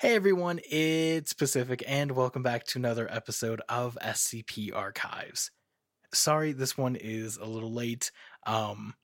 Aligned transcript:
Hey 0.00 0.14
everyone, 0.14 0.60
it's 0.64 1.34
Pacific, 1.34 1.84
and 1.86 2.12
welcome 2.12 2.42
back 2.42 2.64
to 2.68 2.78
another 2.78 3.06
episode 3.12 3.60
of 3.68 3.98
SCP 4.00 4.74
Archives. 4.74 5.50
Sorry, 6.14 6.52
this 6.52 6.78
one 6.78 6.96
is 6.96 7.36
a 7.36 7.44
little 7.44 7.70
late. 7.70 8.10
Um, 8.46 8.94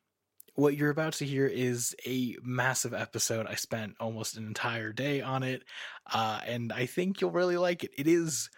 what 0.55 0.75
you're 0.75 0.89
about 0.89 1.13
to 1.15 1.27
hear 1.27 1.47
is 1.47 1.95
a 2.07 2.37
massive 2.43 2.95
episode. 2.95 3.47
I 3.47 3.57
spent 3.57 3.97
almost 4.01 4.39
an 4.39 4.47
entire 4.47 4.91
day 4.95 5.21
on 5.21 5.43
it, 5.43 5.65
uh, 6.11 6.41
and 6.47 6.73
I 6.73 6.87
think 6.87 7.21
you'll 7.21 7.31
really 7.31 7.59
like 7.59 7.85
it. 7.85 7.91
It 7.99 8.07
is 8.07 8.49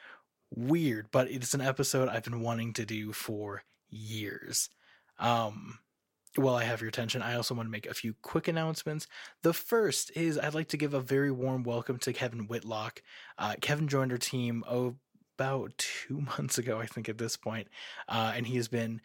weird, 0.54 1.08
but 1.10 1.28
it's 1.28 1.54
an 1.54 1.60
episode 1.60 2.08
I've 2.08 2.22
been 2.22 2.40
wanting 2.40 2.72
to 2.74 2.86
do 2.86 3.12
for 3.12 3.64
years. 3.90 4.70
Um, 5.18 5.80
while 6.38 6.54
I 6.54 6.64
have 6.64 6.80
your 6.80 6.88
attention, 6.88 7.22
I 7.22 7.34
also 7.34 7.54
want 7.54 7.66
to 7.66 7.70
make 7.70 7.86
a 7.86 7.94
few 7.94 8.14
quick 8.22 8.48
announcements. 8.48 9.06
The 9.42 9.52
first 9.52 10.12
is 10.16 10.38
I'd 10.38 10.54
like 10.54 10.68
to 10.68 10.76
give 10.76 10.94
a 10.94 11.00
very 11.00 11.30
warm 11.30 11.62
welcome 11.62 11.98
to 11.98 12.12
Kevin 12.12 12.46
Whitlock. 12.46 13.02
Uh, 13.38 13.54
Kevin 13.60 13.88
joined 13.88 14.12
our 14.12 14.18
team 14.18 14.62
about 14.68 15.72
two 15.78 16.20
months 16.38 16.58
ago, 16.58 16.78
I 16.78 16.86
think, 16.86 17.08
at 17.08 17.18
this 17.18 17.36
point, 17.36 17.68
uh, 18.08 18.32
and 18.36 18.46
he 18.46 18.56
has 18.56 18.68
been 18.68 19.00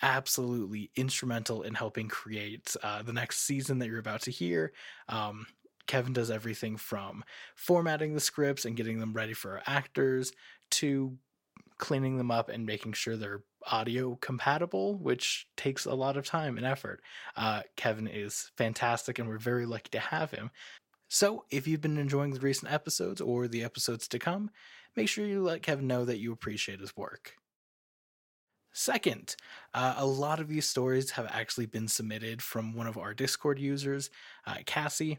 absolutely 0.00 0.90
instrumental 0.96 1.62
in 1.62 1.74
helping 1.74 2.08
create 2.08 2.74
uh, 2.82 3.02
the 3.02 3.12
next 3.12 3.40
season 3.40 3.78
that 3.78 3.88
you're 3.88 3.98
about 3.98 4.22
to 4.22 4.30
hear. 4.30 4.72
Um, 5.08 5.46
Kevin 5.86 6.12
does 6.12 6.30
everything 6.30 6.76
from 6.76 7.22
formatting 7.54 8.14
the 8.14 8.20
scripts 8.20 8.64
and 8.64 8.76
getting 8.76 8.98
them 8.98 9.12
ready 9.12 9.34
for 9.34 9.52
our 9.52 9.62
actors 9.66 10.32
to 10.70 11.16
cleaning 11.78 12.16
them 12.16 12.30
up 12.30 12.48
and 12.48 12.64
making 12.64 12.92
sure 12.92 13.16
they're 13.16 13.42
audio 13.70 14.16
compatible, 14.16 14.96
which 14.96 15.46
takes 15.56 15.84
a 15.84 15.94
lot 15.94 16.16
of 16.16 16.26
time 16.26 16.56
and 16.56 16.66
effort. 16.66 17.02
Uh, 17.36 17.62
Kevin 17.76 18.06
is 18.06 18.50
fantastic, 18.56 19.18
and 19.18 19.28
we're 19.28 19.38
very 19.38 19.66
lucky 19.66 19.90
to 19.92 20.00
have 20.00 20.30
him. 20.30 20.50
So, 21.08 21.44
if 21.50 21.66
you've 21.66 21.80
been 21.80 21.98
enjoying 21.98 22.32
the 22.32 22.40
recent 22.40 22.72
episodes 22.72 23.20
or 23.20 23.46
the 23.46 23.64
episodes 23.64 24.08
to 24.08 24.18
come, 24.18 24.50
make 24.96 25.08
sure 25.08 25.26
you 25.26 25.42
let 25.42 25.62
Kevin 25.62 25.86
know 25.86 26.04
that 26.04 26.18
you 26.18 26.32
appreciate 26.32 26.80
his 26.80 26.96
work. 26.96 27.34
Second, 28.72 29.36
uh, 29.74 29.94
a 29.98 30.06
lot 30.06 30.40
of 30.40 30.48
these 30.48 30.66
stories 30.66 31.10
have 31.10 31.26
actually 31.30 31.66
been 31.66 31.88
submitted 31.88 32.40
from 32.40 32.74
one 32.74 32.86
of 32.86 32.96
our 32.96 33.12
Discord 33.12 33.58
users, 33.58 34.08
uh, 34.46 34.56
Cassie. 34.64 35.18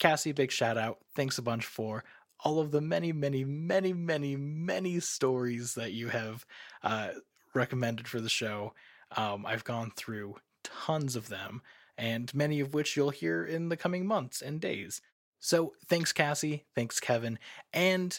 Cassie, 0.00 0.32
big 0.32 0.50
shout 0.50 0.76
out. 0.76 0.98
Thanks 1.14 1.38
a 1.38 1.42
bunch 1.42 1.64
for 1.64 2.04
all 2.40 2.60
of 2.60 2.70
the 2.70 2.80
many, 2.80 3.12
many, 3.12 3.44
many, 3.44 3.92
many, 3.92 4.36
many 4.36 5.00
stories 5.00 5.74
that 5.74 5.92
you 5.92 6.08
have 6.08 6.44
uh, 6.82 7.08
recommended 7.54 8.08
for 8.08 8.20
the 8.20 8.28
show. 8.28 8.74
Um, 9.16 9.46
I've 9.46 9.64
gone 9.64 9.92
through 9.96 10.36
tons 10.64 11.16
of 11.16 11.28
them, 11.28 11.62
and 11.96 12.32
many 12.34 12.60
of 12.60 12.74
which 12.74 12.96
you'll 12.96 13.10
hear 13.10 13.44
in 13.44 13.68
the 13.68 13.76
coming 13.76 14.06
months 14.06 14.42
and 14.42 14.60
days. 14.60 15.00
So 15.40 15.74
thanks, 15.86 16.12
Cassie. 16.12 16.64
Thanks, 16.74 17.00
Kevin. 17.00 17.38
And 17.72 18.18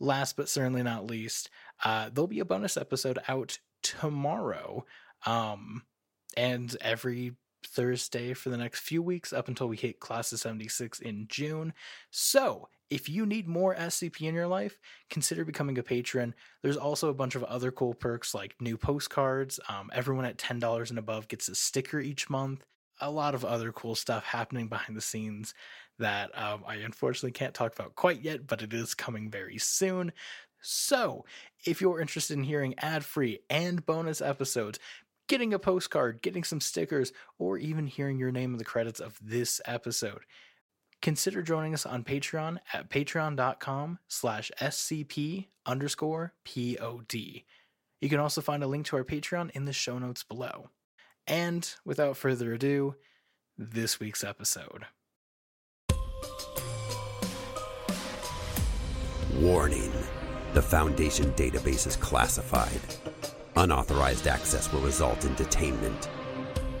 last 0.00 0.36
but 0.36 0.48
certainly 0.48 0.82
not 0.82 1.06
least, 1.06 1.50
uh, 1.84 2.10
there'll 2.12 2.28
be 2.28 2.40
a 2.40 2.44
bonus 2.44 2.76
episode 2.76 3.18
out 3.28 3.58
tomorrow. 3.82 4.84
Um, 5.26 5.82
and 6.36 6.76
every 6.80 7.32
Thursday 7.66 8.34
for 8.34 8.50
the 8.50 8.56
next 8.56 8.80
few 8.80 9.02
weeks 9.02 9.32
up 9.32 9.48
until 9.48 9.68
we 9.68 9.76
hit 9.76 10.00
class 10.00 10.32
of 10.32 10.40
76 10.40 11.00
in 11.00 11.26
June. 11.28 11.72
So, 12.10 12.68
if 12.94 13.08
you 13.08 13.26
need 13.26 13.48
more 13.48 13.74
SCP 13.74 14.20
in 14.28 14.36
your 14.36 14.46
life, 14.46 14.78
consider 15.10 15.44
becoming 15.44 15.76
a 15.78 15.82
patron. 15.82 16.32
There's 16.62 16.76
also 16.76 17.08
a 17.08 17.14
bunch 17.14 17.34
of 17.34 17.42
other 17.42 17.72
cool 17.72 17.92
perks 17.92 18.36
like 18.36 18.54
new 18.60 18.76
postcards. 18.76 19.58
Um, 19.68 19.90
everyone 19.92 20.24
at 20.26 20.38
$10 20.38 20.90
and 20.90 20.98
above 21.00 21.26
gets 21.26 21.48
a 21.48 21.56
sticker 21.56 21.98
each 21.98 22.30
month. 22.30 22.64
A 23.00 23.10
lot 23.10 23.34
of 23.34 23.44
other 23.44 23.72
cool 23.72 23.96
stuff 23.96 24.22
happening 24.22 24.68
behind 24.68 24.96
the 24.96 25.00
scenes 25.00 25.54
that 25.98 26.30
um, 26.38 26.62
I 26.64 26.76
unfortunately 26.76 27.32
can't 27.32 27.52
talk 27.52 27.74
about 27.74 27.96
quite 27.96 28.22
yet, 28.22 28.46
but 28.46 28.62
it 28.62 28.72
is 28.72 28.94
coming 28.94 29.28
very 29.28 29.58
soon. 29.58 30.12
So, 30.60 31.24
if 31.66 31.80
you're 31.80 32.00
interested 32.00 32.38
in 32.38 32.44
hearing 32.44 32.76
ad 32.78 33.04
free 33.04 33.40
and 33.50 33.84
bonus 33.84 34.20
episodes, 34.20 34.78
getting 35.26 35.52
a 35.52 35.58
postcard, 35.58 36.22
getting 36.22 36.44
some 36.44 36.60
stickers, 36.60 37.12
or 37.40 37.58
even 37.58 37.88
hearing 37.88 38.20
your 38.20 38.30
name 38.30 38.52
in 38.52 38.58
the 38.58 38.64
credits 38.64 39.00
of 39.00 39.18
this 39.20 39.60
episode, 39.66 40.20
consider 41.02 41.42
joining 41.42 41.74
us 41.74 41.86
on 41.86 42.04
Patreon 42.04 42.58
at 42.72 42.90
patreon.com 42.90 43.98
slash 44.08 44.50
scp 44.60 45.46
underscore 45.66 46.32
pod. 46.44 47.14
You 48.00 48.08
can 48.08 48.20
also 48.20 48.40
find 48.40 48.62
a 48.62 48.66
link 48.66 48.86
to 48.86 48.96
our 48.96 49.04
Patreon 49.04 49.50
in 49.52 49.64
the 49.64 49.72
show 49.72 49.98
notes 49.98 50.22
below. 50.22 50.70
And 51.26 51.68
without 51.84 52.16
further 52.16 52.52
ado, 52.52 52.96
this 53.56 53.98
week's 53.98 54.24
episode. 54.24 54.86
Warning 59.38 59.92
the 60.54 60.62
Foundation 60.62 61.32
database 61.32 61.86
is 61.86 61.96
classified. 61.96 62.80
Unauthorized 63.56 64.28
access 64.28 64.72
will 64.72 64.82
result 64.82 65.24
in 65.24 65.34
detainment. 65.34 66.08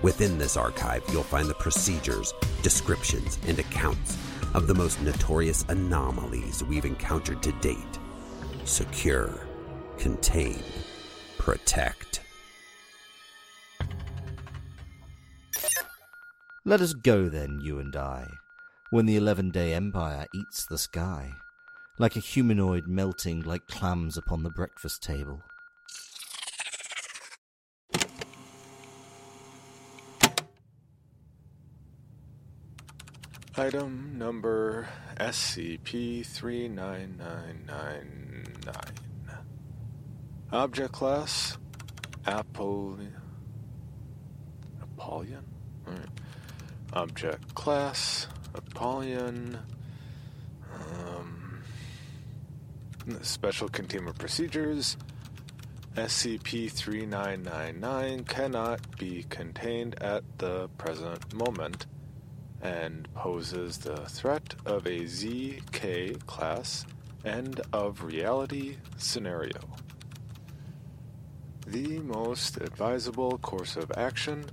Within 0.04 0.36
this 0.36 0.58
archive, 0.58 1.02
you'll 1.10 1.22
find 1.22 1.48
the 1.48 1.54
procedures, 1.54 2.34
descriptions, 2.60 3.38
and 3.46 3.58
accounts 3.58 4.18
of 4.52 4.66
the 4.66 4.74
most 4.74 5.00
notorious 5.00 5.64
anomalies 5.70 6.62
we've 6.62 6.84
encountered 6.84 7.42
to 7.42 7.52
date. 7.52 7.78
Secure, 8.64 9.30
contain, 9.96 10.62
protect. 11.38 12.20
Let 16.66 16.82
us 16.82 16.92
go 16.92 17.30
then, 17.30 17.60
you 17.62 17.78
and 17.78 17.96
I, 17.96 18.28
when 18.90 19.06
the 19.06 19.16
eleven 19.16 19.48
day 19.50 19.72
empire 19.72 20.26
eats 20.34 20.66
the 20.66 20.76
sky, 20.76 21.30
like 21.98 22.14
a 22.14 22.20
humanoid 22.20 22.86
melting 22.86 23.40
like 23.40 23.66
clams 23.68 24.18
upon 24.18 24.42
the 24.42 24.50
breakfast 24.50 25.02
table. 25.02 25.42
Item 33.56 34.18
number 34.18 34.88
SCP 35.16 36.26
39999. 36.26 38.48
Object 40.50 40.92
class 40.92 41.56
Apollyon. 42.26 43.14
Apollyon? 44.82 45.44
Right. 45.86 45.98
Object 46.94 47.54
class 47.54 48.26
Apollyon. 48.56 49.60
Um, 50.74 51.62
special 53.22 53.68
containment 53.68 54.18
procedures. 54.18 54.96
SCP 55.94 56.72
3999 56.72 58.24
cannot 58.24 58.98
be 58.98 59.24
contained 59.28 59.94
at 60.02 60.24
the 60.38 60.68
present 60.76 61.32
moment 61.32 61.86
and 62.64 63.06
poses 63.14 63.78
the 63.78 63.96
threat 64.06 64.54
of 64.64 64.86
a 64.86 65.00
ZK 65.00 66.24
class 66.26 66.86
end 67.24 67.60
of 67.72 68.02
reality 68.02 68.78
scenario. 68.96 69.60
The 71.66 71.98
most 72.00 72.56
advisable 72.56 73.38
course 73.38 73.76
of 73.76 73.92
action 73.96 74.46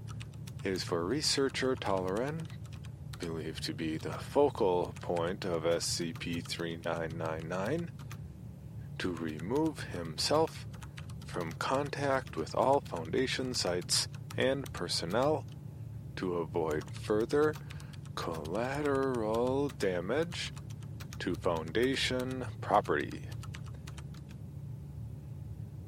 is 0.63 0.83
for 0.83 1.05
researcher 1.05 1.75
Talloran, 1.75 2.45
believed 3.19 3.63
to 3.63 3.73
be 3.73 3.97
the 3.97 4.11
focal 4.11 4.93
point 5.01 5.45
of 5.45 5.63
SCP 5.63 6.45
3999, 6.45 7.89
to 8.99 9.13
remove 9.13 9.79
himself 9.79 10.65
from 11.27 11.51
contact 11.53 12.35
with 12.35 12.55
all 12.55 12.81
Foundation 12.81 13.53
sites 13.53 14.07
and 14.37 14.71
personnel 14.73 15.45
to 16.17 16.35
avoid 16.35 16.83
further 16.91 17.53
collateral 18.15 19.69
damage 19.79 20.53
to 21.19 21.35
Foundation 21.35 22.45
property. 22.61 23.21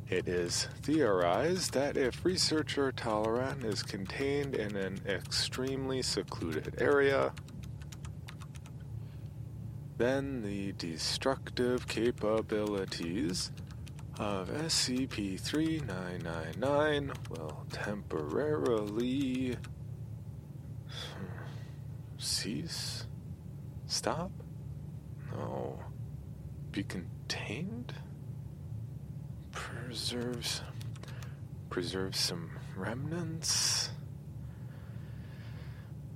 It 0.10 0.28
is 0.28 0.68
theorized 0.84 1.74
that 1.74 1.98
if 1.98 2.24
researcher 2.24 2.92
Talloran 2.92 3.64
is 3.66 3.82
contained 3.82 4.54
in 4.54 4.76
an 4.76 5.00
extremely 5.08 6.02
secluded 6.02 6.76
area, 6.80 7.34
then 9.98 10.42
the 10.42 10.74
destructive 10.74 11.88
capabilities 11.88 13.52
of 14.20 14.50
SCP 14.50 15.40
3999 15.40 17.12
will 17.30 17.66
temporarily 17.72 19.58
cease? 22.24 23.06
Stop? 23.88 24.32
No. 25.32 25.80
Be 26.72 26.84
contained? 26.84 27.94
Preserves. 29.52 30.62
Preserve 31.70 32.16
some 32.16 32.50
remnants? 32.76 33.90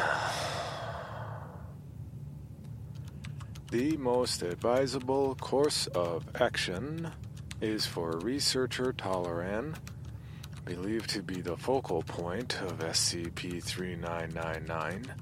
The 3.71 3.99
most 3.99 4.41
advisable 4.41 5.35
course 5.35 5.89
of 5.89 6.25
action 6.41 7.13
is 7.61 7.85
for 7.85 8.13
researcher 8.21 8.95
Talloran, 8.95 9.77
believed 10.65 11.11
to 11.11 11.23
be 11.23 11.43
the 11.43 11.59
focal 11.59 12.03
point 12.03 12.63
of 12.63 12.79
SCP 12.79 13.63
3999, 13.63 15.13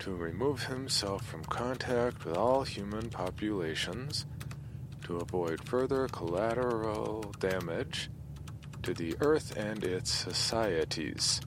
to 0.00 0.14
remove 0.14 0.64
himself 0.64 1.24
from 1.24 1.44
contact 1.44 2.24
with 2.24 2.36
all 2.36 2.62
human 2.62 3.08
populations 3.10 4.26
to 5.04 5.18
avoid 5.18 5.66
further 5.68 6.08
collateral 6.08 7.34
damage 7.38 8.10
to 8.82 8.94
the 8.94 9.16
Earth 9.20 9.56
and 9.56 9.84
its 9.84 10.10
societies. 10.10 11.40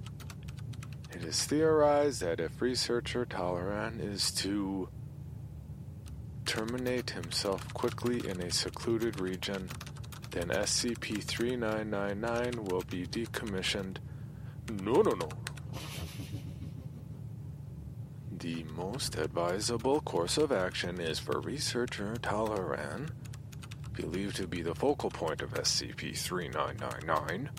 It 1.11 1.23
is 1.23 1.45
theorized 1.45 2.21
that 2.21 2.39
if 2.39 2.61
researcher 2.61 3.25
Talloran 3.25 3.99
is 3.99 4.31
to 4.33 4.89
terminate 6.45 7.11
himself 7.11 7.73
quickly 7.73 8.27
in 8.27 8.41
a 8.41 8.51
secluded 8.51 9.19
region, 9.19 9.69
then 10.31 10.49
SCP 10.49 11.23
3999 11.23 12.65
will 12.65 12.83
be 12.89 13.05
decommissioned. 13.05 13.97
No, 14.69 15.01
no, 15.01 15.11
no. 15.11 15.29
The 18.39 18.63
most 18.75 19.17
advisable 19.17 19.99
course 20.01 20.37
of 20.37 20.51
action 20.51 21.01
is 21.01 21.17
for 21.17 21.39
researcher 21.39 22.13
Talloran, 22.21 23.09
believed 23.93 24.35
to 24.35 24.47
be 24.47 24.61
the 24.61 24.75
focal 24.75 25.09
point 25.09 25.41
of 25.41 25.55
SCP 25.55 26.15
3999, 26.15 27.49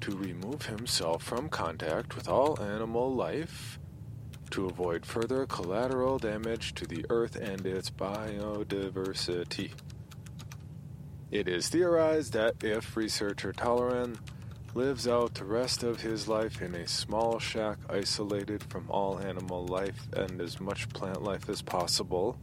to 0.00 0.16
remove 0.16 0.64
himself 0.64 1.22
from 1.22 1.50
contact 1.50 2.16
with 2.16 2.26
all 2.26 2.58
animal 2.58 3.12
life 3.12 3.78
to 4.52 4.64
avoid 4.64 5.04
further 5.04 5.44
collateral 5.44 6.18
damage 6.18 6.72
to 6.74 6.86
the 6.86 7.04
Earth 7.10 7.36
and 7.36 7.66
its 7.66 7.90
biodiversity. 7.90 9.72
It 11.30 11.48
is 11.48 11.68
theorized 11.68 12.32
that 12.32 12.64
if 12.64 12.96
researcher 12.96 13.52
Talloran 13.52 14.16
lives 14.74 15.06
out 15.06 15.34
the 15.34 15.44
rest 15.44 15.82
of 15.82 16.00
his 16.00 16.28
life 16.28 16.62
in 16.62 16.74
a 16.74 16.88
small 16.88 17.38
shack 17.38 17.78
isolated 17.90 18.62
from 18.64 18.90
all 18.90 19.18
animal 19.18 19.66
life 19.66 20.06
and 20.14 20.40
as 20.40 20.60
much 20.60 20.88
plant 20.90 21.22
life 21.22 21.48
as 21.48 21.60
possible, 21.60 22.38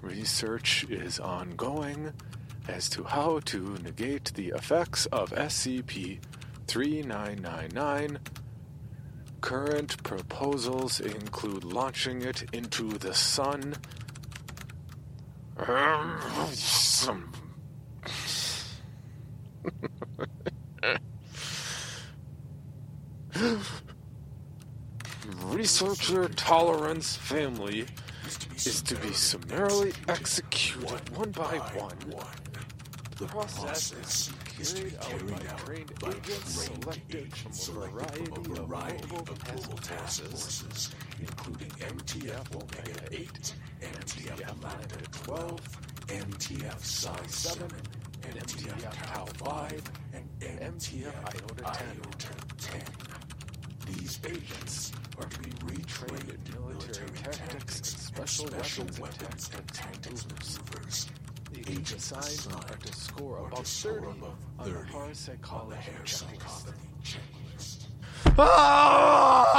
research 0.00 0.86
is 0.88 1.20
ongoing 1.20 2.12
as 2.68 2.88
to 2.88 3.04
how 3.04 3.40
to 3.40 3.76
negate 3.82 4.32
the 4.34 4.48
effects 4.48 5.06
of 5.06 5.30
SCP 5.30 6.18
3999. 6.66 8.18
Current 9.40 10.02
proposals 10.02 11.00
include 11.00 11.62
launching 11.62 12.22
it 12.22 12.44
into 12.52 12.88
the 12.98 13.14
sun. 13.14 13.76
Researcher 25.44 26.28
Talloran's 26.28 27.16
family 27.16 27.86
is 28.54 28.82
to 28.82 28.96
be 28.96 29.12
summarily 29.14 29.94
executed 30.08 31.16
one 31.16 31.30
by 31.30 31.56
one. 31.74 31.96
The 33.16 33.26
process 33.26 33.92
is 33.92 34.30
carried 34.56 34.96
out 34.96 35.20
by 35.20 35.56
trained 35.64 35.92
agents 36.02 36.64
selected 36.64 37.34
from 37.34 37.52
a 37.52 38.60
variety 38.62 39.02
of 39.02 39.12
mobile 39.12 39.76
task 39.82 40.22
forces, 40.22 40.94
including 41.20 41.68
MTF 41.68 42.54
Omega 42.54 43.00
8, 43.12 43.54
MTF 43.82 44.62
Lambda 44.62 44.96
12, 45.12 45.60
MTF 46.08 46.80
Psi 46.80 47.26
7, 47.26 47.68
MTF 48.22 49.12
Tau 49.12 49.26
5, 49.26 49.82
and 50.14 50.40
MTF 50.40 51.14
Iota 51.24 51.64
10. 52.58 52.82
These 53.86 54.20
agents 54.26 54.92
are 55.18 55.26
to 55.28 55.38
be 55.40 55.50
retrained 55.66 56.30
in 56.30 56.40
military 56.54 57.10
tactics 57.30 58.10
and 58.16 58.28
special 58.28 58.86
weapons 59.00 59.50
and 59.54 59.68
tactics 59.68 60.26
maneuvers. 60.26 61.06
The 61.56 61.72
agents 61.72 62.12
assigned 62.12 62.54
are 62.54 62.76
to 62.76 62.92
score 62.92 63.38
above 63.46 63.66
30 63.66 64.06
on 64.06 64.20
the 64.20 64.28
parapsychology 64.62 65.90
checklist. 66.04 67.86
Ah! 68.38 69.50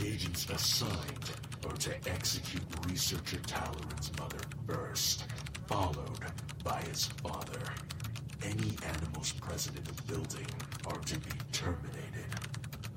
Agents 0.00 0.50
assigned 0.50 1.30
are 1.64 1.76
to 1.76 1.94
execute 2.10 2.64
researcher 2.88 3.36
Talloran's 3.46 4.10
mother 4.18 4.40
first, 4.66 5.26
followed 5.68 6.18
by 6.64 6.80
his 6.82 7.06
father. 7.06 7.62
Any 8.42 8.76
animals 8.84 9.30
present 9.32 9.78
in 9.78 9.84
the 9.84 10.02
building 10.12 10.48
are 10.88 10.98
to 10.98 11.20
be 11.20 11.30
terminated. 11.52 12.26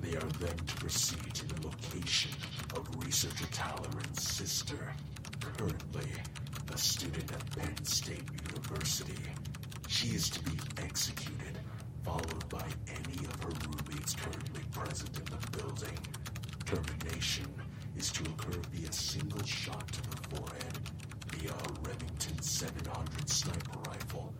They 0.01 0.15
are 0.15 0.31
then 0.39 0.57
to 0.57 0.75
proceed 0.77 1.31
to 1.35 1.47
the 1.47 1.67
location 1.67 2.31
of 2.75 2.89
researcher 3.05 3.45
Talloran's 3.51 4.27
sister, 4.27 4.95
currently 5.57 6.09
a 6.75 6.77
student 6.77 7.31
at 7.31 7.51
Penn 7.51 7.85
State 7.85 8.27
University. 8.53 9.23
She 9.87 10.09
is 10.09 10.29
to 10.29 10.41
be 10.41 10.59
executed, 10.77 11.57
followed 12.03 12.49
by 12.49 12.65
any 12.89 13.25
of 13.27 13.43
her 13.43 13.53
roommates 13.63 14.13
currently 14.13 14.61
present 14.73 15.17
in 15.17 15.23
the 15.23 15.57
building. 15.57 15.97
Termination 16.65 17.47
is 17.95 18.11
to 18.11 18.23
occur 18.23 18.59
via 18.73 18.91
single 18.91 19.41
shot 19.45 19.87
to 19.87 20.01
the 20.09 20.35
forehead 20.35 20.77
via 21.31 21.51
a 21.51 21.87
Remington 21.87 22.41
700 22.41 23.29
sniper 23.29 23.79
rifle 23.87 24.33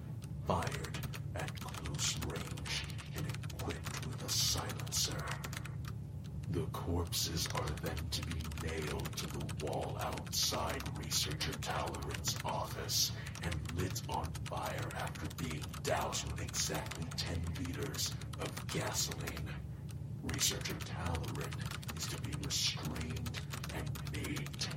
fired 0.46 0.98
at 1.38 1.58
close 1.62 2.18
range 2.28 2.84
and 3.16 3.26
equipped 3.28 4.08
with 4.08 4.26
a 4.26 4.30
silencer. 4.30 5.26
The 6.52 6.66
corpses 6.74 7.48
are 7.56 7.70
then 7.82 8.10
to 8.12 8.28
be 8.28 8.35
to 9.28 9.38
the 9.38 9.66
wall 9.66 9.98
outside 10.02 10.82
researcher 11.04 11.52
Talloran's 11.54 12.36
office 12.44 13.12
and 13.44 13.56
lit 13.76 14.02
on 14.10 14.26
fire 14.46 14.90
after 14.98 15.28
being 15.44 15.64
doused 15.84 16.32
with 16.32 16.42
exactly 16.42 17.06
10 17.18 17.42
liters 17.68 18.14
of 18.40 18.68
gasoline. 18.68 19.50
Researcher 20.34 20.76
Talloran 20.76 21.98
is 21.98 22.08
to 22.08 22.22
be 22.22 22.32
restrained 22.46 23.40
and 23.76 23.90
made 24.14 24.50
to 24.60 24.70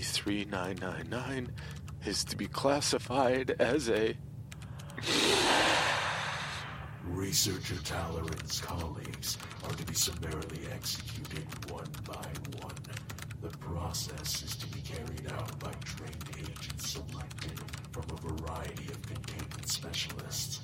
SCP-3999 0.00 1.48
is 2.06 2.24
to 2.24 2.36
be 2.36 2.46
classified 2.46 3.54
as 3.58 3.88
a... 3.88 4.16
Researcher 7.04 7.74
Talloran's 7.76 8.60
colleagues 8.60 9.38
are 9.64 9.72
to 9.74 9.84
be 9.84 9.94
summarily 9.94 10.60
executed 10.72 11.44
one 11.70 11.88
by 12.04 12.26
one. 12.64 12.74
The 13.42 13.56
process 13.58 14.42
is 14.42 14.56
to 14.56 14.66
be 14.68 14.80
carried 14.80 15.30
out 15.32 15.58
by 15.58 15.72
trained 15.84 16.30
agents 16.38 16.90
selected 16.90 17.60
from 17.90 18.04
a 18.10 18.16
variety 18.28 18.86
of 18.92 19.02
containment 19.02 19.68
specialists. 19.68 20.60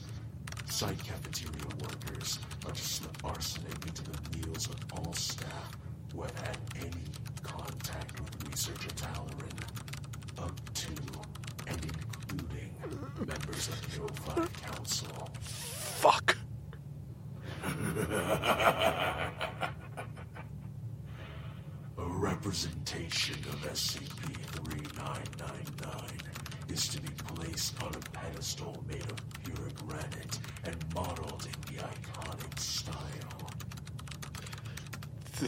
Site 0.66 1.02
cafeteria 1.04 1.66
workers 1.82 2.38
are 2.66 2.72
to 2.72 2.82
slip 2.82 3.24
arsenic 3.24 3.86
into 3.86 4.04
the 4.04 4.38
meals 4.38 4.68
of 4.68 4.76
all 4.92 5.12
staff, 5.12 5.76
whether 6.14 6.44
at 6.44 6.58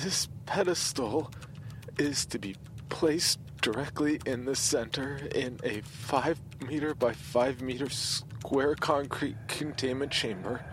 This 0.02 0.28
pedestal 0.46 1.30
is 1.98 2.24
to 2.26 2.38
be 2.38 2.56
placed 2.88 3.38
directly 3.60 4.18
in 4.24 4.46
the 4.46 4.56
center 4.56 5.28
in 5.34 5.60
a 5.62 5.82
5 5.82 6.40
meter 6.66 6.94
by 6.94 7.12
5 7.12 7.60
meter 7.60 7.90
square 7.90 8.74
concrete 8.76 9.36
containment 9.46 10.10
chamber. 10.10 10.64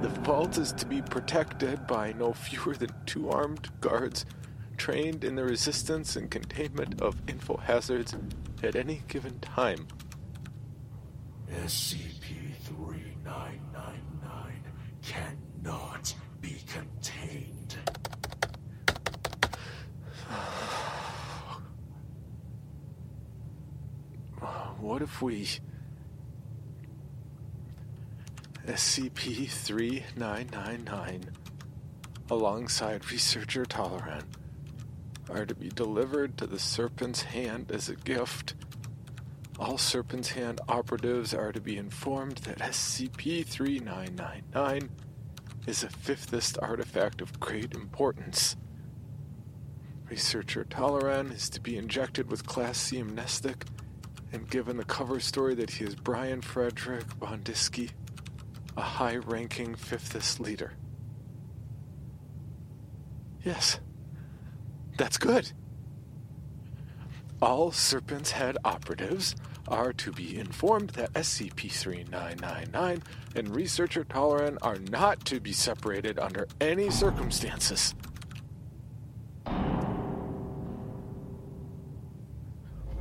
The 0.00 0.10
vault 0.22 0.58
is 0.58 0.70
to 0.74 0.86
be 0.86 1.02
protected 1.02 1.88
by 1.88 2.12
no 2.12 2.32
fewer 2.32 2.76
than 2.76 2.90
two 3.04 3.30
armed 3.30 3.68
guards 3.80 4.24
trained 4.76 5.24
in 5.24 5.34
the 5.34 5.42
resistance 5.42 6.14
and 6.14 6.30
containment 6.30 7.02
of 7.02 7.16
info 7.28 7.56
hazards 7.56 8.14
at 8.62 8.76
any 8.76 9.02
given 9.08 9.40
time. 9.40 9.88
SCP-3999 11.50 13.74
cannot 15.02 16.14
be 16.40 16.62
contained. 16.68 17.50
What 24.80 24.93
if 25.04 25.22
we. 25.22 25.48
SCP 28.66 29.48
3999, 29.50 31.30
alongside 32.30 33.10
researcher 33.12 33.66
Talloran, 33.66 34.24
are 35.28 35.44
to 35.44 35.54
be 35.54 35.68
delivered 35.68 36.38
to 36.38 36.46
the 36.46 36.58
Serpent's 36.58 37.22
Hand 37.22 37.70
as 37.70 37.90
a 37.90 37.94
gift. 37.94 38.54
All 39.58 39.76
Serpent's 39.76 40.30
Hand 40.30 40.62
operatives 40.66 41.34
are 41.34 41.52
to 41.52 41.60
be 41.60 41.76
informed 41.76 42.38
that 42.38 42.58
SCP 42.58 43.44
3999 43.44 44.88
is 45.66 45.84
a 45.84 45.90
fifthist 45.90 46.58
artifact 46.62 47.20
of 47.20 47.38
great 47.38 47.74
importance. 47.74 48.56
Researcher 50.08 50.64
Talloran 50.64 51.30
is 51.30 51.50
to 51.50 51.60
be 51.60 51.76
injected 51.76 52.30
with 52.30 52.46
Class 52.46 52.78
C 52.78 53.00
amnestic 53.00 53.66
and 54.34 54.50
given 54.50 54.76
the 54.76 54.84
cover 54.84 55.20
story 55.20 55.54
that 55.54 55.70
he 55.70 55.84
is 55.84 55.94
Brian 55.94 56.42
Frederick 56.42 57.06
Bondiski, 57.20 57.90
a 58.76 58.80
high 58.82 59.16
ranking 59.16 59.76
fifthist 59.76 60.40
leader. 60.40 60.72
Yes, 63.44 63.78
that's 64.98 65.18
good. 65.18 65.52
All 67.40 67.70
Serpent's 67.70 68.32
Hand 68.32 68.58
operatives 68.64 69.36
are 69.68 69.92
to 69.92 70.10
be 70.10 70.36
informed 70.36 70.90
that 70.90 71.12
SCP 71.12 71.70
3999 71.70 73.04
and 73.36 73.54
Researcher 73.54 74.04
Talloran 74.04 74.58
are 74.62 74.78
not 74.78 75.24
to 75.26 75.38
be 75.38 75.52
separated 75.52 76.18
under 76.18 76.48
any 76.60 76.90
circumstances. 76.90 77.94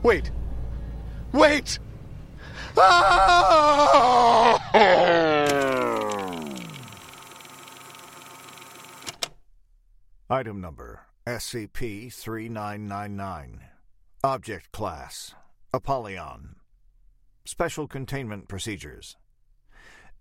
Wait! 0.04 0.30
Wait! 1.34 1.80
Ah! 2.78 4.60
Item 10.30 10.62
number 10.62 11.02
SCP 11.26 12.14
3999. 12.14 13.62
Object 14.24 14.72
Class 14.72 15.34
Apollyon. 15.74 16.56
Special 17.46 17.88
Containment 17.88 18.48
Procedures 18.48 19.18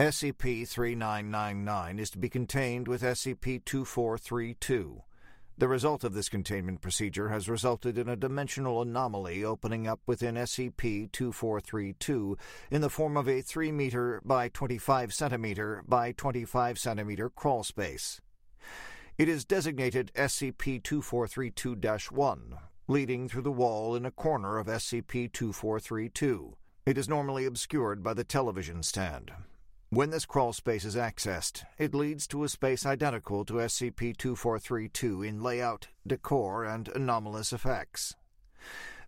SCP 0.01 0.67
3999 0.67 1.99
is 1.99 2.11
to 2.11 2.19
be 2.19 2.29
contained 2.29 2.89
with 2.89 3.03
SCP 3.03 3.65
2432. 3.65 5.03
The 5.59 5.69
result 5.69 6.03
of 6.03 6.15
this 6.15 6.29
containment 6.29 6.81
procedure 6.81 7.29
has 7.29 7.49
resulted 7.49 7.99
in 7.99 8.09
a 8.09 8.17
dimensional 8.17 8.81
anomaly 8.81 9.45
opening 9.45 9.87
up 9.87 10.01
within 10.07 10.35
SCP 10.35 11.13
2432 11.13 12.39
in 12.71 12.81
the 12.81 12.91
form 12.91 13.17
of 13.17 13.29
a 13.29 13.43
3 13.43 13.71
meter 13.71 14.21
by 14.25 14.49
25 14.49 15.13
centimeter 15.13 15.85
by 15.87 16.13
25 16.13 16.79
centimeter 16.79 17.29
crawl 17.29 17.63
space. 17.63 18.21
It 19.19 19.29
is 19.29 19.45
designated 19.45 20.11
SCP 20.15 20.83
2432 20.83 21.77
1, 22.11 22.55
leading 22.89 23.29
through 23.29 23.43
the 23.43 23.53
wall 23.53 23.95
in 23.95 24.07
a 24.07 24.11
corner 24.11 24.59
of 24.59 24.67
SCP 24.69 25.31
2432. 25.33 26.57
It 26.87 26.97
is 26.97 27.09
normally 27.09 27.45
obscured 27.45 28.03
by 28.03 28.15
the 28.15 28.25
television 28.25 28.83
stand. 28.83 29.33
When 29.93 30.09
this 30.09 30.25
crawl 30.25 30.55
space 30.55 30.87
is 30.87 30.97
accessed, 30.97 31.65
it 31.77 31.95
leads 31.95 32.27
to 32.29 32.45
a 32.45 32.49
space 32.49 32.87
identical 32.87 33.45
to 33.45 33.61
SCP 33.61 34.17
2432 34.17 35.23
in 35.23 35.43
layout, 35.43 35.89
decor, 36.07 36.65
and 36.65 36.89
anomalous 36.89 37.53
effects. 37.53 38.17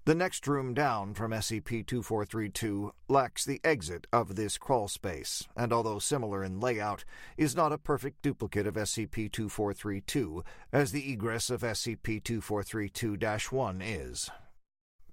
The 0.05 0.14
next 0.14 0.47
room 0.47 0.75
down 0.75 1.14
from 1.14 1.31
SCP 1.31 1.87
2432 1.87 2.93
lacks 3.09 3.47
the 3.47 3.62
exit 3.64 4.07
of 4.12 4.37
this 4.37 4.59
crawl 4.59 4.87
space, 4.88 5.49
and 5.57 5.73
although 5.73 5.99
similar 5.99 6.45
in 6.45 6.61
layout, 6.61 7.07
is 7.38 7.57
not 7.57 7.73
a 7.73 7.79
perfect 7.79 8.21
duplicate 8.21 8.67
of 8.67 8.75
SCP 8.75 9.33
2432, 9.33 10.45
as 10.71 10.93
the 10.93 11.11
egress 11.11 11.49
of 11.49 11.62
SCP 11.62 12.23
2432 12.23 13.17
1 13.57 13.81
is. 13.81 14.31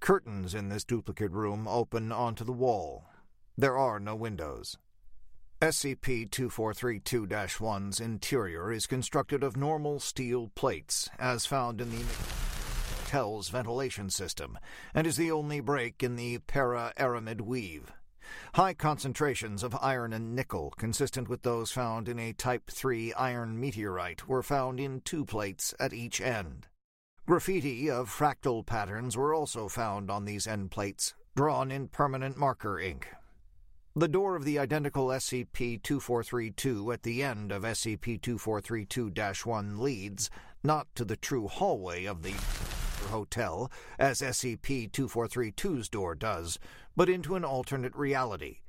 Curtains 0.01 0.53
in 0.53 0.67
this 0.67 0.83
duplicate 0.83 1.31
room 1.31 1.65
open 1.65 2.11
onto 2.11 2.43
the 2.43 2.51
wall. 2.51 3.05
There 3.57 3.77
are 3.77 4.01
no 4.01 4.15
windows. 4.17 4.77
SCP 5.61 6.31
2432 6.31 7.27
1's 7.27 7.99
interior 7.99 8.71
is 8.71 8.87
constructed 8.87 9.43
of 9.43 9.55
normal 9.55 9.99
steel 9.99 10.49
plates, 10.55 11.07
as 11.19 11.45
found 11.45 11.79
in 11.79 11.91
the 11.91 12.03
hotel's 13.03 13.49
ventilation 13.49 14.09
system, 14.09 14.57
and 14.95 15.05
is 15.05 15.17
the 15.17 15.29
only 15.29 15.59
break 15.59 16.01
in 16.01 16.15
the 16.15 16.39
para 16.39 16.91
aramid 16.97 17.41
weave. 17.41 17.91
High 18.55 18.73
concentrations 18.73 19.61
of 19.61 19.77
iron 19.79 20.13
and 20.13 20.35
nickel, 20.35 20.73
consistent 20.79 21.29
with 21.29 21.43
those 21.43 21.71
found 21.71 22.09
in 22.09 22.17
a 22.17 22.33
Type 22.33 22.71
3 22.71 23.13
iron 23.13 23.59
meteorite, 23.59 24.27
were 24.27 24.41
found 24.41 24.79
in 24.79 25.01
two 25.01 25.25
plates 25.25 25.75
at 25.79 25.93
each 25.93 26.19
end. 26.19 26.65
Graffiti 27.27 27.87
of 27.87 28.09
fractal 28.09 28.65
patterns 28.65 29.15
were 29.15 29.31
also 29.31 29.67
found 29.67 30.09
on 30.09 30.25
these 30.25 30.47
end 30.47 30.71
plates, 30.71 31.13
drawn 31.35 31.69
in 31.69 31.87
permanent 31.87 32.35
marker 32.35 32.79
ink. 32.79 33.09
The 33.93 34.07
door 34.07 34.37
of 34.37 34.45
the 34.45 34.57
identical 34.57 35.07
SCP 35.07 35.83
2432 35.83 36.93
at 36.93 37.03
the 37.03 37.21
end 37.21 37.51
of 37.51 37.63
SCP 37.63 38.21
2432 38.21 39.11
1 39.49 39.79
leads 39.81 40.29
not 40.63 40.87
to 40.95 41.03
the 41.03 41.17
true 41.17 41.49
hallway 41.49 42.05
of 42.05 42.23
the 42.23 42.31
hotel, 43.09 43.69
as 43.99 44.21
SCP 44.21 44.89
2432's 44.91 45.89
door 45.89 46.15
does, 46.15 46.57
but 46.95 47.09
into 47.09 47.35
an 47.35 47.43
alternate 47.43 47.93
reality, 47.93 48.59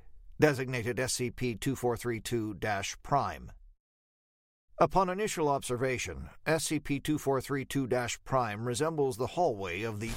designated 0.40 0.96
SCP 0.96 1.60
2432 1.60 2.56
Prime. 3.04 3.52
Upon 4.78 5.08
initial 5.08 5.48
observation, 5.48 6.30
SCP 6.48 7.00
2432 7.00 8.18
Prime 8.24 8.64
resembles 8.64 9.18
the 9.18 9.28
hallway 9.28 9.82
of 9.82 10.00
the 10.00 10.10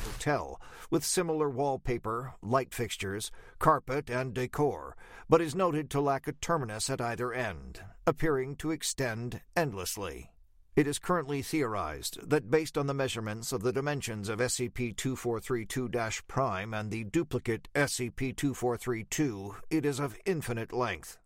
hotel, 0.00 0.60
with 0.90 1.04
similar 1.04 1.48
wallpaper, 1.48 2.34
light 2.42 2.74
fixtures, 2.74 3.30
carpet, 3.58 4.10
and 4.10 4.34
decor, 4.34 4.96
but 5.28 5.40
is 5.40 5.54
noted 5.54 5.90
to 5.90 6.00
lack 6.00 6.26
a 6.26 6.32
terminus 6.32 6.90
at 6.90 7.00
either 7.00 7.32
end, 7.32 7.80
appearing 8.06 8.56
to 8.56 8.70
extend 8.70 9.40
endlessly. 9.56 10.30
It 10.76 10.86
is 10.86 10.98
currently 10.98 11.42
theorized 11.42 12.30
that 12.30 12.50
based 12.50 12.78
on 12.78 12.86
the 12.86 12.94
measurements 12.94 13.52
of 13.52 13.62
the 13.62 13.72
dimensions 13.72 14.28
of 14.28 14.38
SCP 14.38 14.96
2432 14.96 16.22
prime 16.28 16.72
and 16.72 16.90
the 16.90 17.04
duplicate 17.04 17.68
SCP 17.74 18.36
2432, 18.36 19.56
it 19.68 19.84
is 19.84 19.98
of 20.00 20.16
infinite 20.24 20.72
length. 20.72 21.18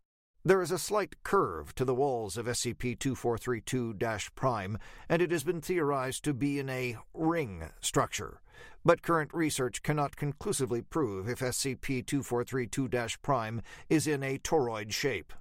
There 0.46 0.60
is 0.60 0.70
a 0.70 0.78
slight 0.78 1.22
curve 1.22 1.74
to 1.74 1.84
the 1.84 1.94
walls 1.94 2.36
of 2.36 2.46
SCP 2.46 2.98
2432 2.98 3.94
prime, 4.34 4.78
and 5.08 5.22
it 5.22 5.30
has 5.30 5.44
been 5.44 5.60
theorized 5.60 6.22
to 6.24 6.34
be 6.34 6.58
in 6.58 6.68
a 6.68 6.96
ring 7.14 7.70
structure, 7.80 8.42
but 8.84 9.02
current 9.02 9.32
research 9.34 9.82
cannot 9.82 10.16
conclusively 10.16 10.82
prove 10.82 11.28
if 11.28 11.40
SCP 11.40 12.04
2432 12.06 12.88
prime 13.22 13.62
is 13.88 14.06
in 14.06 14.22
a 14.22 14.38
toroid 14.38 14.92
shape. 14.92 15.32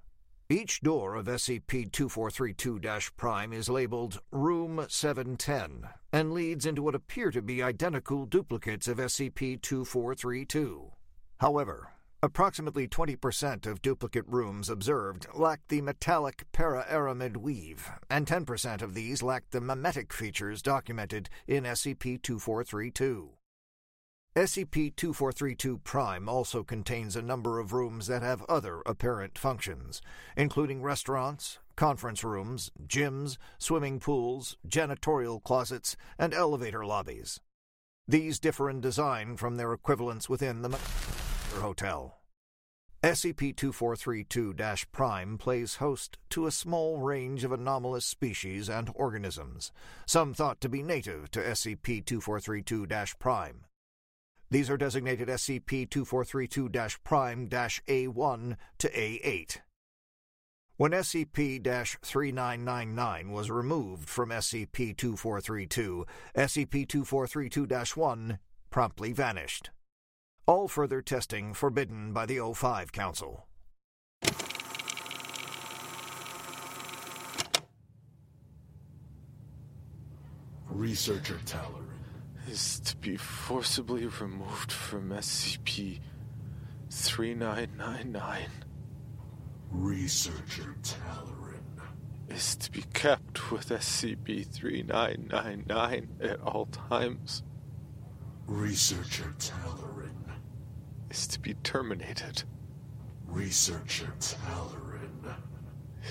Each 0.49 0.81
door 0.81 1.15
of 1.15 1.25
SCP 1.25 1.91
2432 1.91 3.11
prime 3.15 3.53
is 3.53 3.69
labeled 3.69 4.19
Room 4.31 4.85
710 4.87 5.89
and 6.11 6.33
leads 6.33 6.65
into 6.65 6.83
what 6.83 6.95
appear 6.95 7.31
to 7.31 7.41
be 7.41 7.63
identical 7.63 8.25
duplicates 8.25 8.87
of 8.87 8.97
SCP 8.97 9.61
2432. 9.61 10.91
However, 11.39 11.92
Approximately 12.23 12.87
20% 12.87 13.67
of 13.67 13.81
duplicate 13.81 14.23
rooms 14.29 14.69
observed 14.69 15.27
lacked 15.35 15.67
the 15.67 15.81
metallic 15.81 16.45
para-aramid 16.53 17.35
weave, 17.35 17.89
and 18.09 18.25
10% 18.25 18.81
of 18.81 18.93
these 18.93 19.21
lacked 19.21 19.51
the 19.51 19.59
mimetic 19.59 20.13
features 20.13 20.61
documented 20.61 21.29
in 21.47 21.65
SCP-2432. 21.65 23.27
SCP-2432 24.37 25.83
Prime 25.83 26.29
also 26.29 26.63
contains 26.63 27.17
a 27.17 27.21
number 27.21 27.59
of 27.59 27.73
rooms 27.73 28.07
that 28.07 28.21
have 28.21 28.41
other 28.43 28.81
apparent 28.85 29.37
functions, 29.37 30.01
including 30.37 30.81
restaurants, 30.81 31.59
conference 31.75 32.23
rooms, 32.23 32.71
gyms, 32.87 33.35
swimming 33.57 33.99
pools, 33.99 34.55
janitorial 34.65 35.43
closets, 35.43 35.97
and 36.17 36.33
elevator 36.33 36.85
lobbies. 36.85 37.41
These 38.07 38.39
differ 38.39 38.69
in 38.69 38.79
design 38.79 39.35
from 39.35 39.57
their 39.57 39.73
equivalents 39.73 40.29
within 40.29 40.61
the 40.61 40.69
Hotel. 41.53 42.17
SCP 43.03 43.55
2432 43.55 44.53
Prime 44.93 45.38
plays 45.38 45.75
host 45.75 46.17
to 46.29 46.48
a 46.48 46.51
small 46.51 47.00
range 47.00 47.43
of 47.43 47.51
anomalous 47.51 48.05
species 48.05 48.69
and 48.69 48.89
organisms, 48.95 49.72
some 50.05 50.33
thought 50.33 50.62
to 50.62 50.69
be 50.69 50.81
native 50.81 51.29
to 51.31 51.41
SCP 51.41 52.05
2432 52.05 52.88
Prime. 53.19 53.65
These 54.50 54.69
are 54.69 54.77
designated 54.77 55.27
SCP 55.27 55.89
2432 55.89 56.69
Prime 57.03 57.50
A1 57.50 58.55
to 58.77 58.89
A8. 58.89 59.57
When 60.77 60.91
SCP 60.91 61.62
3999 61.62 63.31
was 63.31 63.51
removed 63.51 64.07
from 64.07 64.29
SCP 64.29 64.95
2432, 64.95 66.05
SCP 66.36 66.88
2432 66.88 67.98
1 67.98 68.39
promptly 68.69 69.12
vanished. 69.12 69.72
All 70.45 70.67
further 70.67 71.01
testing 71.01 71.53
forbidden 71.53 72.12
by 72.12 72.25
the 72.25 72.35
O5 72.35 72.91
Council. 72.91 73.47
Researcher 80.67 81.39
Talloran 81.45 82.50
is 82.50 82.81
to 82.81 82.97
be 82.97 83.15
forcibly 83.15 84.05
removed 84.07 84.69
from 84.69 85.12
SCP 85.12 86.01
3999. 86.89 88.50
Researcher 89.71 90.75
Talloran 90.81 91.63
is 92.27 92.57
to 92.57 92.69
be 92.69 92.83
kept 92.93 93.50
with 93.50 93.69
SCP 93.69 94.45
3999 94.45 96.17
at 96.21 96.41
all 96.41 96.65
times. 96.65 97.43
Researcher 98.45 99.33
Talloran 99.39 99.92
is 101.13 101.27
to 101.27 101.39
be 101.39 101.53
terminated. 101.53 102.43
Researcher 103.27 104.12
Talloran 104.20 105.36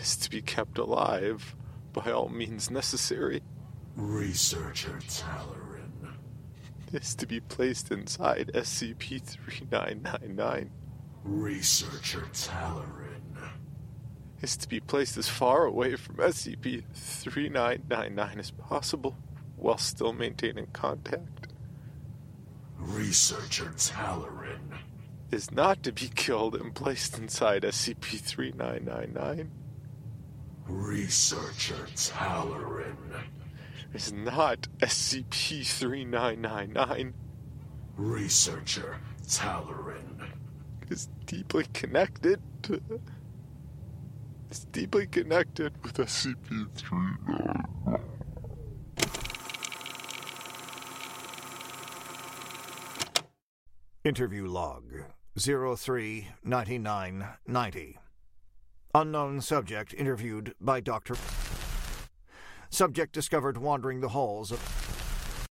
is 0.00 0.16
to 0.16 0.30
be 0.30 0.40
kept 0.40 0.78
alive 0.78 1.56
by 1.92 2.12
all 2.12 2.28
means 2.28 2.70
necessary. 2.70 3.42
Researcher 3.96 5.00
Talloran 5.08 6.14
is 6.92 7.16
to 7.16 7.26
be 7.26 7.40
placed 7.40 7.90
inside 7.90 8.52
SCP 8.54 9.20
3999. 9.20 10.70
Researcher 11.24 12.28
Talloran 12.32 13.50
is 14.40 14.56
to 14.56 14.68
be 14.68 14.78
placed 14.78 15.16
as 15.16 15.28
far 15.28 15.64
away 15.64 15.96
from 15.96 16.16
SCP 16.16 16.84
3999 16.94 18.38
as 18.38 18.50
possible 18.52 19.16
while 19.56 19.78
still 19.78 20.12
maintaining 20.12 20.66
contact. 20.66 21.48
Researcher 22.78 23.72
Talloran 23.76 24.81
is 25.32 25.50
not 25.50 25.82
to 25.82 25.92
be 25.92 26.10
killed 26.14 26.54
and 26.54 26.74
placed 26.74 27.18
inside 27.18 27.62
SCP 27.62 28.20
3999. 28.20 29.50
Researcher 30.68 31.88
Talloran 31.96 32.96
is 33.94 34.12
not 34.12 34.68
SCP 34.80 35.66
3999. 35.66 37.14
Researcher 37.96 38.98
Talloran 39.26 40.28
is 40.90 41.08
deeply 41.24 41.64
connected 41.72 42.40
to. 42.62 42.80
is 44.50 44.66
deeply 44.66 45.06
connected 45.06 45.72
with 45.82 45.94
SCP 45.94 46.68
3999. 46.76 48.00
Interview 54.04 54.46
log 54.46 54.82
039990. 55.36 57.98
Unknown 58.94 59.40
subject 59.40 59.94
interviewed 59.94 60.54
by 60.60 60.80
Dr. 60.80 61.16
Subject 62.68 63.14
discovered 63.14 63.56
wandering 63.56 64.00
the 64.00 64.10
halls 64.10 64.52
of. 64.52 65.48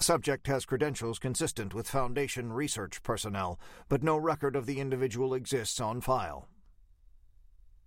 Subject 0.00 0.46
has 0.46 0.64
credentials 0.64 1.18
consistent 1.18 1.74
with 1.74 1.88
Foundation 1.88 2.52
research 2.52 3.02
personnel, 3.02 3.60
but 3.88 4.02
no 4.02 4.16
record 4.16 4.56
of 4.56 4.64
the 4.64 4.80
individual 4.80 5.34
exists 5.34 5.80
on 5.80 6.00
file. 6.00 6.48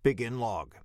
Begin 0.04 0.40
log. 0.40 0.76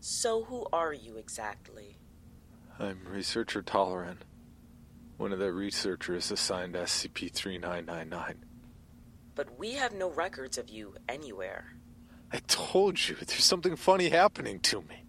So, 0.00 0.44
who 0.44 0.66
are 0.72 0.94
you 0.94 1.16
exactly? 1.16 1.98
I'm 2.78 3.00
Researcher 3.06 3.62
Talloran 3.62 4.18
one 5.16 5.32
of 5.32 5.38
the 5.38 5.52
researchers 5.52 6.30
assigned 6.30 6.74
SCP 6.74 7.32
3999. 7.32 8.44
But 9.34 9.58
we 9.58 9.72
have 9.72 9.92
no 9.92 10.10
records 10.10 10.58
of 10.58 10.68
you 10.68 10.94
anywhere. 11.08 11.74
I 12.32 12.38
told 12.46 13.08
you, 13.08 13.16
there's 13.16 13.44
something 13.44 13.76
funny 13.76 14.08
happening 14.08 14.60
to 14.60 14.82
me. 14.82 15.04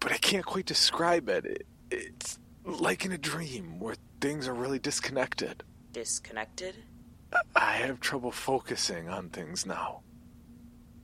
But 0.00 0.12
I 0.12 0.18
can't 0.18 0.44
quite 0.44 0.66
describe 0.66 1.28
it. 1.28 1.66
It's 1.90 2.38
like 2.64 3.04
in 3.04 3.12
a 3.12 3.18
dream 3.18 3.78
where 3.78 3.96
things 4.20 4.48
are 4.48 4.54
really 4.54 4.78
disconnected. 4.78 5.62
Disconnected? 5.92 6.76
I 7.56 7.74
have 7.74 8.00
trouble 8.00 8.32
focusing 8.32 9.08
on 9.08 9.30
things 9.30 9.64
now. 9.64 10.02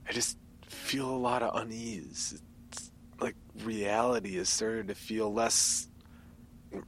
I 0.07 0.11
just 0.11 0.37
feel 0.67 1.09
a 1.09 1.17
lot 1.17 1.43
of 1.43 1.55
unease. 1.61 2.41
It's 2.71 2.91
like 3.19 3.35
reality 3.63 4.37
is 4.37 4.49
starting 4.49 4.87
to 4.87 4.95
feel 4.95 5.33
less 5.33 5.88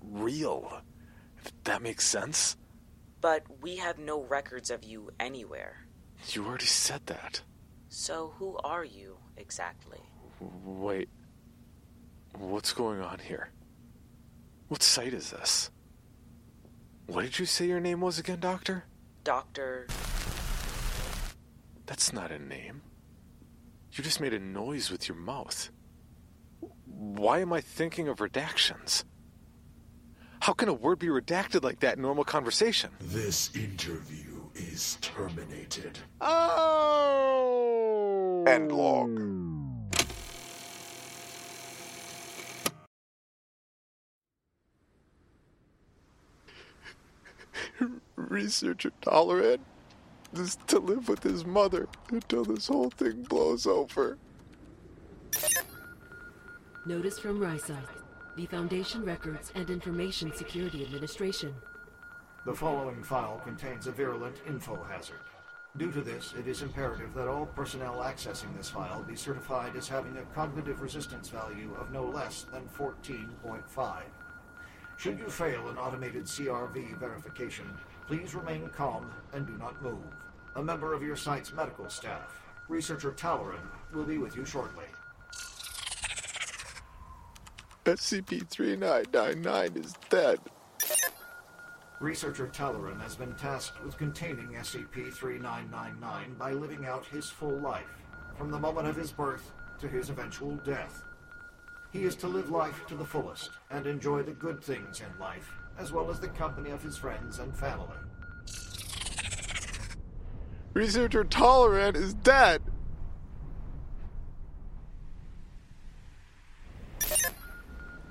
real. 0.02 0.82
If 1.38 1.52
that 1.64 1.82
makes 1.82 2.06
sense. 2.06 2.58
But 3.20 3.44
we 3.62 3.78
have 3.78 4.00
no 4.00 4.24
records 4.24 4.70
of 4.70 4.84
you 4.84 5.12
anywhere. 5.20 5.88
You 6.30 6.46
already 6.46 6.66
said 6.66 7.06
that. 7.08 7.42
So 7.90 8.34
who 8.38 8.58
are 8.64 8.86
you 8.86 9.18
exactly? 9.38 10.00
Wait. 10.40 11.10
What's 12.38 12.74
going 12.74 13.02
on 13.02 13.20
here? 13.20 13.50
What 14.70 14.84
site 14.84 15.14
is 15.14 15.32
this? 15.32 15.70
What 17.08 17.24
did 17.24 17.40
you 17.40 17.46
say 17.46 17.68
your 17.68 17.82
name 17.82 18.02
was 18.02 18.18
again, 18.20 18.40
Doctor? 18.40 18.86
Doctor. 19.24 19.88
That's 21.86 22.14
not 22.14 22.32
a 22.32 22.40
name. 22.40 22.82
You 23.92 24.04
just 24.04 24.22
made 24.22 24.34
a 24.34 24.40
noise 24.40 24.90
with 24.90 25.10
your 25.10 25.18
mouth. 25.18 25.70
Why 26.86 27.40
am 27.40 27.52
I 27.52 27.60
thinking 27.60 28.08
of 28.08 28.20
redactions? 28.20 29.04
How 30.42 30.54
can 30.54 30.70
a 30.70 30.74
word 30.74 30.98
be 30.98 31.08
redacted 31.08 31.64
like 31.64 31.82
that 31.82 31.98
in 31.98 32.02
normal 32.02 32.24
conversation? 32.24 32.90
This 33.00 33.56
interview 33.56 34.42
is 34.56 34.98
terminated. 35.00 36.00
Oh! 36.20 37.64
End 38.48 38.72
log. 38.72 39.22
Researcher 48.16 48.92
Talloran 49.04 49.60
is 50.34 50.58
to 50.66 50.80
live 50.80 51.08
with 51.08 51.22
his 51.22 51.46
mother 51.46 51.88
until 52.10 52.46
this 52.46 52.66
whole 52.66 52.90
thing 52.90 53.22
blows 53.30 53.68
over. 53.68 54.18
Notice 56.88 57.20
from 57.20 57.40
RAISA 57.40 57.78
the 58.38 58.46
Foundation 58.46 59.04
Records 59.04 59.52
and 59.56 59.70
Information 59.70 60.32
Security 60.34 60.86
Administration. 60.86 61.54
The 62.46 62.54
following 62.54 63.04
file 63.04 63.42
contains 63.44 63.88
a 63.88 63.92
virulent 63.92 64.38
info 64.48 64.82
hazard. 64.90 65.20
Due 65.76 65.92
to 65.92 66.02
this, 66.02 66.34
it 66.40 66.48
is 66.48 66.62
imperative 66.62 67.14
that 67.14 67.28
all 67.28 67.46
personnel 67.46 67.98
accessing 67.98 68.56
this 68.56 68.70
file 68.70 69.04
be 69.04 69.18
certified 69.18 69.76
as 69.76 69.90
having 69.90 70.16
a 70.18 70.34
cognitive 70.34 70.82
resistance 70.82 71.28
value 71.28 71.76
of 71.78 71.92
no 71.92 72.06
less 72.06 72.46
than 72.54 72.64
14.5. 72.78 74.02
Should 74.96 75.20
you 75.20 75.30
fail 75.30 75.68
an 75.68 75.78
automated 75.78 76.24
CRV 76.24 76.98
verification, 77.00 77.66
please 78.08 78.34
remain 78.34 78.70
calm 78.70 79.12
and 79.34 79.46
do 79.46 79.58
not 79.58 79.82
move. 79.82 80.04
A 80.56 80.64
member 80.64 80.94
of 80.94 81.04
your 81.04 81.18
site's 81.18 81.54
medical 81.54 81.90
staff, 81.90 82.42
Researcher 82.70 83.12
Talloran, 83.12 83.68
will 83.94 84.06
be 84.06 84.18
with 84.18 84.38
you 84.38 84.46
shortly. 84.46 84.86
SCP 87.86 88.48
3999 88.48 89.84
is 89.84 89.94
dead. 90.10 90.40
Researcher 92.00 92.48
Talloran 92.48 93.02
has 93.02 93.16
been 93.16 93.34
tasked 93.34 93.84
with 93.84 93.98
containing 93.98 94.50
SCP-3999 94.50 96.38
by 96.38 96.52
living 96.52 96.86
out 96.86 97.06
his 97.06 97.30
full 97.30 97.60
life, 97.60 98.04
from 98.38 98.52
the 98.52 98.60
moment 98.60 98.88
of 98.88 98.96
his 98.96 99.12
birth 99.12 99.52
to 99.80 99.88
his 99.88 100.12
eventual 100.12 100.56
death. 100.58 101.04
He 101.92 102.04
is 102.04 102.16
to 102.18 102.28
live 102.28 102.52
life 102.52 102.86
to 102.88 102.96
the 102.96 103.06
fullest 103.06 103.50
and 103.72 103.88
enjoy 103.88 104.22
the 104.22 104.32
good 104.32 104.64
things 104.64 105.02
in 105.02 105.20
life, 105.20 105.52
as 105.80 105.92
well 105.92 106.12
as 106.12 106.20
the 106.20 106.30
company 106.30 106.70
of 106.70 106.84
his 106.84 106.98
friends 106.98 107.40
and 107.40 107.56
family. 107.58 107.98
Researcher 110.74 111.24
Talloran 111.24 111.96
is 111.96 112.14
dead. 112.14 112.62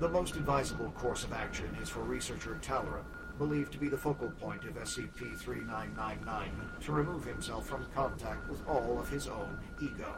The 0.01 0.09
most 0.09 0.37
advisable 0.37 0.91
course 0.93 1.25
of 1.25 1.35
action 1.35 1.77
is 1.83 1.91
for 1.91 2.01
researcher 2.01 2.59
Talloran, 2.63 3.05
believed 3.37 3.71
to 3.73 3.79
be 3.79 3.91
the 3.91 3.99
focal 3.99 4.31
point 4.31 4.65
of 4.65 4.77
SCP-3999, 4.77 6.47
to 6.81 6.93
remove 6.93 7.23
himself 7.23 7.69
from 7.69 7.85
contact 7.95 8.49
with 8.49 8.67
all 8.67 8.99
of 8.99 9.11
his 9.11 9.29
own 9.29 9.59
ego. 9.79 10.15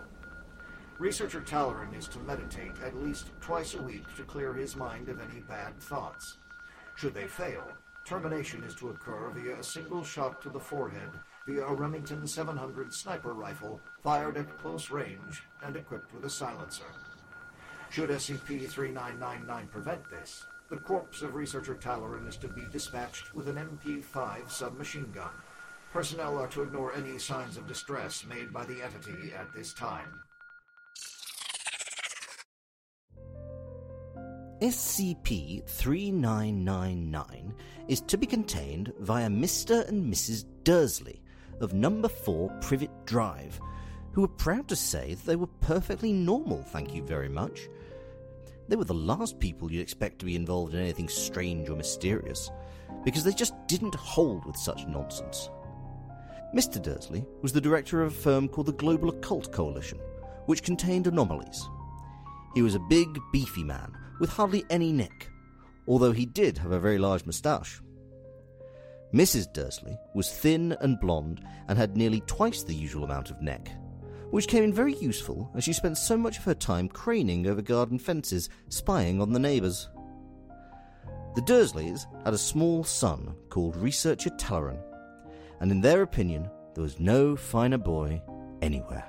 Researcher 1.01 1.41
Talloran 1.41 1.99
is 1.99 2.07
to 2.09 2.21
meditate 2.21 2.81
at 2.85 3.03
least 3.03 3.31
twice 3.41 3.75
a 3.75 3.83
week 3.83 4.05
to 4.15 4.23
clear 4.23 4.55
his 4.55 4.77
mind 4.77 5.09
of 5.09 5.21
any 5.21 5.41
bad 5.41 5.77
thoughts. 5.81 6.37
Should 6.95 7.15
they 7.15 7.27
fail, 7.27 7.65
termination 8.05 8.63
is 8.63 8.77
to 8.77 8.91
occur 8.91 9.31
via 9.31 9.59
a 9.59 9.65
single 9.65 10.05
shot 10.05 10.41
to 10.43 10.49
the 10.49 10.61
forehead 10.61 11.11
via 11.45 11.65
a 11.65 11.75
Remington 11.75 12.25
700 12.25 12.95
sniper 12.95 13.35
rifle 13.35 13.81
fired 14.01 14.37
at 14.37 14.59
close 14.59 14.93
range 14.93 15.43
and 15.61 15.75
equipped 15.75 16.15
with 16.15 16.25
a 16.25 16.31
silencer. 16.31 16.85
Should 17.93 18.09
SCP-3999 18.09 19.71
prevent 19.71 20.09
this, 20.09 20.47
the 20.71 20.79
corpse 20.79 21.21
of 21.21 21.35
researcher 21.35 21.75
Talloran 21.75 22.27
is 22.27 22.39
to 22.39 22.49
be 22.49 22.63
dispatched 22.73 23.35
with 23.35 23.49
an 23.49 23.57
MP-5 23.57 24.51
submachine 24.51 25.13
gun. 25.13 25.29
Personnel 25.93 26.39
are 26.39 26.49
to 26.49 26.63
ignore 26.63 26.95
any 26.95 27.19
signs 27.19 27.59
of 27.59 27.69
distress 27.69 28.25
made 28.25 28.51
by 28.51 28.65
the 28.65 28.83
entity 28.83 29.35
at 29.39 29.53
this 29.55 29.75
time. 29.75 30.09
SCP 34.63 35.69
3999 35.69 37.55
is 37.89 38.01
to 38.01 38.17
be 38.17 38.27
contained 38.27 38.91
via 39.01 39.29
Mr. 39.29 39.87
and 39.87 40.11
Mrs. 40.11 40.47
Dursley 40.65 41.21
of 41.61 41.75
Number 41.75 42.09
4 42.09 42.49
Privet 42.63 43.05
Drive, 43.05 43.61
who 44.13 44.23
were 44.23 44.29
proud 44.29 44.67
to 44.69 44.77
say 44.77 45.13
that 45.13 45.27
they 45.27 45.37
were 45.37 45.47
perfectly 45.61 46.13
normal, 46.15 46.63
thank 46.63 46.95
you 46.95 47.03
very 47.03 47.29
much. 47.29 47.69
They 48.69 48.77
were 48.77 48.85
the 48.85 48.95
last 48.95 49.39
people 49.39 49.71
you'd 49.71 49.83
expect 49.83 50.19
to 50.21 50.27
be 50.27 50.37
involved 50.37 50.75
in 50.75 50.81
anything 50.81 51.09
strange 51.09 51.69
or 51.69 51.77
mysterious, 51.77 52.51
because 53.05 53.25
they 53.25 53.33
just 53.33 53.55
didn't 53.67 53.95
hold 53.95 54.45
with 54.45 54.57
such 54.57 54.87
nonsense. 54.87 55.51
Mr. 56.55 56.81
Dursley 56.81 57.25
was 57.41 57.53
the 57.53 57.61
director 57.61 58.03
of 58.03 58.13
a 58.13 58.17
firm 58.17 58.49
called 58.49 58.67
the 58.67 58.73
Global 58.73 59.09
Occult 59.09 59.53
Coalition, 59.53 59.99
which 60.47 60.63
contained 60.63 61.07
anomalies. 61.07 61.69
He 62.55 62.63
was 62.63 62.75
a 62.75 62.81
big, 62.81 63.19
beefy 63.33 63.65
man 63.65 63.93
with 64.21 64.31
hardly 64.31 64.65
any 64.71 64.93
neck, 64.93 65.31
although 65.87 66.13
he 66.13 66.27
did 66.27 66.59
have 66.59 66.73
a 66.73 66.81
very 66.81 66.99
large 66.99 67.25
moustache. 67.25 67.81
Mrs. 69.13 69.53
Dursley 69.53 69.97
was 70.15 70.33
thin 70.33 70.77
and 70.81 71.01
blonde 71.01 71.45
and 71.69 71.79
had 71.79 71.97
nearly 71.97 72.21
twice 72.23 72.63
the 72.63 72.75
usual 72.75 73.05
amount 73.05 73.31
of 73.31 73.43
neck, 73.43 73.71
which 74.33 74.49
came 74.49 74.65
in 74.65 74.73
very 74.73 74.95
useful 74.95 75.51
as 75.55 75.63
she 75.63 75.75
spent 75.75 75.99
so 75.99 76.17
much 76.17 76.39
of 76.39 76.45
her 76.45 76.55
time 76.55 76.89
craning 76.89 77.47
over 77.47 77.61
garden 77.61 77.99
fences, 77.99 78.49
spying 78.71 79.21
on 79.21 79.31
the 79.31 79.39
neighbours. 79.39 79.91
The 81.35 81.43
Dursleys 81.43 82.07
had 82.25 82.33
a 82.33 82.39
small 82.39 82.83
son 82.83 83.35
called 83.51 83.77
Researcher 83.77 84.31
Talloran, 84.31 84.83
and 85.61 85.71
in 85.71 85.83
their 85.83 86.01
opinion, 86.01 86.49
there 86.75 86.83
was 86.83 86.99
no 86.99 87.37
finer 87.37 87.77
boy 87.77 88.23
anywhere. 88.63 89.05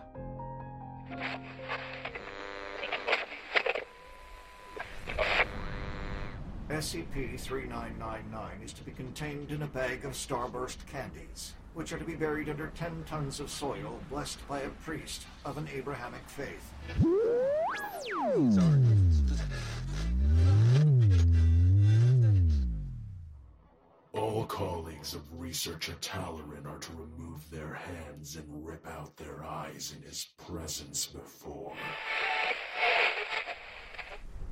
SCP-3999 6.69 8.65
is 8.65 8.73
to 8.73 8.83
be 8.83 8.91
contained 8.91 9.51
in 9.51 9.61
a 9.61 9.67
bag 9.67 10.03
of 10.03 10.11
starburst 10.11 10.85
candies, 10.87 11.53
which 11.73 11.91
are 11.91 11.97
to 11.97 12.05
be 12.05 12.15
buried 12.15 12.49
under 12.49 12.67
10 12.67 13.03
tons 13.05 13.39
of 13.39 13.49
soil 13.49 13.99
blessed 14.09 14.47
by 14.47 14.61
a 14.61 14.69
priest 14.69 15.25
of 15.45 15.57
an 15.57 15.67
Abrahamic 15.73 16.21
faith. 16.27 16.73
All 24.13 24.45
colleagues 24.45 25.13
of 25.15 25.21
Researcher 25.39 25.93
Talloran 26.01 26.65
are 26.67 26.79
to 26.79 26.91
remove 26.93 27.49
their 27.49 27.73
hands 27.73 28.35
and 28.35 28.45
rip 28.65 28.87
out 28.87 29.17
their 29.17 29.43
eyes 29.43 29.93
in 29.95 30.03
his 30.03 30.27
presence 30.37 31.07
before. 31.07 31.73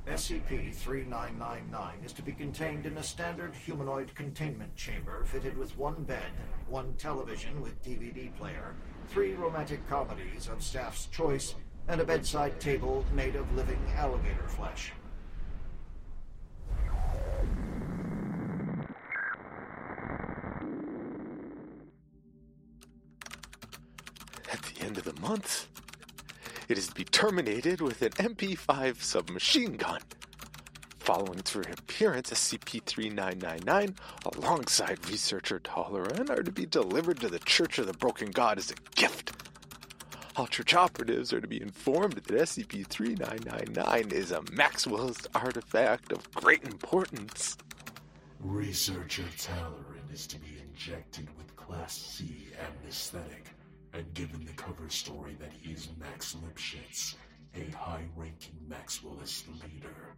SCP-3999 0.06 2.04
is 2.04 2.12
to 2.12 2.22
be 2.22 2.32
contained 2.32 2.86
in 2.86 2.98
a 2.98 3.02
standard 3.02 3.54
humanoid 3.54 4.12
containment 4.16 4.74
chamber 4.74 5.24
fitted 5.24 5.56
with 5.56 5.78
one 5.78 6.02
bed, 6.02 6.32
one 6.68 6.92
television 6.94 7.62
with 7.62 7.80
DVD 7.84 8.34
player, 8.36 8.74
three 9.08 9.34
romantic 9.34 9.88
comedies 9.88 10.48
of 10.48 10.62
staff's 10.62 11.06
choice, 11.06 11.54
and 11.86 12.00
a 12.00 12.04
bedside 12.04 12.58
table 12.60 13.04
made 13.14 13.36
of 13.36 13.54
living 13.54 13.78
alligator 13.96 14.48
flesh. 14.48 14.92
At 24.52 24.62
the 24.62 24.84
end 24.84 24.98
of 24.98 25.04
the 25.04 25.20
month, 25.20 25.68
it 26.68 26.78
is 26.78 26.88
to 26.88 26.94
be 26.94 27.04
terminated 27.04 27.80
with 27.80 28.02
an 28.02 28.12
MP5 28.12 29.00
submachine 29.00 29.76
gun. 29.76 30.00
Following 30.98 31.40
its 31.40 31.56
reappearance, 31.56 32.30
SCP-3999, 32.30 33.96
alongside 34.36 35.08
researcher 35.10 35.58
Talloran, 35.58 36.30
are 36.30 36.42
to 36.42 36.52
be 36.52 36.64
delivered 36.64 37.20
to 37.20 37.28
the 37.28 37.40
Church 37.40 37.78
of 37.78 37.86
the 37.86 37.92
Broken 37.92 38.30
God 38.30 38.58
as 38.58 38.70
a 38.70 38.74
gift. 38.94 39.32
All 40.36 40.46
church 40.46 40.74
operatives 40.74 41.32
are 41.32 41.40
to 41.40 41.48
be 41.48 41.60
informed 41.60 42.14
that 42.14 42.26
SCP-3999 42.26 44.12
is 44.12 44.30
a 44.30 44.40
Maxwellist 44.42 45.26
artifact 45.34 46.12
of 46.12 46.30
great 46.32 46.62
importance. 46.64 47.58
Researcher 48.40 49.24
Talloran 49.36 50.12
is 50.12 50.26
to 50.28 50.38
be 50.38 50.56
injected 50.70 51.28
with 51.36 51.54
Class 51.56 51.96
C 51.96 52.46
anesthetic 52.58 53.46
and 53.92 54.14
given 54.14 54.44
the 54.44 54.52
cover 54.52 54.88
story 54.88 55.36
that 55.40 55.52
he 55.52 55.72
is 55.72 55.88
Max 55.98 56.34
Lipschitz, 56.34 57.16
a 57.54 57.70
high-ranking 57.76 58.56
Maxwellist 58.68 59.48
leader. 59.62 60.14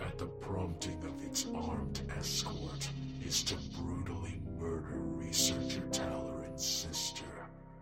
at 0.00 0.18
the 0.18 0.26
prompting 0.26 1.02
of 1.04 1.22
its 1.24 1.46
armed 1.54 2.00
escort, 2.16 2.88
is 3.26 3.42
to 3.42 3.56
brutally 3.76 4.40
murder 4.60 5.00
Researcher 5.16 5.82
Talloran's 5.90 6.64
sister, 6.64 7.24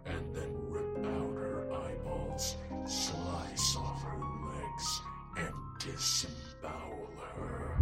and 0.06 0.34
then 0.34 0.50
rip 0.70 1.04
out 1.04 1.34
her 1.34 1.70
eyeballs, 1.70 2.56
slice 2.86 3.76
off 3.76 4.02
her 4.02 4.16
legs, 4.48 5.00
and 5.36 5.52
disembowel 5.78 7.10
her. 7.36 7.81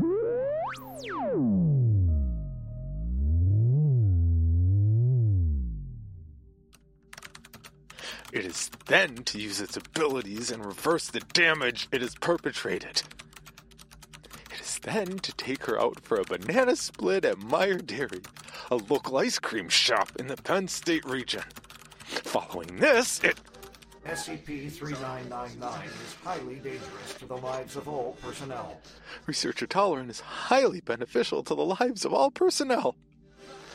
It 8.33 8.47
is 8.47 8.71
then 8.87 9.17
to 9.25 9.41
use 9.41 9.61
its 9.61 9.77
abilities 9.77 10.51
and 10.51 10.65
reverse 10.65 11.09
the 11.09 11.21
damage 11.21 11.89
it 11.91 12.01
has 12.01 12.15
perpetrated. 12.15 13.03
It 14.53 14.61
is 14.61 14.79
then 14.79 15.19
to 15.19 15.33
take 15.33 15.65
her 15.67 15.81
out 15.81 16.01
for 16.01 16.21
a 16.21 16.25
banana 16.25 16.77
split 16.77 17.25
at 17.25 17.39
Meyer 17.39 17.79
Dairy, 17.79 18.23
a 18.71 18.77
local 18.77 19.17
ice 19.19 19.41
cream 19.41 19.69
shop 19.69 20.13
in 20.19 20.29
the 20.29 20.37
Penn 20.37 20.69
State 20.69 21.05
region. 21.05 21.43
Following 22.05 22.77
this, 22.77 23.21
it. 23.25 23.41
SCP 24.07 24.71
3999 24.73 25.89
is 25.89 26.15
highly 26.25 26.55
dangerous 26.55 27.15
to 27.19 27.27
the 27.27 27.37
lives 27.37 27.77
of 27.77 27.87
all 27.87 28.17
personnel. 28.23 28.81
Researcher 29.27 29.67
Talloran 29.67 30.09
is 30.09 30.21
highly 30.21 30.81
beneficial 30.81 31.43
to 31.43 31.55
the 31.55 31.65
lives 31.65 32.05
of 32.05 32.15
all 32.15 32.31
personnel. 32.31 32.95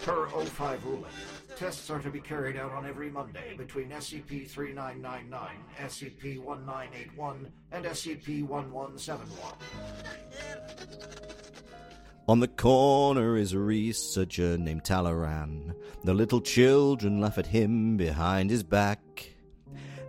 Per 0.04 0.28
O5 0.28 0.84
ruling, 0.84 1.06
tests 1.56 1.90
are 1.90 2.00
to 2.00 2.10
be 2.10 2.20
carried 2.20 2.58
out 2.58 2.72
on 2.74 2.86
every 2.86 3.10
Monday 3.10 3.56
between 3.58 3.90
SCP 3.90 4.48
3999, 4.48 5.50
SCP 5.80 6.38
1981, 6.44 7.52
and 7.72 7.86
SCP 7.86 8.44
1171. 8.44 9.54
On 12.28 12.40
the 12.40 12.48
corner 12.50 13.38
is 13.38 13.54
a 13.54 13.60
researcher 13.60 14.58
named 14.58 14.84
Talloran. 14.84 15.74
The 16.04 16.14
little 16.14 16.42
children 16.42 17.22
laugh 17.22 17.38
at 17.38 17.46
him 17.46 17.96
behind 17.96 18.50
his 18.50 18.64
back. 18.64 19.00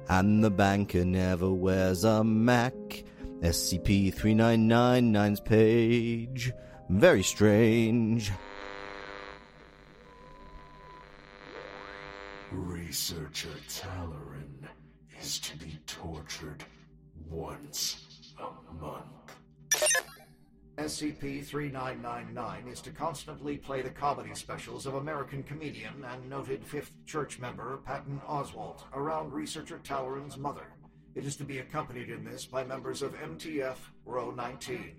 And 0.09 0.43
the 0.43 0.51
banker 0.51 1.05
never 1.05 1.53
wears 1.53 2.05
a 2.05 2.25
Mac. 2.25 2.75
SCP 3.43 4.15
3999's 4.15 5.41
page. 5.41 6.53
Very 6.89 7.23
strange. 7.23 8.33
Researcher 12.87 13.49
Talloran 13.68 14.68
is 15.20 15.40
to 15.40 15.57
be 15.57 15.77
tortured 15.88 16.62
once 17.29 18.05
a 18.38 18.75
month. 18.75 19.03
SCP 20.79 21.44
3999 21.44 22.68
is 22.68 22.81
to 22.83 22.92
constantly 22.92 23.57
play 23.57 23.83
the 23.83 23.90
comedy 23.90 24.33
specials 24.37 24.87
of 24.87 24.94
American 24.94 25.42
comedian 25.42 26.05
and 26.12 26.31
noted 26.31 26.64
Fifth 26.64 26.92
Church 27.07 27.40
member 27.40 27.79
Patton 27.79 28.20
Oswalt 28.29 28.85
around 28.94 29.33
researcher 29.33 29.81
Talloran's 29.83 30.38
mother. 30.38 30.68
It 31.16 31.25
is 31.25 31.35
to 31.37 31.44
be 31.44 31.59
accompanied 31.59 32.09
in 32.09 32.25
this 32.25 32.46
by 32.46 32.62
members 32.62 33.03
of 33.03 33.16
MTF 33.16 33.79
Rho 34.05 34.31
19. 34.31 34.92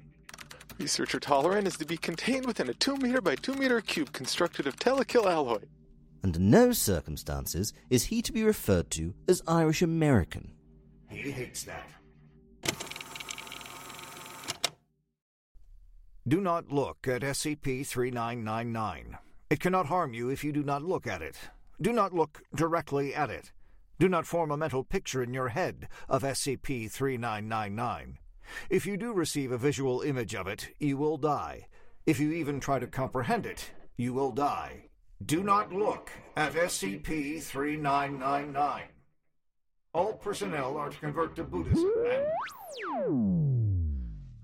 Researcher 0.78 1.22
Talloran 1.22 1.66
is 1.66 1.78
to 1.78 1.86
be 1.86 1.96
contained 1.96 2.48
within 2.48 2.68
a 2.68 2.74
2 2.74 2.98
meter 2.98 3.22
by 3.22 3.36
2 3.36 3.54
meter 3.54 3.80
cube 3.80 4.12
constructed 4.12 4.68
of 4.68 4.76
telekill 4.76 5.32
alloy. 5.32 5.60
Under 6.28 6.40
no 6.40 6.74
circumstances 6.74 7.72
is 7.90 8.04
he 8.04 8.22
to 8.22 8.34
be 8.34 8.44
referred 8.44 8.92
to 8.92 9.14
as 9.30 9.42
Irish 9.48 9.82
American. 9.82 10.52
He 11.10 11.32
hates 11.32 11.64
that. 11.64 11.90
Do 16.28 16.42
not 16.42 16.70
look 16.70 17.08
at 17.08 17.22
SCP 17.22 17.88
3999. 17.88 19.18
It 19.50 19.62
cannot 19.62 19.86
harm 19.86 20.14
you 20.14 20.28
if 20.28 20.44
you 20.44 20.52
do 20.52 20.64
not 20.64 20.84
look 20.84 21.08
at 21.08 21.22
it. 21.22 21.38
Do 21.82 21.94
not 21.94 22.12
look 22.12 22.44
directly 22.54 23.16
at 23.16 23.30
it. 23.30 23.54
Do 23.98 24.10
not 24.10 24.28
form 24.28 24.52
a 24.52 24.58
mental 24.58 24.84
picture 24.84 25.24
in 25.24 25.34
your 25.34 25.48
head 25.48 25.88
of 26.10 26.24
SCP 26.24 26.92
3999. 26.92 28.18
If 28.70 28.86
you 28.86 28.98
do 28.98 29.14
receive 29.14 29.54
a 29.54 29.58
visual 29.58 30.02
image 30.02 30.36
of 30.36 30.46
it, 30.46 30.76
you 30.78 30.98
will 30.98 31.16
die. 31.16 31.68
If 32.06 32.20
you 32.20 32.34
even 32.34 32.60
try 32.60 32.80
to 32.80 32.88
comprehend 32.88 33.46
it, 33.46 33.72
you 33.96 34.14
will 34.14 34.34
die. 34.34 34.87
Do 35.26 35.44
not 35.44 35.74
look 35.74 36.12
at 36.36 36.54
SCP 36.54 37.42
3999. 37.42 38.84
All 39.94 40.14
personnel 40.14 40.78
are 40.78 40.90
to 40.90 41.00
convert 41.00 41.36
to 41.38 41.44
Buddhism 41.44 41.92
and. 42.12 42.26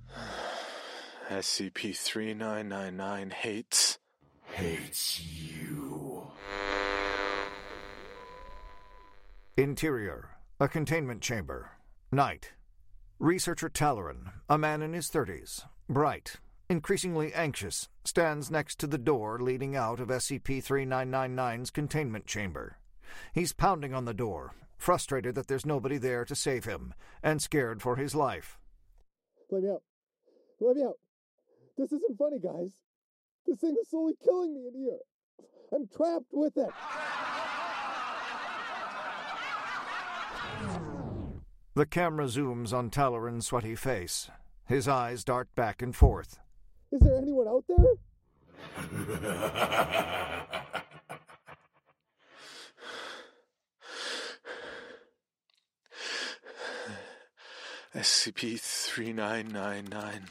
SCP 1.30 1.96
3999 1.96 3.30
hates. 3.30 4.00
Hates 4.46 5.22
you. 5.22 6.28
Interior 9.56 10.30
A 10.60 10.68
containment 10.68 11.22
chamber. 11.22 11.70
Night. 12.12 12.54
Researcher 13.20 13.70
Talloran, 13.70 14.34
a 14.50 14.58
man 14.58 14.82
in 14.82 14.94
his 14.94 15.10
30s, 15.10 15.66
bright, 15.88 16.38
increasingly 16.74 17.32
anxious, 17.36 17.88
stands 18.04 18.50
next 18.50 18.80
to 18.80 18.88
the 18.88 18.98
door 18.98 19.38
leading 19.40 19.76
out 19.76 20.00
of 20.00 20.08
SCP 20.08 20.58
3999's 20.58 21.70
containment 21.70 22.26
chamber. 22.26 22.80
He's 23.32 23.54
pounding 23.54 23.94
on 23.94 24.06
the 24.06 24.14
door, 24.16 24.56
frustrated 24.76 25.36
that 25.36 25.46
there's 25.46 25.68
nobody 25.68 26.00
there 26.00 26.26
to 26.26 26.34
save 26.34 26.66
him, 26.66 26.96
and 27.22 27.40
scared 27.40 27.84
for 27.84 27.98
his 27.98 28.16
life. 28.16 28.58
Let 29.52 29.62
me 29.62 29.70
out. 29.70 29.84
Let 30.60 30.76
me 30.76 30.84
out. 30.84 30.98
This 31.78 31.92
isn't 31.92 32.18
funny, 32.18 32.40
guys. 32.40 32.72
This 33.46 33.60
thing 33.60 33.76
is 33.80 33.90
slowly 33.92 34.16
killing 34.24 34.56
me 34.56 34.68
in 34.68 34.74
here. 34.74 34.98
I'm 35.72 35.88
trapped 35.96 36.32
with 36.32 36.58
it. 36.58 36.72
The 41.76 41.86
camera 41.86 42.26
zooms 42.26 42.74
on 42.74 42.90
Talloran's 42.90 43.46
sweaty 43.46 43.76
face. 43.76 44.32
His 44.66 44.88
eyes 44.88 45.24
dart 45.24 45.54
back 45.54 45.84
and 45.84 45.96
forth. 45.96 46.40
Is 46.94 47.00
there 47.02 47.18
anyone 47.18 47.48
out 47.48 47.64
there? 47.68 47.80
SCP 57.96 58.60
3999 58.60 60.26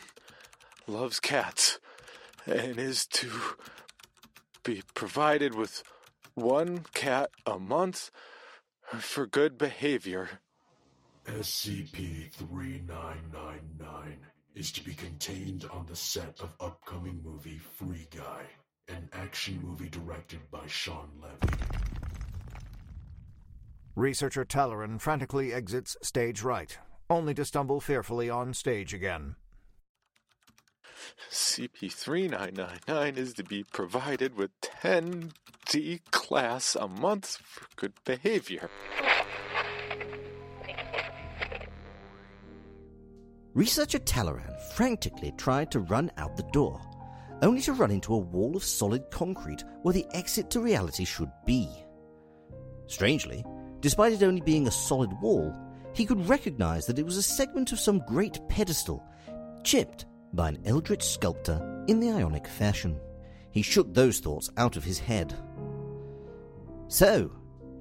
loves 0.86 1.18
cats 1.18 1.80
and 2.46 2.78
is 2.78 3.06
to 3.06 3.28
be 4.62 4.82
provided 4.94 5.56
with 5.56 5.82
one 6.34 6.84
cat 6.94 7.30
a 7.44 7.58
month 7.58 8.12
for 9.00 9.26
good 9.26 9.58
behavior. 9.58 10.38
SCP 11.26 12.30
3999 12.30 14.18
is 14.54 14.72
to 14.72 14.84
be 14.84 14.94
contained 14.94 15.64
on 15.72 15.86
the 15.86 15.96
set 15.96 16.40
of 16.40 16.52
upcoming 16.60 17.20
movie 17.24 17.58
Free 17.58 18.06
Guy, 18.14 18.42
an 18.88 19.08
action 19.12 19.60
movie 19.62 19.88
directed 19.88 20.40
by 20.50 20.66
Shawn 20.66 21.08
Levy. 21.20 21.56
Researcher 23.94 24.44
Talloran 24.44 25.00
frantically 25.00 25.52
exits 25.52 25.96
stage 26.02 26.42
right, 26.42 26.78
only 27.08 27.34
to 27.34 27.44
stumble 27.44 27.80
fearfully 27.80 28.30
on 28.30 28.54
stage 28.54 28.94
again. 28.94 29.36
CP 31.30 31.92
3999 31.92 33.16
is 33.16 33.34
to 33.34 33.44
be 33.44 33.64
provided 33.64 34.36
with 34.36 34.50
10 34.60 35.32
D 35.68 36.00
class 36.10 36.76
a 36.76 36.88
month 36.88 37.38
for 37.44 37.66
good 37.76 37.92
behavior. 38.04 38.70
Researcher 43.54 43.98
Talloran 43.98 44.58
frantically 44.72 45.32
tried 45.36 45.70
to 45.72 45.80
run 45.80 46.10
out 46.16 46.36
the 46.38 46.48
door, 46.52 46.80
only 47.42 47.60
to 47.62 47.74
run 47.74 47.90
into 47.90 48.14
a 48.14 48.18
wall 48.18 48.56
of 48.56 48.64
solid 48.64 49.10
concrete 49.10 49.62
where 49.82 49.92
the 49.92 50.06
exit 50.12 50.48
to 50.50 50.60
reality 50.60 51.04
should 51.04 51.30
be. 51.44 51.68
Strangely, 52.86 53.44
despite 53.80 54.14
it 54.14 54.22
only 54.22 54.40
being 54.40 54.68
a 54.68 54.70
solid 54.70 55.12
wall, 55.20 55.54
he 55.92 56.06
could 56.06 56.26
recognize 56.28 56.86
that 56.86 56.98
it 56.98 57.04
was 57.04 57.18
a 57.18 57.22
segment 57.22 57.72
of 57.72 57.78
some 57.78 58.02
great 58.06 58.40
pedestal, 58.48 59.04
chipped 59.64 60.06
by 60.32 60.48
an 60.48 60.62
eldritch 60.64 61.02
sculptor 61.02 61.84
in 61.88 62.00
the 62.00 62.10
ionic 62.10 62.46
fashion. 62.46 62.98
He 63.50 63.60
shook 63.60 63.92
those 63.92 64.18
thoughts 64.18 64.48
out 64.56 64.78
of 64.78 64.84
his 64.84 64.98
head. 64.98 65.34
So, 66.88 67.30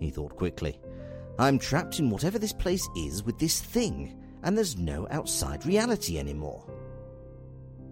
he 0.02 0.10
thought 0.10 0.36
quickly, 0.36 0.82
I'm 1.40 1.58
trapped 1.58 2.00
in 2.00 2.10
whatever 2.10 2.38
this 2.38 2.52
place 2.52 2.86
is 2.98 3.24
with 3.24 3.40
this 3.40 3.62
thing, 3.62 4.21
and 4.44 4.58
there's 4.58 4.78
no 4.78 5.08
outside 5.12 5.66
reality 5.66 6.18
anymore. 6.18 6.66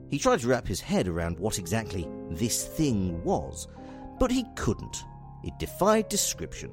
He 0.10 0.18
tried 0.18 0.40
to 0.40 0.48
wrap 0.48 0.68
his 0.68 0.82
head 0.82 1.08
around 1.08 1.40
what 1.40 1.60
exactly 1.60 2.08
this 2.32 2.66
thing 2.66 3.24
was, 3.24 3.68
but 4.20 4.32
he 4.32 4.46
couldn't. 4.56 5.04
It 5.44 5.58
defied 5.60 6.10
description. 6.10 6.72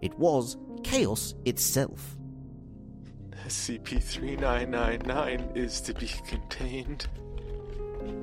It 0.00 0.18
was 0.18 0.56
chaos 0.82 1.34
itself. 1.44 2.16
SCP 3.46 4.02
3999 4.02 5.52
is 5.54 5.80
to 5.82 5.94
be 5.94 6.08
contained. 6.26 7.06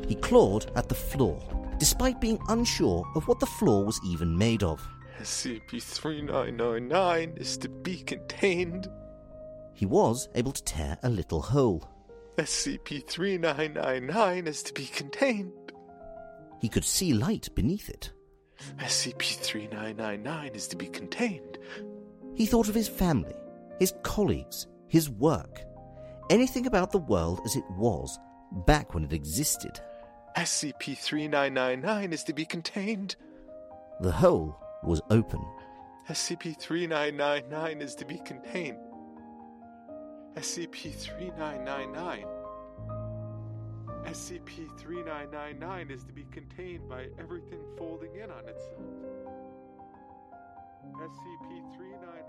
He 0.07 0.15
clawed 0.15 0.71
at 0.75 0.89
the 0.89 0.95
floor, 0.95 1.39
despite 1.79 2.21
being 2.21 2.39
unsure 2.49 3.05
of 3.15 3.27
what 3.27 3.39
the 3.39 3.45
floor 3.45 3.85
was 3.85 3.99
even 4.05 4.37
made 4.37 4.63
of. 4.63 4.85
SCP 5.19 5.81
3999 5.81 7.33
is 7.37 7.57
to 7.57 7.69
be 7.69 7.97
contained. 7.97 8.87
He 9.75 9.85
was 9.85 10.29
able 10.35 10.53
to 10.53 10.63
tear 10.63 10.97
a 11.03 11.09
little 11.09 11.41
hole. 11.41 11.87
SCP 12.37 13.07
3999 13.07 14.47
is 14.47 14.63
to 14.63 14.73
be 14.73 14.85
contained. 14.85 15.51
He 16.59 16.69
could 16.69 16.85
see 16.85 17.13
light 17.13 17.49
beneath 17.55 17.89
it. 17.89 18.11
SCP 18.79 19.21
3999 19.21 20.55
is 20.55 20.67
to 20.69 20.75
be 20.75 20.87
contained. 20.87 21.57
He 22.35 22.45
thought 22.45 22.69
of 22.69 22.75
his 22.75 22.87
family 22.87 23.35
his 23.79 23.93
colleagues, 24.03 24.67
his 24.87 25.09
work, 25.09 25.61
anything 26.29 26.65
about 26.65 26.91
the 26.91 26.97
world 26.97 27.41
as 27.43 27.57
it 27.57 27.65
was 27.71 28.17
back 28.65 28.93
when 28.93 29.03
it 29.03 29.11
existed. 29.11 29.81
SCP 30.37 30.97
3999 30.97 32.13
is 32.13 32.23
to 32.23 32.33
be 32.33 32.45
contained. 32.45 33.17
The 33.99 34.13
hole 34.13 34.57
was 34.83 35.01
open. 35.09 35.43
SCP 36.09 36.57
3999 36.57 37.81
is 37.81 37.95
to 37.95 38.05
be 38.05 38.19
contained. 38.19 38.77
SCP-3999. 40.37 42.25
SCP-3999 44.05 45.91
is 45.91 46.03
to 46.03 46.13
be 46.13 46.25
contained 46.31 46.87
by 46.89 47.07
everything 47.19 47.59
folding 47.77 48.15
in 48.15 48.29
on 48.29 48.47
itself. 48.47 48.81
SCP-3999 51.01 52.24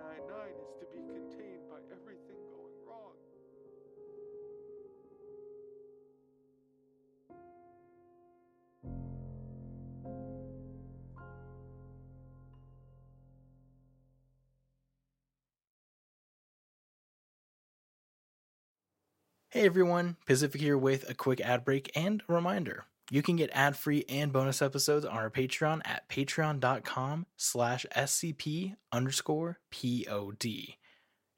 Hey 19.57 19.65
everyone, 19.65 20.19
Pacific 20.27 20.61
here 20.61 20.77
with 20.77 21.09
a 21.09 21.15
quick 21.15 21.41
ad 21.41 21.65
break 21.65 21.91
and 21.95 22.23
a 22.29 22.33
reminder. 22.35 22.85
You 23.11 23.23
can 23.23 23.37
get 23.37 23.49
ad-free 23.55 24.05
and 24.07 24.31
bonus 24.31 24.61
episodes 24.61 25.07
on 25.07 25.17
our 25.17 25.31
Patreon 25.31 25.81
at 25.87 26.07
patreon.com 26.11 27.25
slash 27.39 27.87
scp 27.91 28.77
underscore 28.93 29.59
pod. 29.71 30.77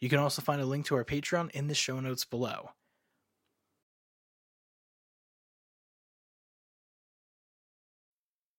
You 0.00 0.08
can 0.08 0.18
also 0.18 0.42
find 0.42 0.60
a 0.60 0.66
link 0.66 0.86
to 0.86 0.96
our 0.96 1.04
Patreon 1.04 1.52
in 1.52 1.68
the 1.68 1.76
show 1.76 2.00
notes 2.00 2.24
below. 2.24 2.70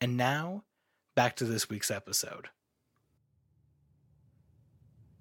And 0.00 0.16
now, 0.16 0.64
back 1.14 1.36
to 1.36 1.44
this 1.44 1.70
week's 1.70 1.90
episode. 1.90 2.48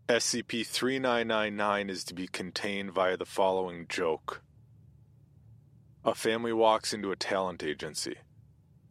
SCP 0.10 0.68
3999 0.68 1.90
is 1.90 2.04
to 2.04 2.14
be 2.14 2.28
contained 2.28 2.92
via 2.92 3.16
the 3.16 3.26
following 3.26 3.86
joke. 3.88 4.42
A 6.04 6.14
family 6.14 6.52
walks 6.52 6.94
into 6.94 7.12
a 7.12 7.16
talent 7.16 7.64
agency. 7.64 8.16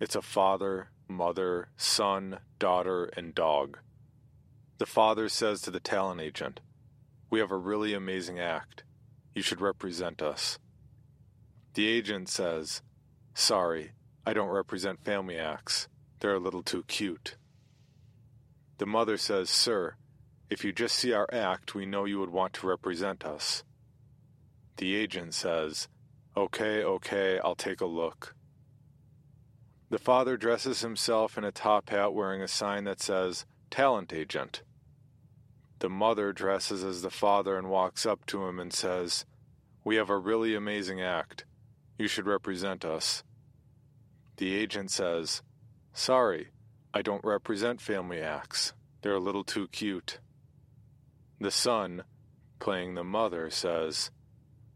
It's 0.01 0.17
a 0.17 0.23
father, 0.23 0.89
mother, 1.07 1.69
son, 1.77 2.41
daughter, 2.59 3.05
and 3.17 3.35
dog. 3.35 3.79
The 4.79 4.87
father 4.87 5.29
says 5.29 5.61
to 5.63 5.71
the 5.71 5.81
talent 5.81 6.21
agent, 6.21 6.61
We 7.31 7.41
have 7.41 7.53
a 7.53 7.57
really 7.57 7.93
amazing 7.93 8.41
act. 8.41 8.85
You 9.35 9.43
should 9.43 9.61
represent 9.61 10.23
us. 10.23 10.59
The 11.75 11.87
agent 11.87 12.29
says, 12.31 12.83
Sorry, 13.35 13.93
I 14.27 14.33
don't 14.33 14.49
represent 14.49 15.05
family 15.05 15.39
acts. 15.39 15.89
They're 16.21 16.35
a 16.35 16.41
little 16.41 16.63
too 16.63 16.85
cute. 16.85 17.37
The 18.79 18.87
mother 18.87 19.17
says, 19.17 19.51
Sir, 19.51 19.97
if 20.51 20.65
you 20.65 20.73
just 20.73 20.97
see 20.97 21.13
our 21.13 21.29
act, 21.33 21.75
we 21.75 21.87
know 21.87 22.05
you 22.05 22.19
would 22.21 22.31
want 22.31 22.55
to 22.55 22.67
represent 22.67 23.25
us. 23.25 23.65
The 24.79 24.95
agent 24.95 25.35
says, 25.35 25.89
Okay, 26.37 26.83
okay, 26.83 27.39
I'll 27.39 27.55
take 27.55 27.81
a 27.81 27.87
look. 27.87 28.35
The 29.91 29.99
father 29.99 30.37
dresses 30.37 30.81
himself 30.81 31.39
in 31.39 31.45
a 31.45 31.53
top 31.53 31.91
hat 31.91 32.15
wearing 32.15 32.43
a 32.43 32.49
sign 32.49 32.85
that 32.85 33.01
says, 33.01 33.45
Talent 33.71 34.13
Agent. 34.13 34.63
The 35.79 35.91
mother 35.91 36.33
dresses 36.33 36.83
as 36.83 37.03
the 37.03 37.11
father 37.11 37.59
and 37.59 37.69
walks 37.69 38.07
up 38.07 38.25
to 38.27 38.47
him 38.47 38.59
and 38.59 38.73
says, 38.73 39.25
We 39.85 39.97
have 39.97 40.11
a 40.11 40.19
really 40.19 40.55
amazing 40.55 41.01
act. 41.01 41.45
You 41.99 42.09
should 42.09 42.27
represent 42.27 42.85
us. 42.85 43.23
The 44.37 44.55
agent 44.55 44.91
says, 44.91 45.43
Sorry, 45.93 46.49
I 46.93 47.03
don't 47.03 47.25
represent 47.25 47.81
family 47.81 48.21
acts. 48.21 48.73
They're 49.03 49.15
a 49.15 49.21
little 49.21 49.45
too 49.45 49.69
cute. 49.69 50.19
The 51.41 51.51
son, 51.51 52.05
playing 52.59 52.95
the 52.95 53.05
mother, 53.05 53.51
says, 53.51 54.11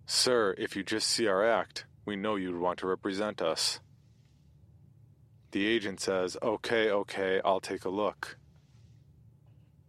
Sir, 0.06 0.54
if 0.58 0.76
you 0.76 0.82
just 0.82 1.08
see 1.08 1.26
our 1.26 1.44
act, 1.44 1.86
we 2.04 2.16
know 2.16 2.36
you'd 2.36 2.58
want 2.58 2.78
to 2.80 2.86
represent 2.86 3.42
us. 3.42 3.80
The 5.50 5.66
agent 5.66 6.00
says, 6.00 6.36
Okay, 6.42 6.90
okay, 6.90 7.40
I'll 7.44 7.60
take 7.60 7.84
a 7.84 7.90
look. 7.90 8.38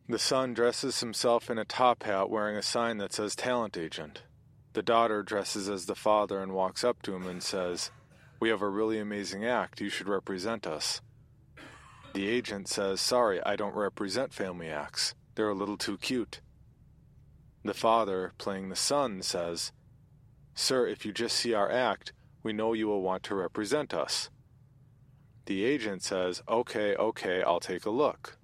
The 0.07 0.19
son 0.19 0.55
dresses 0.55 1.01
himself 1.01 1.51
in 1.51 1.59
a 1.59 1.65
top 1.65 2.03
hat 2.03 2.31
wearing 2.31 2.57
a 2.57 2.63
sign 2.63 2.97
that 2.97 3.13
says 3.13 3.35
Talent 3.35 3.77
Agent. 3.77 4.23
The 4.73 4.81
daughter 4.81 5.21
dresses 5.21 5.69
as 5.69 5.85
the 5.85 5.95
father 5.95 6.41
and 6.41 6.53
walks 6.53 6.83
up 6.83 7.01
to 7.03 7.15
him 7.15 7.27
and 7.27 7.43
says, 7.43 7.91
We 8.39 8.49
have 8.49 8.61
a 8.61 8.69
really 8.69 8.99
amazing 8.99 9.45
act. 9.45 9.81
You 9.81 9.89
should 9.89 10.07
represent 10.07 10.65
us. 10.65 11.01
The 12.13 12.27
agent 12.27 12.67
says, 12.67 13.01
Sorry, 13.01 13.43
I 13.43 13.55
don't 13.55 13.75
represent 13.75 14.33
family 14.33 14.69
acts. 14.69 15.13
They're 15.35 15.49
a 15.49 15.53
little 15.53 15.77
too 15.77 15.97
cute. 15.97 16.41
The 17.63 17.73
father, 17.73 18.33
playing 18.37 18.69
the 18.69 18.75
son, 18.75 19.21
says, 19.21 19.73
Sir, 20.55 20.87
if 20.87 21.05
you 21.05 21.11
just 21.11 21.35
see 21.35 21.53
our 21.53 21.69
act, 21.69 22.13
we 22.41 22.53
know 22.53 22.73
you 22.73 22.87
will 22.87 23.01
want 23.01 23.23
to 23.23 23.35
represent 23.35 23.93
us. 23.93 24.29
The 25.45 25.65
agent 25.65 26.01
says, 26.03 26.41
Okay, 26.47 26.95
okay, 26.95 27.43
I'll 27.43 27.59
take 27.59 27.85
a 27.85 27.89
look. 27.89 28.37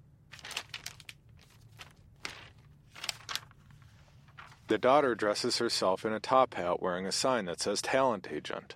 The 4.68 4.78
daughter 4.78 5.14
dresses 5.14 5.58
herself 5.58 6.04
in 6.04 6.12
a 6.12 6.20
top 6.20 6.54
hat 6.54 6.82
wearing 6.82 7.06
a 7.06 7.12
sign 7.12 7.44
that 7.44 7.60
says 7.60 7.80
Talent 7.80 8.28
Agent. 8.30 8.74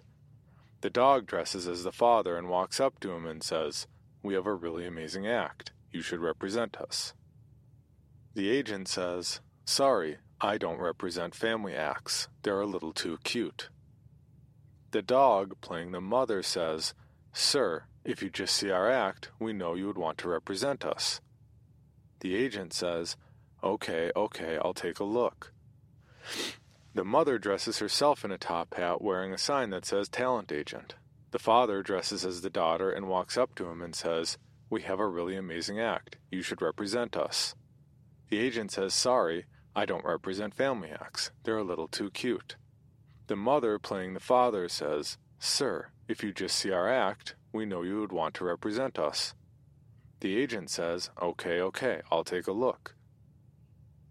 The 0.81 0.91
dog 0.91 1.27
dresses 1.27 1.69
as 1.69 1.85
the 1.85 1.93
father 1.93 2.37
and 2.37 2.49
walks 2.49 2.81
up 2.81 3.01
to 3.01 3.13
him 3.13 3.27
and 3.27 3.43
says, 3.43 3.87
We 4.23 4.35
have 4.35 4.47
a 4.47 4.55
really 4.55 4.87
amazing 4.87 5.27
act. 5.27 5.73
You 5.93 6.01
should 6.01 6.21
represent 6.21 6.77
us. 6.77 7.15
The 8.35 8.49
agent 8.49 8.89
says, 8.89 9.41
Sorry, 9.65 10.19
I 10.41 10.57
don't 10.57 10.81
represent 10.81 11.35
family 11.35 11.75
acts. 11.75 12.29
They're 12.43 12.61
a 12.61 12.67
little 12.67 12.93
too 12.93 13.19
cute. 13.25 13.69
The 14.93 15.03
dog, 15.03 15.61
playing 15.61 15.93
the 15.93 16.01
mother, 16.01 16.43
says, 16.43 16.95
Sir, 17.33 17.85
if 18.05 18.23
you 18.23 18.31
just 18.31 18.55
see 18.55 18.71
our 18.71 18.91
act, 18.91 19.31
we 19.39 19.53
know 19.53 19.75
you 19.75 19.87
would 19.87 19.99
want 19.99 20.17
to 20.19 20.29
represent 20.29 20.85
us. 20.85 21.21
The 22.21 22.35
agent 22.35 22.73
says, 22.73 23.17
Okay, 23.63 24.11
okay, 24.17 24.59
I'll 24.65 24.75
take 24.75 24.99
a 24.99 25.05
look. 25.05 25.53
The 26.93 27.05
mother 27.05 27.39
dresses 27.39 27.79
herself 27.79 28.25
in 28.25 28.33
a 28.33 28.39
top 28.39 28.75
hat 28.75 29.01
wearing 29.01 29.33
a 29.33 29.39
sign 29.39 29.71
that 29.71 29.85
says 29.85 30.09
Talent 30.09 30.51
Agent. 30.51 30.97
The 31.31 31.39
father 31.39 31.83
dresses 31.83 32.25
as 32.25 32.41
the 32.41 32.51
daughter 32.51 32.91
and 32.91 33.07
walks 33.07 33.39
up 33.39 33.55
to 33.57 33.67
him 33.67 33.81
and 33.81 33.95
says, 33.95 34.39
We 34.69 34.83
have 34.83 34.99
a 34.99 35.07
really 35.07 35.37
amazing 35.37 35.79
act. 35.79 36.17
You 36.33 36.43
should 36.43 36.61
represent 36.61 37.17
us. 37.17 37.55
The 38.29 38.39
agent 38.39 38.73
says, 38.73 38.93
Sorry, 38.93 39.47
I 39.75 39.85
don't 39.87 40.05
represent 40.05 40.55
family 40.55 40.91
acts. 40.91 41.31
They're 41.45 41.59
a 41.59 41.65
little 41.65 41.87
too 41.87 42.11
cute. 42.11 42.57
The 43.29 43.37
mother, 43.37 43.79
playing 43.79 44.15
the 44.15 44.21
father, 44.21 44.69
says, 44.69 45.17
Sir, 45.39 45.91
if 46.09 46.25
you 46.25 46.33
just 46.33 46.57
see 46.57 46.73
our 46.73 46.89
act, 46.89 47.37
we 47.53 47.67
know 47.67 47.83
you 47.83 48.01
would 48.01 48.13
want 48.13 48.35
to 48.35 48.45
represent 48.45 48.99
us. 48.99 49.35
The 50.19 50.37
agent 50.37 50.71
says, 50.71 51.11
Okay, 51.23 51.61
okay, 51.61 52.01
I'll 52.11 52.25
take 52.25 52.49
a 52.49 52.53
look. 52.53 52.97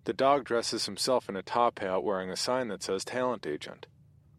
The 0.10 0.14
dog 0.14 0.44
dresses 0.44 0.88
himself 0.88 1.30
in 1.30 1.36
a 1.36 1.44
top 1.44 1.78
hat 1.78 2.04
wearing 2.04 2.32
a 2.32 2.36
sign 2.36 2.70
that 2.70 2.82
says 2.82 3.06
Talent 3.06 3.46
Agent. 3.46 3.86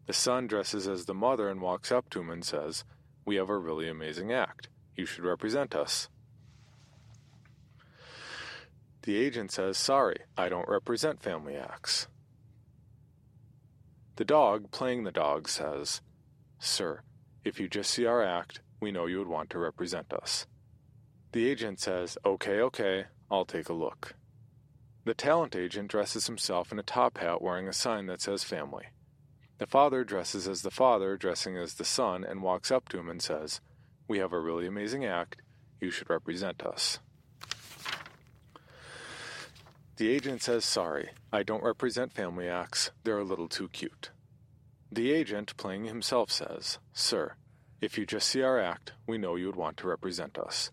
The 0.05 0.11
son 0.11 0.45
dresses 0.45 0.85
as 0.85 1.05
the 1.05 1.13
mother 1.13 1.47
and 1.47 1.61
walks 1.61 1.93
up 1.93 2.09
to 2.09 2.19
him 2.19 2.29
and 2.29 2.43
says, 2.43 2.83
We 3.23 3.37
have 3.37 3.49
a 3.49 3.57
really 3.57 3.87
amazing 3.87 4.33
act. 4.33 4.67
You 4.97 5.05
should 5.05 5.23
represent 5.23 5.73
us. 5.73 6.09
The 9.03 9.15
agent 9.15 9.53
says, 9.53 9.77
Sorry, 9.77 10.17
I 10.37 10.49
don't 10.49 10.67
represent 10.67 11.23
family 11.23 11.55
acts. 11.55 12.09
The 14.17 14.25
dog, 14.25 14.71
playing 14.71 15.05
the 15.05 15.11
dog, 15.13 15.47
says, 15.47 16.01
Sir, 16.59 17.03
if 17.45 17.61
you 17.61 17.69
just 17.69 17.91
see 17.91 18.05
our 18.05 18.21
act, 18.21 18.59
we 18.81 18.91
know 18.91 19.05
you 19.05 19.19
would 19.19 19.29
want 19.29 19.49
to 19.51 19.57
represent 19.57 20.11
us. 20.11 20.47
The 21.31 21.47
agent 21.47 21.79
says, 21.79 22.17
Okay, 22.25 22.59
okay, 22.59 23.05
I'll 23.31 23.45
take 23.45 23.69
a 23.69 23.73
look. 23.73 24.15
The 25.03 25.13
talent 25.15 25.55
agent 25.55 25.89
dresses 25.89 26.27
himself 26.27 26.71
in 26.71 26.77
a 26.77 26.83
top 26.83 27.17
hat 27.17 27.41
wearing 27.41 27.67
a 27.67 27.73
sign 27.73 28.05
that 28.05 28.21
says 28.21 28.43
family. 28.43 28.85
The 29.57 29.65
father 29.65 30.03
dresses 30.03 30.47
as 30.47 30.61
the 30.61 30.71
father, 30.71 31.17
dressing 31.17 31.57
as 31.57 31.75
the 31.75 31.85
son, 31.85 32.23
and 32.23 32.41
walks 32.41 32.71
up 32.71 32.87
to 32.89 32.99
him 32.99 33.09
and 33.09 33.21
says, 33.21 33.61
We 34.07 34.19
have 34.19 34.33
a 34.33 34.39
really 34.39 34.67
amazing 34.67 35.05
act. 35.05 35.41
You 35.79 35.89
should 35.89 36.09
represent 36.09 36.63
us. 36.63 36.99
The 39.97 40.09
agent 40.09 40.43
says, 40.43 40.65
Sorry, 40.65 41.09
I 41.31 41.43
don't 41.43 41.63
represent 41.63 42.13
family 42.13 42.47
acts. 42.47 42.91
They're 43.03 43.19
a 43.19 43.23
little 43.23 43.47
too 43.47 43.69
cute. 43.69 44.11
The 44.91 45.11
agent, 45.11 45.57
playing 45.57 45.85
himself, 45.85 46.31
says, 46.31 46.79
Sir, 46.93 47.35
if 47.81 47.97
you 47.97 48.05
just 48.05 48.27
see 48.27 48.41
our 48.43 48.59
act, 48.59 48.93
we 49.07 49.17
know 49.17 49.35
you 49.35 49.47
would 49.47 49.55
want 49.55 49.77
to 49.77 49.87
represent 49.87 50.37
us. 50.37 50.69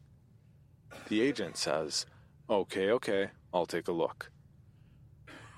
The 1.09 1.23
agent 1.23 1.57
says, 1.57 2.05
Okay, 2.51 2.91
okay, 2.91 3.31
I'll 3.53 3.67
take 3.67 3.89
a 3.89 3.93
look. 3.93 4.31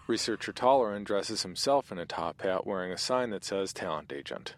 Researcher 0.07 0.53
Talloran 0.53 1.05
dresses 1.05 1.43
himself 1.43 1.93
in 1.93 1.99
a 1.99 2.07
top 2.07 2.43
hat 2.43 2.67
wearing 2.67 2.93
a 2.93 2.99
sign 2.99 3.31
that 3.31 3.45
says 3.45 3.73
Talent 3.73 4.13
Agent. 4.13 4.57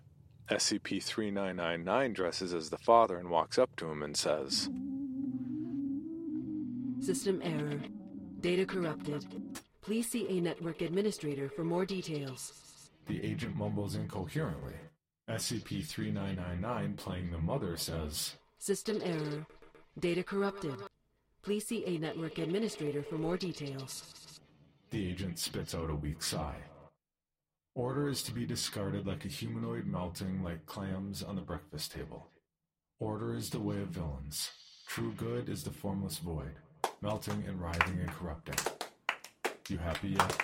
SCP 0.50 1.02
3999 1.02 2.12
dresses 2.12 2.52
as 2.54 2.70
the 2.70 2.78
father 2.78 3.16
and 3.16 3.30
walks 3.30 3.58
up 3.58 3.74
to 3.76 3.86
him 3.86 4.02
and 4.02 4.16
says, 4.16 4.68
System 7.00 7.40
error. 7.42 7.80
Data 8.40 8.64
corrupted. 8.64 9.26
Please 9.82 10.08
see 10.08 10.28
a 10.28 10.40
network 10.40 10.80
administrator 10.80 11.48
for 11.48 11.64
more 11.64 11.84
details. 11.84 12.90
The 13.06 13.22
agent 13.24 13.56
mumbles 13.56 13.96
incoherently. 13.96 14.74
SCP 15.28 15.84
3999, 15.84 16.94
playing 16.94 17.30
the 17.30 17.38
mother, 17.38 17.76
says, 17.76 18.34
System 18.58 19.00
error. 19.04 19.46
Data 19.98 20.22
corrupted. 20.22 20.74
Please 21.42 21.66
see 21.66 21.84
a 21.86 21.98
network 21.98 22.38
administrator 22.38 23.02
for 23.02 23.18
more 23.18 23.36
details. 23.36 24.40
The 24.90 25.08
agent 25.08 25.40
spits 25.40 25.74
out 25.74 25.90
a 25.90 25.94
weak 25.94 26.22
sigh. 26.22 26.62
Order 27.74 28.08
is 28.08 28.22
to 28.24 28.32
be 28.32 28.46
discarded 28.46 29.06
like 29.06 29.24
a 29.24 29.28
humanoid 29.28 29.86
melting 29.86 30.44
like 30.44 30.66
clams 30.66 31.22
on 31.22 31.34
the 31.34 31.42
breakfast 31.42 31.92
table. 31.92 32.28
Order 33.00 33.34
is 33.34 33.50
the 33.50 33.58
way 33.58 33.80
of 33.80 33.88
villains. 33.88 34.50
True 34.86 35.12
good 35.16 35.48
is 35.48 35.64
the 35.64 35.70
formless 35.70 36.18
void, 36.18 36.54
melting 37.00 37.42
and 37.48 37.60
writhing 37.60 37.98
and 37.98 38.10
corrupting. 38.10 38.54
You 39.68 39.78
happy 39.78 40.10
yet? 40.10 40.42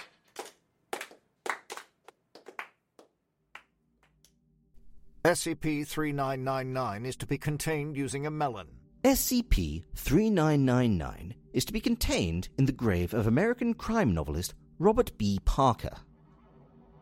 SCP 5.24 5.86
3999 5.86 7.06
is 7.06 7.16
to 7.16 7.26
be 7.26 7.36
contained 7.36 7.96
using 7.96 8.26
a 8.26 8.30
melon. 8.30 8.77
SCP 9.04 9.84
3999 9.94 11.34
is 11.52 11.64
to 11.64 11.72
be 11.72 11.80
contained 11.80 12.48
in 12.58 12.64
the 12.64 12.72
grave 12.72 13.14
of 13.14 13.28
American 13.28 13.72
crime 13.72 14.12
novelist 14.12 14.54
Robert 14.80 15.16
B. 15.16 15.38
Parker. 15.44 15.96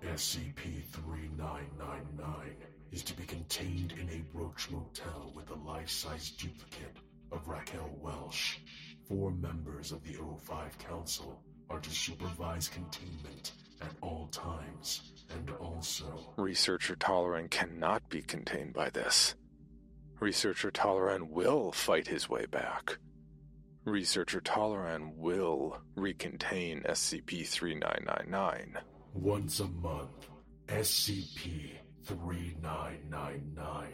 SCP 0.03 0.85
3999 0.93 2.55
is 2.93 3.03
to 3.03 3.17
be 3.17 3.25
contained 3.25 3.93
in 3.93 4.11
a 4.11 4.37
Roach 4.37 4.71
Motel 4.71 5.33
with 5.35 5.49
a 5.49 5.55
life 5.67 5.89
size 5.89 6.33
duplicate 6.33 6.99
of 7.33 7.49
Raquel 7.49 7.91
Welch. 8.03 8.61
Four 9.09 9.31
members 9.31 9.91
of 9.91 10.05
the 10.05 10.19
O5 10.19 10.77
Council 10.79 11.43
are 11.71 11.81
to 11.81 11.91
supervise 11.91 12.69
containment 12.69 13.53
at 13.81 13.93
all 14.03 14.29
times, 14.33 15.13
and 15.31 15.51
also. 15.61 16.35
Researcher 16.37 16.95
Talloran 16.95 17.49
cannot 17.51 18.07
be 18.11 18.21
contained 18.21 18.75
by 18.75 18.91
this. 18.91 19.35
Researcher 20.19 20.71
Talloran 20.71 21.29
will 21.29 21.73
fight 21.73 22.09
his 22.09 22.27
way 22.27 22.47
back. 22.47 22.97
Researcher 23.85 24.41
Talloran 24.41 25.15
will 25.15 25.79
recontain 25.95 26.87
SCP 26.87 27.47
3999. 27.47 28.79
Once 29.13 29.61
a 29.61 29.69
month, 29.69 30.31
SCP 30.69 31.73
3999 32.05 33.89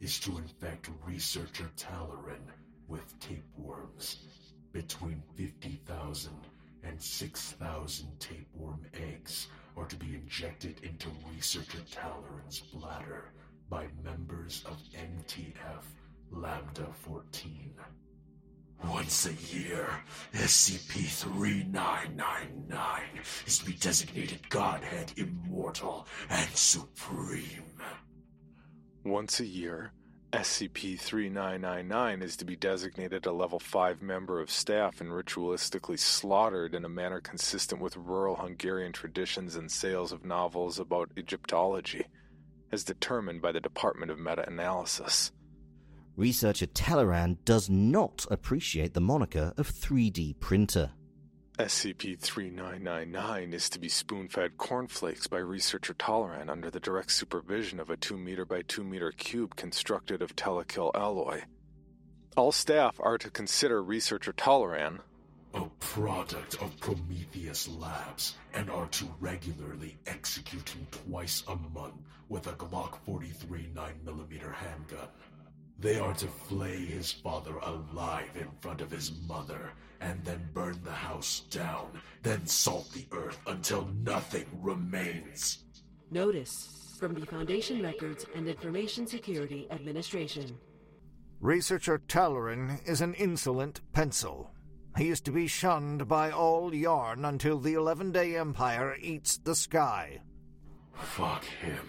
is 0.00 0.20
to 0.20 0.38
infect 0.38 0.90
Researcher 1.04 1.68
Talloran 1.76 2.46
with 2.86 3.18
tapeworms. 3.18 4.18
Between 4.72 5.24
50,000 5.34 6.32
and 6.84 7.02
6,000 7.02 8.20
tapeworm 8.20 8.86
eggs 8.94 9.48
are 9.76 9.86
to 9.86 9.96
be 9.96 10.14
injected 10.14 10.80
into 10.84 11.08
Researcher 11.34 11.78
Talloran's 11.90 12.60
bladder 12.60 13.32
by 13.68 13.86
members 14.02 14.64
of 14.66 14.76
MTF 14.92 15.84
Lambda 16.30 16.86
14. 16.92 17.74
Once 18.84 19.26
a 19.26 19.32
year, 19.56 19.88
SCP 20.34 21.06
3999 21.06 23.02
is 23.46 23.58
to 23.58 23.64
be 23.64 23.72
designated 23.72 24.48
Godhead 24.50 25.12
Immortal 25.16 26.06
and 26.28 26.50
Supreme. 26.50 27.64
Once 29.04 29.40
a 29.40 29.46
year, 29.46 29.92
SCP 30.32 30.98
3999 30.98 32.20
is 32.22 32.36
to 32.36 32.44
be 32.44 32.56
designated 32.56 33.24
a 33.24 33.32
level 33.32 33.60
5 33.60 34.02
member 34.02 34.40
of 34.40 34.50
staff 34.50 35.00
and 35.00 35.10
ritualistically 35.10 35.98
slaughtered 35.98 36.74
in 36.74 36.84
a 36.84 36.88
manner 36.88 37.20
consistent 37.20 37.80
with 37.80 37.96
rural 37.96 38.34
Hungarian 38.34 38.92
traditions 38.92 39.54
and 39.54 39.70
sales 39.70 40.10
of 40.10 40.24
novels 40.24 40.80
about 40.80 41.12
Egyptology, 41.16 42.06
as 42.74 42.84
determined 42.84 43.40
by 43.40 43.52
the 43.52 43.60
Department 43.60 44.10
of 44.10 44.18
Meta 44.18 44.46
Analysis. 44.46 45.30
Researcher 46.16 46.66
Talloran 46.66 47.38
does 47.44 47.70
not 47.70 48.26
appreciate 48.30 48.94
the 48.94 49.00
moniker 49.00 49.54
of 49.56 49.70
3D 49.70 50.38
printer. 50.40 50.90
SCP 51.58 52.18
3999 52.18 53.52
is 53.52 53.70
to 53.70 53.78
be 53.78 53.88
spoon 53.88 54.28
fed 54.28 54.58
cornflakes 54.58 55.28
by 55.28 55.38
researcher 55.38 55.94
Talloran 55.94 56.50
under 56.50 56.68
the 56.68 56.80
direct 56.80 57.12
supervision 57.12 57.78
of 57.78 57.90
a 57.90 57.96
2 57.96 58.18
meter 58.18 58.44
by 58.44 58.62
2 58.62 58.82
meter 58.82 59.12
cube 59.12 59.54
constructed 59.54 60.20
of 60.20 60.34
telekill 60.34 60.90
alloy. 60.96 61.42
All 62.36 62.50
staff 62.50 62.96
are 62.98 63.18
to 63.18 63.30
consider 63.30 63.84
researcher 63.84 64.32
Talloran 64.32 64.98
a 65.54 65.64
product 65.78 66.60
of 66.60 66.78
Prometheus 66.80 67.68
Labs 67.68 68.34
and 68.54 68.68
are 68.68 68.88
to 68.88 69.08
regularly 69.20 69.96
execute 70.06 70.68
him 70.68 70.86
twice 70.90 71.44
a 71.46 71.56
month 71.72 71.94
with 72.28 72.48
a 72.48 72.52
Glock 72.52 72.98
43 73.06 73.70
9mm 73.74 74.54
handgun. 74.54 75.08
They 75.78 75.98
are 75.98 76.14
to 76.14 76.26
flay 76.26 76.76
his 76.76 77.12
father 77.12 77.56
alive 77.58 78.30
in 78.34 78.48
front 78.60 78.80
of 78.80 78.90
his 78.90 79.12
mother, 79.28 79.72
and 80.00 80.24
then 80.24 80.48
burn 80.52 80.80
the 80.82 80.90
house 80.90 81.40
down, 81.50 81.88
then 82.22 82.46
salt 82.46 82.90
the 82.92 83.06
earth 83.12 83.38
until 83.46 83.86
nothing 84.04 84.46
remains. 84.62 85.64
Notice 86.10 86.96
from 86.98 87.14
the 87.14 87.26
Foundation 87.26 87.82
Records 87.82 88.26
and 88.34 88.46
Information 88.46 89.06
Security 89.06 89.66
Administration. 89.70 90.56
Researcher 91.40 91.98
Talloran 91.98 92.80
is 92.88 93.00
an 93.00 93.14
insolent 93.14 93.80
pencil. 93.92 94.53
He 94.96 95.08
is 95.08 95.20
to 95.22 95.32
be 95.32 95.48
shunned 95.48 96.06
by 96.06 96.30
all 96.30 96.72
yarn 96.72 97.24
until 97.24 97.58
the 97.58 97.74
Eleven 97.74 98.12
Day 98.12 98.36
Empire 98.36 98.96
eats 99.00 99.38
the 99.38 99.56
sky. 99.56 100.20
Fuck 100.92 101.44
him 101.44 101.88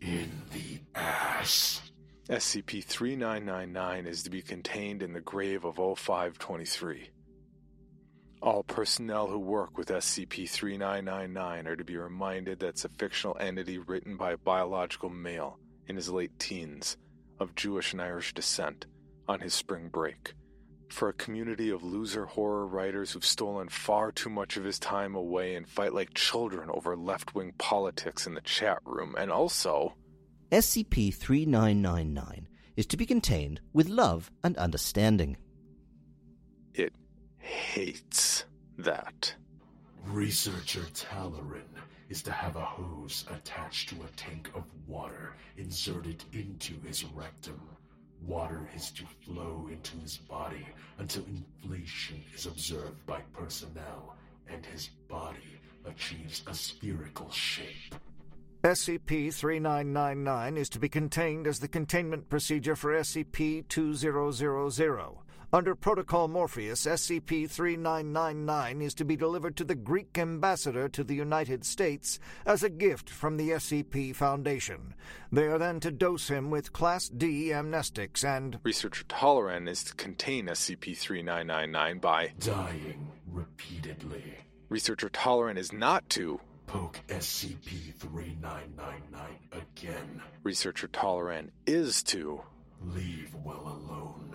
in 0.00 0.30
the 0.52 0.80
ass. 0.94 1.82
SCP 2.30 2.82
3999 2.82 4.06
is 4.06 4.22
to 4.22 4.30
be 4.30 4.40
contained 4.40 5.02
in 5.02 5.12
the 5.12 5.20
grave 5.20 5.66
of 5.66 5.76
0523. 5.76 7.10
All 8.40 8.62
personnel 8.62 9.26
who 9.26 9.38
work 9.38 9.76
with 9.76 9.88
SCP 9.88 10.48
3999 10.48 11.66
are 11.66 11.76
to 11.76 11.84
be 11.84 11.98
reminded 11.98 12.60
that 12.60 12.68
it's 12.68 12.84
a 12.86 12.88
fictional 12.88 13.36
entity 13.38 13.78
written 13.78 14.16
by 14.16 14.32
a 14.32 14.38
biological 14.38 15.10
male 15.10 15.58
in 15.86 15.96
his 15.96 16.08
late 16.08 16.38
teens 16.38 16.96
of 17.38 17.54
Jewish 17.54 17.92
and 17.92 18.00
Irish 18.00 18.32
descent 18.32 18.86
on 19.28 19.40
his 19.40 19.52
spring 19.52 19.88
break. 19.88 20.32
For 20.92 21.08
a 21.08 21.14
community 21.14 21.70
of 21.70 21.82
loser 21.82 22.26
horror 22.26 22.66
writers 22.66 23.12
who've 23.12 23.24
stolen 23.24 23.70
far 23.70 24.12
too 24.12 24.28
much 24.28 24.58
of 24.58 24.64
his 24.64 24.78
time 24.78 25.14
away 25.14 25.54
and 25.54 25.66
fight 25.66 25.94
like 25.94 26.12
children 26.12 26.68
over 26.70 26.94
left 26.94 27.34
wing 27.34 27.54
politics 27.56 28.26
in 28.26 28.34
the 28.34 28.42
chat 28.42 28.78
room, 28.84 29.14
and 29.18 29.32
also 29.32 29.94
SCP 30.52 31.14
3999 31.14 32.46
is 32.76 32.84
to 32.86 32.98
be 32.98 33.06
contained 33.06 33.62
with 33.72 33.88
love 33.88 34.30
and 34.44 34.54
understanding. 34.58 35.38
It 36.74 36.92
hates 37.38 38.44
that. 38.76 39.34
Researcher 40.04 40.84
Talloran 40.92 41.72
is 42.10 42.22
to 42.22 42.32
have 42.32 42.56
a 42.56 42.64
hose 42.64 43.24
attached 43.30 43.88
to 43.88 43.94
a 43.96 44.16
tank 44.16 44.50
of 44.54 44.64
water 44.86 45.32
inserted 45.56 46.22
into 46.34 46.74
his 46.86 47.02
rectum. 47.02 47.60
Water 48.26 48.68
is 48.74 48.90
to 48.92 49.04
flow 49.24 49.68
into 49.70 49.96
his 49.98 50.16
body 50.16 50.66
until 50.98 51.24
inflation 51.24 52.22
is 52.34 52.46
observed 52.46 53.04
by 53.06 53.20
personnel 53.32 54.16
and 54.48 54.64
his 54.64 54.90
body 55.08 55.60
achieves 55.84 56.42
a 56.46 56.54
spherical 56.54 57.30
shape. 57.30 57.94
SCP 58.62 59.34
3999 59.34 60.56
is 60.56 60.68
to 60.68 60.78
be 60.78 60.88
contained 60.88 61.48
as 61.48 61.58
the 61.58 61.66
containment 61.66 62.28
procedure 62.28 62.76
for 62.76 62.92
SCP 62.92 63.66
2000. 63.68 65.21
Under 65.54 65.74
Protocol 65.74 66.28
Morpheus, 66.28 66.86
SCP 66.86 67.50
3999 67.50 68.80
is 68.80 68.94
to 68.94 69.04
be 69.04 69.16
delivered 69.16 69.54
to 69.58 69.64
the 69.64 69.74
Greek 69.74 70.16
ambassador 70.16 70.88
to 70.88 71.04
the 71.04 71.14
United 71.14 71.66
States 71.66 72.18
as 72.46 72.62
a 72.62 72.70
gift 72.70 73.10
from 73.10 73.36
the 73.36 73.50
SCP 73.50 74.16
Foundation. 74.16 74.94
They 75.30 75.44
are 75.44 75.58
then 75.58 75.78
to 75.80 75.90
dose 75.90 76.28
him 76.28 76.48
with 76.50 76.72
Class 76.72 77.10
D 77.10 77.48
amnestics 77.48 78.24
and. 78.24 78.60
Researcher 78.62 79.04
Talloran 79.04 79.68
is 79.68 79.84
to 79.84 79.94
contain 79.94 80.46
SCP 80.46 80.96
3999 80.96 81.98
by. 81.98 82.32
Dying 82.38 83.12
repeatedly. 83.26 84.24
Researcher 84.70 85.10
Talloran 85.10 85.58
is 85.58 85.70
not 85.70 86.08
to. 86.10 86.40
Poke 86.66 86.98
SCP 87.08 87.92
3999 87.98 89.20
again. 89.52 90.22
Researcher 90.44 90.88
Talloran 90.88 91.50
is 91.66 92.02
to. 92.04 92.40
Leave 92.80 93.34
well 93.44 93.78
alone. 93.86 94.34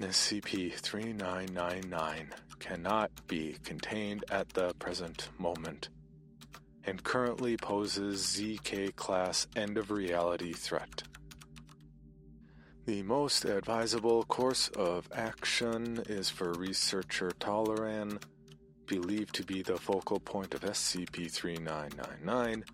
SCP 0.00 0.74
3999 0.74 2.34
cannot 2.58 3.10
be 3.26 3.56
contained 3.64 4.24
at 4.30 4.48
the 4.50 4.74
present 4.78 5.30
moment 5.38 5.88
and 6.84 7.02
currently 7.02 7.56
poses 7.56 8.22
ZK 8.22 8.94
class 8.94 9.46
end 9.56 9.78
of 9.78 9.90
reality 9.90 10.52
threat. 10.52 11.02
The 12.84 13.02
most 13.02 13.44
advisable 13.44 14.22
course 14.24 14.68
of 14.68 15.08
action 15.12 16.02
is 16.08 16.30
for 16.30 16.52
researcher 16.52 17.32
Talloran, 17.40 18.22
believed 18.86 19.34
to 19.34 19.44
be 19.44 19.62
the 19.62 19.78
focal 19.78 20.20
point 20.20 20.54
of 20.54 20.60
SCP 20.60 21.30
3999, 21.30 22.64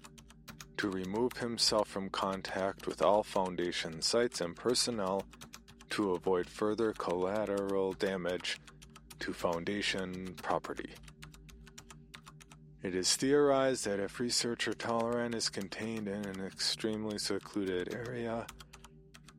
to 0.77 0.91
remove 0.91 1.35
himself 1.35 1.89
from 1.89 2.11
contact 2.11 2.87
with 2.87 3.01
all 3.01 3.23
Foundation 3.23 4.03
sites 4.03 4.41
and 4.41 4.55
personnel 4.55 5.25
to 5.93 6.13
avoid 6.13 6.49
further 6.49 6.95
collateral 6.95 7.93
damage 7.93 8.59
to 9.19 9.31
Foundation 9.35 10.35
property. 10.43 10.95
It 12.83 12.95
is 12.95 13.15
theorized 13.15 13.85
that 13.85 14.01
if 14.01 14.19
researcher 14.19 14.73
Talloran 14.73 15.35
is 15.35 15.51
contained 15.51 16.09
in 16.09 16.25
an 16.25 16.45
extremely 16.47 17.19
secluded 17.19 17.95
area, 17.95 18.47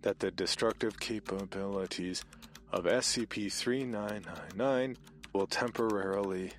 that 0.04 0.20
the 0.20 0.30
destructive 0.30 1.00
capabilities 1.00 2.24
of 2.72 2.86
SCP 2.86 3.52
3999 3.52 4.96
will 5.34 5.48
temporarily 5.48 6.52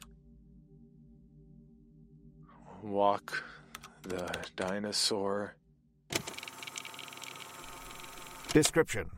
walk 2.82 3.44
the 4.02 4.28
dinosaur. 4.56 5.54
Description 8.52 9.08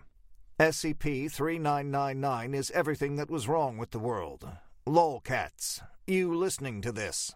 SCP 0.59 1.31
3999 1.31 2.55
is 2.55 2.71
everything 2.71 3.17
that 3.17 3.29
was 3.29 3.47
wrong 3.47 3.77
with 3.77 3.91
the 3.91 3.99
world. 3.99 4.49
Lolcats, 4.87 5.83
you 6.07 6.35
listening 6.35 6.81
to 6.81 6.93
this? 6.93 7.35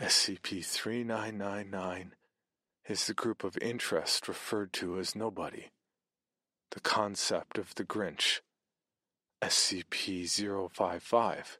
SCP 0.00 0.64
3999 0.64 2.14
is 2.88 3.06
the 3.06 3.12
group 3.12 3.44
of 3.44 3.58
interest 3.60 4.26
referred 4.26 4.72
to 4.72 4.98
as 4.98 5.14
nobody. 5.14 5.66
The 6.70 6.80
concept 6.80 7.58
of 7.58 7.74
the 7.74 7.84
Grinch. 7.84 8.40
SCP 9.42 10.26
055, 10.70 11.58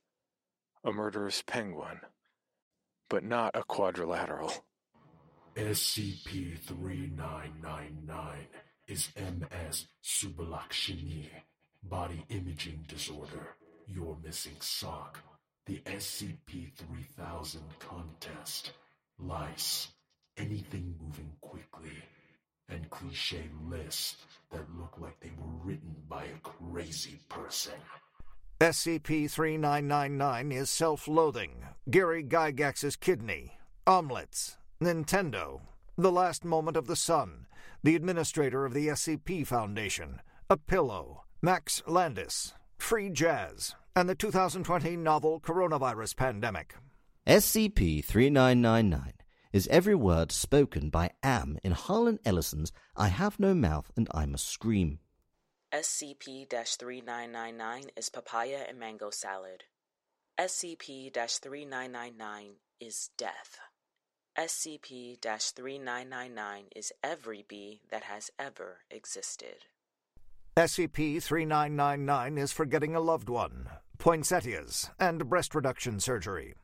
a 0.83 0.93
murderous 0.93 1.43
penguin, 1.47 2.01
but 3.11 3.23
not 3.23 3.51
a 3.55 3.65
quadrilateral. 3.65 4.65
SCP 5.57 6.59
3999 6.59 8.47
is 8.91 9.09
MS 9.17 9.87
Subalakshini, 10.03 11.27
body 11.85 12.25
imaging 12.29 12.85
disorder, 12.89 13.55
your 13.87 14.17
missing 14.25 14.57
sock, 14.59 15.21
the 15.67 15.79
SCP 15.87 16.73
3000 16.75 17.63
contest, 17.79 18.73
lice, 19.21 19.89
anything 20.37 20.97
moving 21.01 21.31
quickly, 21.41 22.03
and 22.69 22.91
cliche 22.91 23.45
lists 23.69 24.17
that 24.51 24.67
look 24.77 24.97
like 24.99 25.19
they 25.21 25.31
were 25.39 25.65
written 25.65 25.95
by 26.09 26.25
a 26.25 26.41
crazy 26.43 27.21
person. 27.29 27.75
SCP 28.61 29.31
3999 29.31 30.51
is 30.51 30.69
self 30.69 31.07
loathing, 31.07 31.65
Gary 31.89 32.25
Gygax's 32.25 32.97
kidney, 32.97 33.53
omelets, 33.87 34.57
Nintendo, 34.83 35.61
the 36.03 36.13
last 36.13 36.45
moment 36.45 36.77
of 36.77 36.87
the 36.87 36.97
sun, 36.97 37.47
the 37.83 37.97
administrator 37.97 38.65
of 38.65 38.75
the 38.75 38.89
SCP 38.89 39.47
Foundation, 39.47 40.21
a 40.49 40.57
pillow, 40.57 41.25
Max 41.43 41.83
Landis, 41.87 42.55
free 42.79 43.11
jazz, 43.11 43.75
and 43.95 44.09
the 44.09 44.15
2020 44.15 44.97
novel 44.97 45.41
coronavirus 45.41 46.17
pandemic. 46.17 46.75
SCP 47.27 48.05
3999 48.05 49.15
is 49.53 49.69
every 49.69 49.95
word 49.95 50.33
spoken 50.33 50.91
by 50.91 51.11
AM 51.23 51.59
in 51.65 51.73
Harlan 51.73 52.19
Ellison's 52.25 52.73
I 52.97 53.09
Have 53.09 53.41
No 53.41 53.55
Mouth 53.55 53.91
and 53.97 54.09
I 54.13 54.27
Must 54.27 54.49
Scream. 54.49 55.01
SCP 55.73 56.49
3999 56.49 57.91
is 57.97 58.11
papaya 58.11 58.65
and 58.69 58.79
mango 58.79 59.11
salad. 59.11 59.65
SCP 60.39 61.13
3999 61.13 62.55
is 62.81 63.11
death. 63.19 63.59
SCP 64.39 65.21
3999 65.21 66.67
is 66.77 66.93
every 67.03 67.45
bee 67.49 67.81
that 67.91 68.05
has 68.05 68.31
ever 68.39 68.79
existed. 68.91 69.57
SCP 70.57 71.21
3999 71.23 72.39
is 72.39 72.53
for 72.53 72.65
getting 72.65 72.95
a 72.95 73.01
loved 73.01 73.29
one, 73.29 73.69
poinsettias, 73.99 74.89
and 75.01 75.29
breast 75.29 75.55
reduction 75.55 75.99
surgery. 75.99 76.55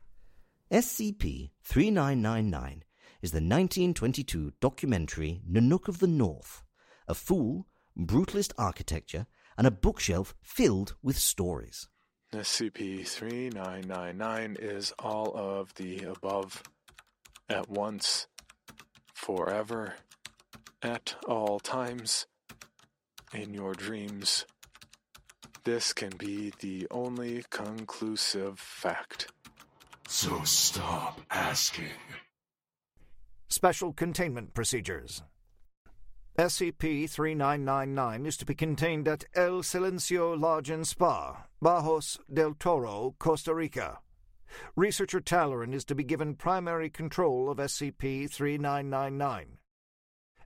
SCP 0.71 1.51
3999 1.63 2.83
is 3.21 3.31
the 3.31 3.37
1922 3.37 4.53
documentary 4.61 5.41
Nanook 5.49 5.87
of 5.87 5.99
the 5.99 6.07
North, 6.07 6.63
a 7.07 7.13
fool, 7.13 7.67
brutalist 7.97 8.53
architecture, 8.57 9.27
and 9.57 9.67
a 9.67 9.71
bookshelf 9.71 10.33
filled 10.41 10.95
with 11.03 11.17
stories. 11.17 11.89
SCP 12.33 13.05
3999 13.05 14.57
is 14.59 14.93
all 14.99 15.35
of 15.35 15.73
the 15.75 16.03
above 16.03 16.63
at 17.49 17.69
once, 17.69 18.27
forever, 19.13 19.95
at 20.81 21.15
all 21.27 21.59
times, 21.59 22.27
in 23.33 23.53
your 23.53 23.73
dreams. 23.73 24.45
This 25.63 25.93
can 25.93 26.11
be 26.17 26.53
the 26.59 26.87
only 26.91 27.43
conclusive 27.49 28.59
fact. 28.59 29.31
So 30.07 30.41
stop 30.43 31.19
asking. 31.29 31.91
Special 33.49 33.91
Containment 33.91 34.53
Procedures 34.53 35.23
SCP 36.37 37.09
3999 37.09 38.27
is 38.27 38.37
to 38.37 38.45
be 38.45 38.53
contained 38.53 39.07
at 39.07 39.25
El 39.33 39.63
Silencio 39.63 40.39
Lodge 40.39 40.69
and 40.69 40.87
Spa, 40.87 41.47
Bajos 41.63 42.19
del 42.31 42.53
Toro, 42.53 43.15
Costa 43.17 43.55
Rica. 43.55 43.99
Researcher 44.75 45.19
Talloran 45.19 45.73
is 45.73 45.85
to 45.85 45.95
be 45.95 46.03
given 46.03 46.35
primary 46.35 46.89
control 46.89 47.49
of 47.49 47.57
SCP 47.57 48.29
3999. 48.29 49.57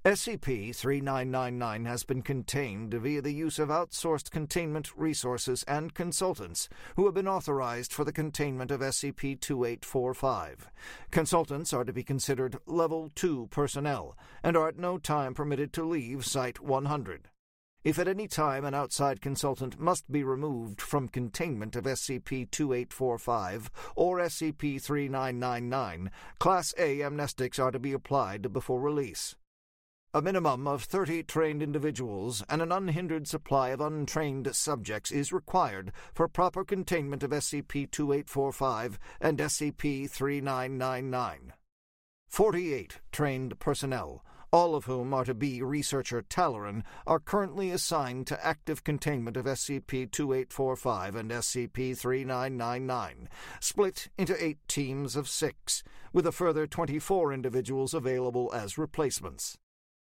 SCP 0.03 0.75
3999 0.75 1.85
has 1.85 2.03
been 2.03 2.23
contained 2.23 2.91
via 2.91 3.21
the 3.21 3.31
use 3.31 3.59
of 3.59 3.69
outsourced 3.69 4.31
containment 4.31 4.91
resources 4.97 5.63
and 5.67 5.93
consultants 5.93 6.67
who 6.95 7.05
have 7.05 7.13
been 7.13 7.27
authorized 7.27 7.93
for 7.93 8.03
the 8.03 8.11
containment 8.11 8.71
of 8.71 8.79
SCP 8.79 9.39
2845. 9.39 10.71
Consultants 11.11 11.71
are 11.71 11.83
to 11.83 11.93
be 11.93 12.01
considered 12.01 12.57
Level 12.65 13.11
2 13.13 13.49
personnel 13.51 14.17
and 14.41 14.57
are 14.57 14.69
at 14.69 14.79
no 14.79 14.97
time 14.97 15.35
permitted 15.35 15.71
to 15.73 15.83
leave 15.83 16.25
Site 16.25 16.59
100. 16.59 17.29
If 17.83 17.97
at 17.97 18.07
any 18.07 18.27
time 18.27 18.63
an 18.63 18.75
outside 18.75 19.21
consultant 19.21 19.79
must 19.79 20.11
be 20.11 20.23
removed 20.23 20.79
from 20.79 21.07
containment 21.07 21.75
of 21.75 21.85
SCP 21.85 22.51
2845 22.51 23.71
or 23.95 24.19
SCP 24.19 24.79
3999, 24.79 26.11
Class 26.37 26.75
A 26.77 26.99
amnestics 26.99 27.57
are 27.57 27.71
to 27.71 27.79
be 27.79 27.91
applied 27.91 28.53
before 28.53 28.79
release. 28.79 29.35
A 30.13 30.21
minimum 30.21 30.67
of 30.67 30.83
30 30.83 31.23
trained 31.23 31.63
individuals 31.63 32.43
and 32.47 32.61
an 32.61 32.71
unhindered 32.71 33.27
supply 33.27 33.69
of 33.69 33.81
untrained 33.81 34.55
subjects 34.55 35.09
is 35.09 35.33
required 35.33 35.91
for 36.13 36.27
proper 36.27 36.63
containment 36.63 37.23
of 37.23 37.31
SCP 37.31 37.89
2845 37.89 38.99
and 39.19 39.39
SCP 39.39 40.07
3999. 40.07 41.53
48 42.27 42.99
trained 43.11 43.57
personnel, 43.57 44.23
all 44.51 44.75
of 44.75 44.85
whom 44.85 45.13
are 45.13 45.23
to 45.23 45.33
be 45.33 45.61
researcher 45.61 46.21
Talloran, 46.21 46.83
are 47.07 47.19
currently 47.19 47.71
assigned 47.71 48.27
to 48.27 48.45
active 48.45 48.83
containment 48.83 49.37
of 49.37 49.45
SCP 49.45 50.11
2845 50.11 51.15
and 51.15 51.31
SCP 51.31 51.97
3999, 51.97 53.29
split 53.59 54.09
into 54.17 54.43
eight 54.43 54.59
teams 54.67 55.15
of 55.15 55.29
six, 55.29 55.83
with 56.11 56.27
a 56.27 56.31
further 56.31 56.67
24 56.67 57.31
individuals 57.31 57.93
available 57.93 58.51
as 58.53 58.77
replacements. 58.77 59.57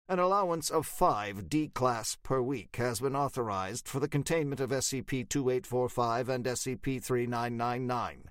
An 0.08 0.18
allowance 0.18 0.70
of 0.70 0.86
five 0.86 1.50
D 1.50 1.68
class 1.68 2.16
per 2.22 2.40
week 2.40 2.76
has 2.76 3.00
been 3.00 3.14
authorized 3.14 3.86
for 3.86 4.00
the 4.00 4.08
containment 4.08 4.60
of 4.60 4.70
SCP 4.70 5.28
2845 5.28 6.28
and 6.30 6.44
SCP 6.46 7.02
3999. 7.02 8.24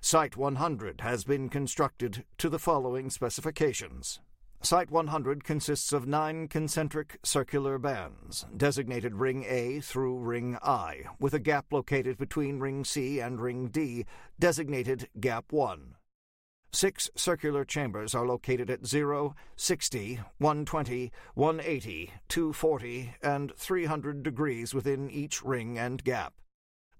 Site 0.00 0.36
100 0.36 1.02
has 1.02 1.24
been 1.24 1.48
constructed 1.48 2.24
to 2.38 2.48
the 2.48 2.58
following 2.58 3.10
specifications. 3.10 4.18
Site 4.62 4.90
100 4.90 5.42
consists 5.42 5.90
of 5.90 6.06
nine 6.06 6.46
concentric 6.46 7.18
circular 7.22 7.78
bands, 7.78 8.44
designated 8.54 9.14
Ring 9.14 9.42
A 9.48 9.80
through 9.80 10.18
Ring 10.18 10.58
I, 10.62 11.04
with 11.18 11.32
a 11.32 11.38
gap 11.38 11.72
located 11.72 12.18
between 12.18 12.58
Ring 12.58 12.84
C 12.84 13.20
and 13.20 13.40
Ring 13.40 13.68
D, 13.68 14.04
designated 14.38 15.08
Gap 15.18 15.50
1. 15.50 15.94
Six 16.72 17.08
circular 17.16 17.64
chambers 17.64 18.14
are 18.14 18.26
located 18.26 18.68
at 18.68 18.86
0, 18.86 19.34
60, 19.56 20.16
120, 20.36 21.10
180, 21.34 22.12
240, 22.28 23.14
and 23.22 23.52
300 23.56 24.22
degrees 24.22 24.74
within 24.74 25.10
each 25.10 25.42
ring 25.42 25.78
and 25.78 26.04
gap. 26.04 26.34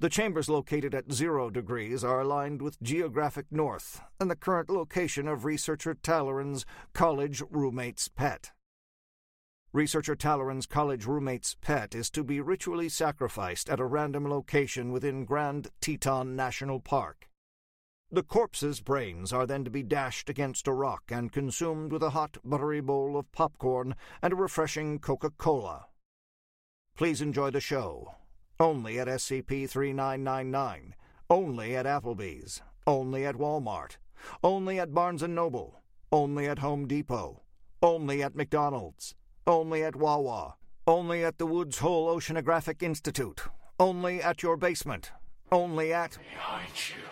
The 0.01 0.09
chambers 0.09 0.48
located 0.48 0.94
at 0.94 1.12
zero 1.12 1.51
degrees 1.51 2.03
are 2.03 2.22
aligned 2.22 2.62
with 2.62 2.82
geographic 2.82 3.44
north 3.51 4.01
and 4.18 4.30
the 4.30 4.36
current 4.36 4.70
location 4.70 5.28
of 5.28 5.44
researcher 5.44 5.92
Talloran's 5.92 6.64
college 6.94 7.42
roommate's 7.51 8.09
pet. 8.09 8.53
Researcher 9.74 10.16
Talloran's 10.16 10.64
college 10.64 11.05
roommate's 11.05 11.55
pet 11.61 11.94
is 11.94 12.09
to 12.11 12.24
be 12.24 12.40
ritually 12.40 12.88
sacrificed 12.88 13.68
at 13.68 13.78
a 13.78 13.84
random 13.84 14.26
location 14.26 14.90
within 14.90 15.26
Grand 15.26 15.68
Teton 15.82 16.34
National 16.34 16.80
Park. 16.80 17.28
The 18.11 18.22
corpse's 18.22 18.80
brains 18.80 19.34
are 19.34 19.46
then 19.46 19.64
to 19.64 19.70
be 19.70 19.82
dashed 19.82 20.30
against 20.30 20.66
a 20.66 20.72
rock 20.72 21.03
and 21.11 21.30
consumed 21.30 21.92
with 21.92 22.03
a 22.03 22.11
hot, 22.11 22.38
buttery 22.42 22.80
bowl 22.80 23.18
of 23.18 23.30
popcorn 23.32 23.94
and 24.22 24.32
a 24.32 24.36
refreshing 24.36 24.98
Coca 24.98 25.28
Cola. 25.28 25.88
Please 26.96 27.20
enjoy 27.20 27.51
the 27.51 27.61
show. 27.61 28.14
Only 28.61 28.98
at 28.98 29.08
SCP 29.08 29.66
3999. 29.70 30.94
Only 31.30 31.76
at 31.76 31.86
Applebee's. 31.86 32.61
Only 32.86 33.24
at 33.24 33.36
Walmart. 33.36 33.96
Only 34.44 34.78
at 34.78 34.92
Barnes 34.92 35.22
& 35.22 35.28
Noble. 35.28 35.80
Only 36.12 36.46
at 36.46 36.58
Home 36.58 36.86
Depot. 36.86 37.40
Only 37.82 38.22
at 38.22 38.36
McDonald's. 38.36 39.14
Only 39.46 39.82
at 39.82 39.96
Wawa. 39.96 40.56
Only 40.86 41.24
at 41.24 41.38
the 41.38 41.46
Woods 41.46 41.78
Hole 41.78 42.14
Oceanographic 42.14 42.82
Institute. 42.82 43.40
Only 43.78 44.22
at 44.22 44.42
your 44.42 44.58
basement. 44.58 45.11
Only 45.50 45.94
at. 45.94 46.18
Behind 46.18 46.70
you. 46.90 47.02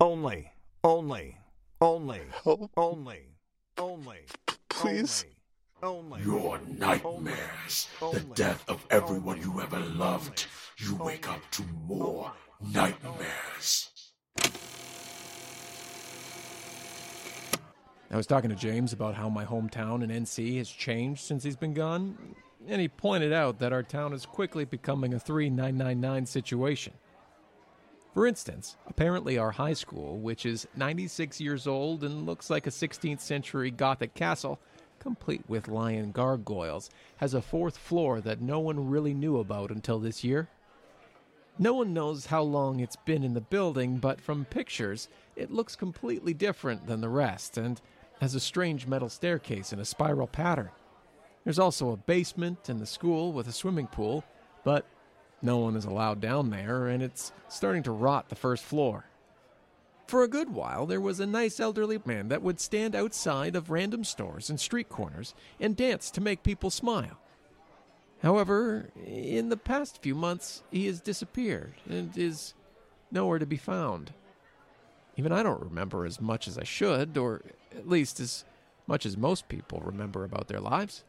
Only. 0.00 0.52
Only. 0.82 1.36
Only. 1.78 2.22
Help. 2.42 2.70
Only. 2.74 3.36
Only. 3.76 4.20
Please. 4.70 5.24
Only. 5.24 5.35
Your 5.82 6.58
nightmares, 6.78 7.88
the 8.00 8.24
death 8.34 8.64
of 8.66 8.84
everyone 8.88 9.40
you 9.42 9.60
ever 9.60 9.78
loved. 9.78 10.46
You 10.78 10.96
wake 10.96 11.28
up 11.28 11.42
to 11.52 11.62
more 11.86 12.32
nightmares. 12.72 13.90
I 18.10 18.16
was 18.16 18.26
talking 18.26 18.48
to 18.48 18.56
James 18.56 18.94
about 18.94 19.16
how 19.16 19.28
my 19.28 19.44
hometown 19.44 20.02
in 20.02 20.08
NC 20.08 20.56
has 20.56 20.70
changed 20.70 21.20
since 21.20 21.44
he's 21.44 21.56
been 21.56 21.74
gone, 21.74 22.16
and 22.66 22.80
he 22.80 22.88
pointed 22.88 23.34
out 23.34 23.58
that 23.58 23.74
our 23.74 23.82
town 23.82 24.14
is 24.14 24.24
quickly 24.24 24.64
becoming 24.64 25.12
a 25.12 25.20
3999 25.20 26.24
situation. 26.24 26.94
For 28.14 28.26
instance, 28.26 28.78
apparently 28.86 29.36
our 29.36 29.50
high 29.50 29.74
school, 29.74 30.16
which 30.16 30.46
is 30.46 30.66
96 30.74 31.38
years 31.38 31.66
old 31.66 32.02
and 32.02 32.24
looks 32.24 32.48
like 32.48 32.66
a 32.66 32.70
16th 32.70 33.20
century 33.20 33.70
Gothic 33.70 34.14
castle, 34.14 34.58
complete 34.98 35.42
with 35.48 35.68
lion 35.68 36.12
gargoyles, 36.12 36.90
has 37.16 37.34
a 37.34 37.42
fourth 37.42 37.76
floor 37.76 38.20
that 38.20 38.40
no 38.40 38.58
one 38.58 38.88
really 38.88 39.14
knew 39.14 39.38
about 39.38 39.70
until 39.70 39.98
this 39.98 40.24
year. 40.24 40.48
No 41.58 41.74
one 41.74 41.94
knows 41.94 42.26
how 42.26 42.42
long 42.42 42.80
it's 42.80 42.96
been 42.96 43.22
in 43.22 43.34
the 43.34 43.40
building, 43.40 43.96
but 43.96 44.20
from 44.20 44.44
pictures, 44.44 45.08
it 45.36 45.50
looks 45.50 45.74
completely 45.74 46.34
different 46.34 46.86
than 46.86 47.00
the 47.00 47.08
rest 47.08 47.56
and 47.56 47.80
has 48.20 48.34
a 48.34 48.40
strange 48.40 48.86
metal 48.86 49.08
staircase 49.08 49.72
in 49.72 49.78
a 49.78 49.84
spiral 49.84 50.26
pattern. 50.26 50.70
There's 51.44 51.58
also 51.58 51.90
a 51.90 51.96
basement 51.96 52.68
in 52.68 52.78
the 52.78 52.86
school 52.86 53.32
with 53.32 53.48
a 53.48 53.52
swimming 53.52 53.86
pool, 53.86 54.24
but 54.64 54.86
no 55.42 55.58
one 55.58 55.76
is 55.76 55.84
allowed 55.84 56.20
down 56.20 56.50
there, 56.50 56.88
and 56.88 57.02
it's 57.02 57.32
starting 57.48 57.82
to 57.84 57.92
rot 57.92 58.28
the 58.28 58.34
first 58.34 58.64
floor. 58.64 59.06
For 60.06 60.22
a 60.22 60.28
good 60.28 60.50
while, 60.50 60.86
there 60.86 61.00
was 61.00 61.18
a 61.18 61.26
nice 61.26 61.58
elderly 61.58 62.00
man 62.04 62.28
that 62.28 62.42
would 62.42 62.60
stand 62.60 62.94
outside 62.94 63.56
of 63.56 63.70
random 63.70 64.04
stores 64.04 64.48
and 64.48 64.60
street 64.60 64.88
corners 64.88 65.34
and 65.58 65.76
dance 65.76 66.10
to 66.12 66.20
make 66.20 66.44
people 66.44 66.70
smile. 66.70 67.18
However, 68.22 68.90
in 69.04 69.48
the 69.48 69.56
past 69.56 70.02
few 70.02 70.14
months, 70.14 70.62
he 70.70 70.86
has 70.86 71.00
disappeared 71.00 71.74
and 71.88 72.16
is 72.16 72.54
nowhere 73.10 73.40
to 73.40 73.46
be 73.46 73.56
found. 73.56 74.12
Even 75.16 75.32
I 75.32 75.42
don't 75.42 75.62
remember 75.62 76.06
as 76.06 76.20
much 76.20 76.46
as 76.46 76.56
I 76.56 76.64
should, 76.64 77.16
or 77.18 77.42
at 77.74 77.88
least 77.88 78.20
as 78.20 78.44
much 78.86 79.06
as 79.06 79.16
most 79.16 79.48
people 79.48 79.82
remember 79.84 80.24
about 80.24 80.46
their 80.46 80.60
lives. 80.60 81.04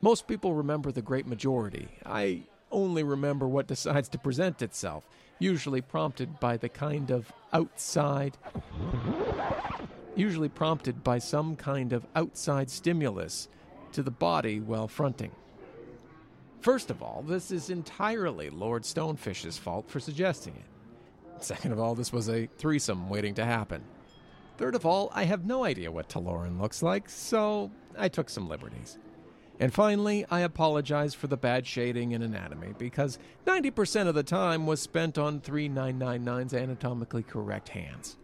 Most 0.00 0.26
people 0.26 0.54
remember 0.54 0.90
the 0.90 1.02
great 1.02 1.26
majority. 1.26 1.88
I 2.04 2.42
only 2.70 3.02
remember 3.02 3.48
what 3.48 3.66
decides 3.66 4.08
to 4.10 4.18
present 4.18 4.62
itself, 4.62 5.08
usually 5.38 5.80
prompted 5.80 6.40
by 6.40 6.56
the 6.56 6.68
kind 6.68 7.10
of 7.10 7.32
outside. 7.52 8.36
Usually 10.16 10.48
prompted 10.48 11.02
by 11.02 11.18
some 11.18 11.56
kind 11.56 11.92
of 11.92 12.06
outside 12.14 12.70
stimulus 12.70 13.48
to 13.92 14.02
the 14.02 14.10
body 14.10 14.60
while 14.60 14.88
fronting. 14.88 15.32
First 16.60 16.90
of 16.90 17.02
all, 17.02 17.24
this 17.26 17.50
is 17.50 17.70
entirely 17.70 18.50
Lord 18.50 18.82
Stonefish's 18.82 19.56
fault 19.56 19.88
for 19.88 19.98
suggesting 19.98 20.54
it. 20.56 21.42
Second 21.42 21.72
of 21.72 21.80
all, 21.80 21.94
this 21.94 22.12
was 22.12 22.28
a 22.28 22.48
threesome 22.58 23.08
waiting 23.08 23.34
to 23.34 23.44
happen. 23.44 23.82
Third 24.58 24.74
of 24.74 24.84
all, 24.84 25.10
I 25.14 25.24
have 25.24 25.46
no 25.46 25.64
idea 25.64 25.90
what 25.90 26.10
Talloran 26.10 26.60
looks 26.60 26.82
like, 26.82 27.08
so 27.08 27.70
I 27.96 28.08
took 28.08 28.28
some 28.28 28.46
liberties. 28.46 28.98
And 29.60 29.74
finally, 29.74 30.24
I 30.30 30.40
apologize 30.40 31.12
for 31.12 31.26
the 31.26 31.36
bad 31.36 31.66
shading 31.66 32.12
in 32.12 32.22
anatomy 32.22 32.72
because 32.78 33.18
90% 33.46 34.08
of 34.08 34.14
the 34.14 34.22
time 34.22 34.66
was 34.66 34.80
spent 34.80 35.18
on 35.18 35.42
3999's 35.42 36.54
anatomically 36.54 37.22
correct 37.22 37.68
hands. 37.68 38.16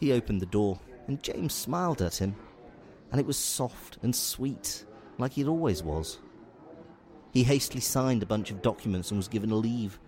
He 0.00 0.12
opened 0.12 0.40
the 0.40 0.46
door, 0.46 0.80
and 1.06 1.22
James 1.22 1.52
smiled 1.52 2.00
at 2.00 2.16
him, 2.16 2.34
and 3.12 3.20
it 3.20 3.26
was 3.26 3.36
soft 3.36 3.98
and 4.02 4.16
sweet, 4.16 4.86
like 5.18 5.36
it 5.36 5.46
always 5.46 5.82
was. 5.82 6.18
He 7.32 7.42
hastily 7.44 7.82
signed 7.82 8.22
a 8.22 8.26
bunch 8.26 8.50
of 8.50 8.62
documents 8.62 9.10
and 9.10 9.18
was 9.18 9.28
given 9.28 9.50
a 9.50 9.56
leave, 9.56 10.00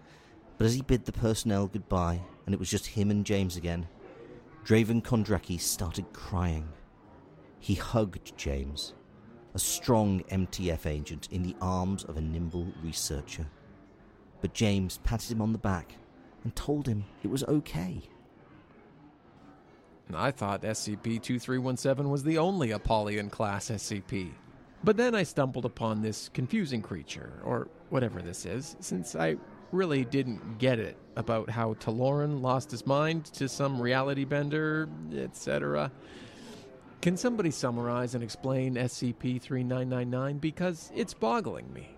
but 0.57 0.65
as 0.65 0.75
he 0.75 0.81
bid 0.81 1.05
the 1.05 1.13
personnel 1.13 1.67
goodbye, 1.67 2.23
and 2.47 2.55
it 2.55 2.59
was 2.59 2.71
just 2.71 2.87
him 2.87 3.11
and 3.11 3.27
James 3.27 3.59
again, 3.59 3.87
Draven 4.65 5.03
Kondraki 5.03 5.61
started 5.61 6.11
crying. 6.15 6.67
He 7.61 7.75
hugged 7.75 8.35
James, 8.39 8.95
a 9.55 9.59
strong 9.59 10.21
MTF 10.31 10.87
agent 10.87 11.29
in 11.31 11.43
the 11.43 11.57
arms 11.61 12.05
of 12.05 12.17
a 12.17 12.21
nimble 12.21 12.67
researcher. 12.83 13.47
But 14.41 14.55
James 14.55 14.99
patted 15.05 15.31
him 15.33 15.43
on 15.43 15.53
the 15.53 15.59
back 15.59 15.95
and 16.43 16.55
told 16.57 16.87
him 16.87 17.05
it 17.23 17.31
was 17.31 17.45
okay. 17.45 18.03
I 20.15 20.31
thought 20.31 20.63
SCP 20.63 21.23
2317 21.23 22.11
was 22.11 22.23
the 22.23 22.39
only 22.39 22.73
Apollyon 22.73 23.31
class 23.31 23.71
SCP. 23.71 24.33
But 24.85 24.97
then 24.97 25.15
I 25.15 25.23
stumbled 25.23 25.65
upon 25.65 26.03
this 26.03 26.29
confusing 26.35 26.83
creature, 26.83 27.41
or 27.45 27.69
whatever 27.91 28.21
this 28.21 28.45
is, 28.45 28.77
since 28.81 29.15
I 29.15 29.37
really 29.71 30.05
didn't 30.05 30.59
get 30.59 30.79
it 30.79 30.97
about 31.17 31.49
how 31.49 31.75
Talloran 31.75 32.43
lost 32.43 32.71
his 32.71 32.85
mind 32.87 33.27
to 33.27 33.49
some 33.49 33.81
reality 33.81 34.25
bender, 34.25 34.89
etc. 35.15 35.93
Can 37.03 37.17
somebody 37.17 37.51
summarize 37.51 38.15
and 38.15 38.23
explain 38.23 38.77
SCP 38.77 39.43
3999? 39.43 40.39
Because 40.39 40.93
it's 40.95 41.13
boggling 41.13 41.73
me. 41.73 41.97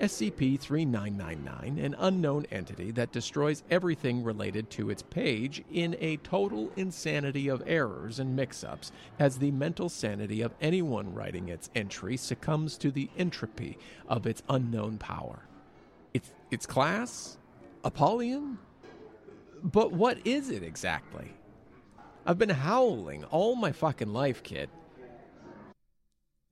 SCP 0.00 0.58
3999, 0.58 1.78
an 1.78 1.94
unknown 2.00 2.44
entity 2.50 2.90
that 2.90 3.12
destroys 3.12 3.62
everything 3.70 4.24
related 4.24 4.68
to 4.70 4.90
its 4.90 5.02
page 5.02 5.62
in 5.70 5.96
a 6.00 6.16
total 6.16 6.72
insanity 6.74 7.46
of 7.46 7.62
errors 7.64 8.18
and 8.18 8.34
mix 8.34 8.64
ups, 8.64 8.90
as 9.20 9.38
the 9.38 9.52
mental 9.52 9.88
sanity 9.88 10.40
of 10.40 10.52
anyone 10.60 11.14
writing 11.14 11.48
its 11.48 11.70
entry 11.76 12.16
succumbs 12.16 12.76
to 12.78 12.90
the 12.90 13.08
entropy 13.16 13.78
of 14.08 14.26
its 14.26 14.42
unknown 14.48 14.98
power. 14.98 15.46
Its, 16.12 16.32
its 16.50 16.66
class? 16.66 17.38
Apollyon? 17.84 18.58
But 19.62 19.92
what 19.92 20.18
is 20.26 20.50
it 20.50 20.64
exactly? 20.64 21.34
I've 22.26 22.38
been 22.38 22.50
howling 22.50 23.24
all 23.24 23.54
my 23.54 23.72
fucking 23.72 24.12
life, 24.12 24.42
kid. 24.42 24.70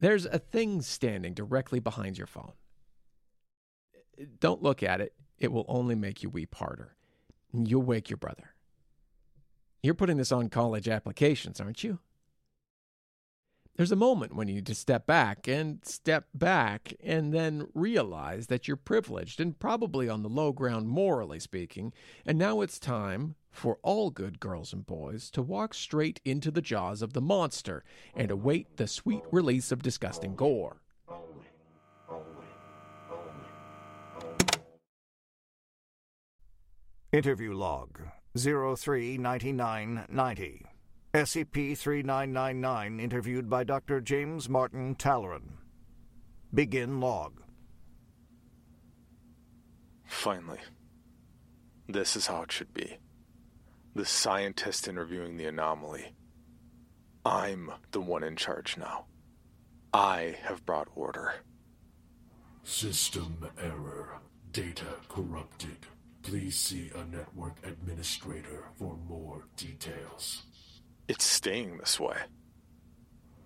There's 0.01 0.27
a 0.27 0.39
thing 0.39 0.83
standing 0.83 1.33
directly 1.33 1.81
behind 1.81 2.19
your 2.19 2.27
phone. 2.27 2.53
Don't 4.39 4.63
look 4.63 4.83
at 4.83 5.01
it, 5.01 5.15
it 5.39 5.51
will 5.51 5.65
only 5.69 5.95
make 5.95 6.23
you 6.23 6.29
weep 6.29 6.55
harder. 6.55 6.95
You'll 7.53 7.83
wake 7.83 8.11
your 8.11 8.17
brother. 8.19 8.55
You're 9.83 9.95
putting 9.95 10.17
this 10.17 10.33
on 10.33 10.49
college 10.49 10.89
applications, 10.89 11.61
aren't 11.61 11.83
you? 11.83 11.99
There's 13.77 13.93
a 13.93 13.97
moment 13.97 14.37
when 14.37 14.49
you 14.49 14.57
need 14.57 14.67
to 14.67 14.75
step 14.75 15.07
back 15.07 15.49
and 15.49 15.83
step 15.85 16.27
back 16.35 16.93
and 17.03 17.33
then 17.33 17.69
realize 17.75 18.49
that 18.49 18.69
you're 18.69 18.77
privileged 18.77 19.41
and 19.41 19.59
probably 19.59 20.11
on 20.11 20.23
the 20.23 20.29
low 20.29 20.53
ground, 20.53 20.89
morally 20.89 21.41
speaking. 21.41 21.93
And 22.27 22.39
now 22.39 22.61
it's 22.61 22.79
time 22.79 23.37
for 23.53 23.79
all 23.83 24.11
good 24.11 24.41
girls 24.41 24.73
and 24.73 24.87
boys 24.87 25.31
to 25.31 25.43
walk 25.43 25.75
straight 25.75 26.21
into 26.25 26.51
the 26.51 26.63
jaws 26.63 27.03
of 27.03 27.13
the 27.13 27.21
monster 27.21 27.85
and 28.17 28.31
await 28.31 28.79
the 28.79 28.89
sweet 28.89 29.23
release 29.31 29.71
of 29.71 29.83
disgusting 29.83 30.35
gore. 30.35 30.79
Interview 37.13 37.53
log 37.53 38.01
039990. 38.35 40.65
SCP 41.13 41.77
3999 41.77 42.99
interviewed 42.99 43.51
by 43.51 43.65
Dr. 43.65 44.01
James 44.01 44.49
Martin 44.49 44.95
Talloran. 44.95 45.59
Begin 46.55 47.01
log. 47.01 47.43
Finally. 50.07 50.61
This 51.87 52.17
is 52.17 52.29
how 52.29 52.41
it 52.43 52.53
should 52.53 52.73
be. 52.73 52.97
The 53.95 54.07
scientist 54.07 54.89
interviewing 54.89 55.37
the 55.37 55.45
anomaly. 55.45 56.15
I'm 57.27 57.71
the 57.91 58.01
one 58.01 58.25
in 58.25 58.37
charge 58.37 58.79
now. 58.79 59.05
I 59.93 60.37
have 60.45 60.65
brought 60.65 60.89
order. 60.95 61.35
System 62.65 63.47
error. 63.63 64.19
Data 64.53 64.87
corrupted. 65.11 65.77
Please 66.23 66.57
see 66.57 66.91
a 66.95 67.05
network 67.15 67.55
administrator 67.65 68.65
for 68.79 68.97
more 69.07 69.43
details. 69.57 70.43
It's 71.09 71.25
staying 71.25 71.77
this 71.77 72.01
way. 72.01 72.17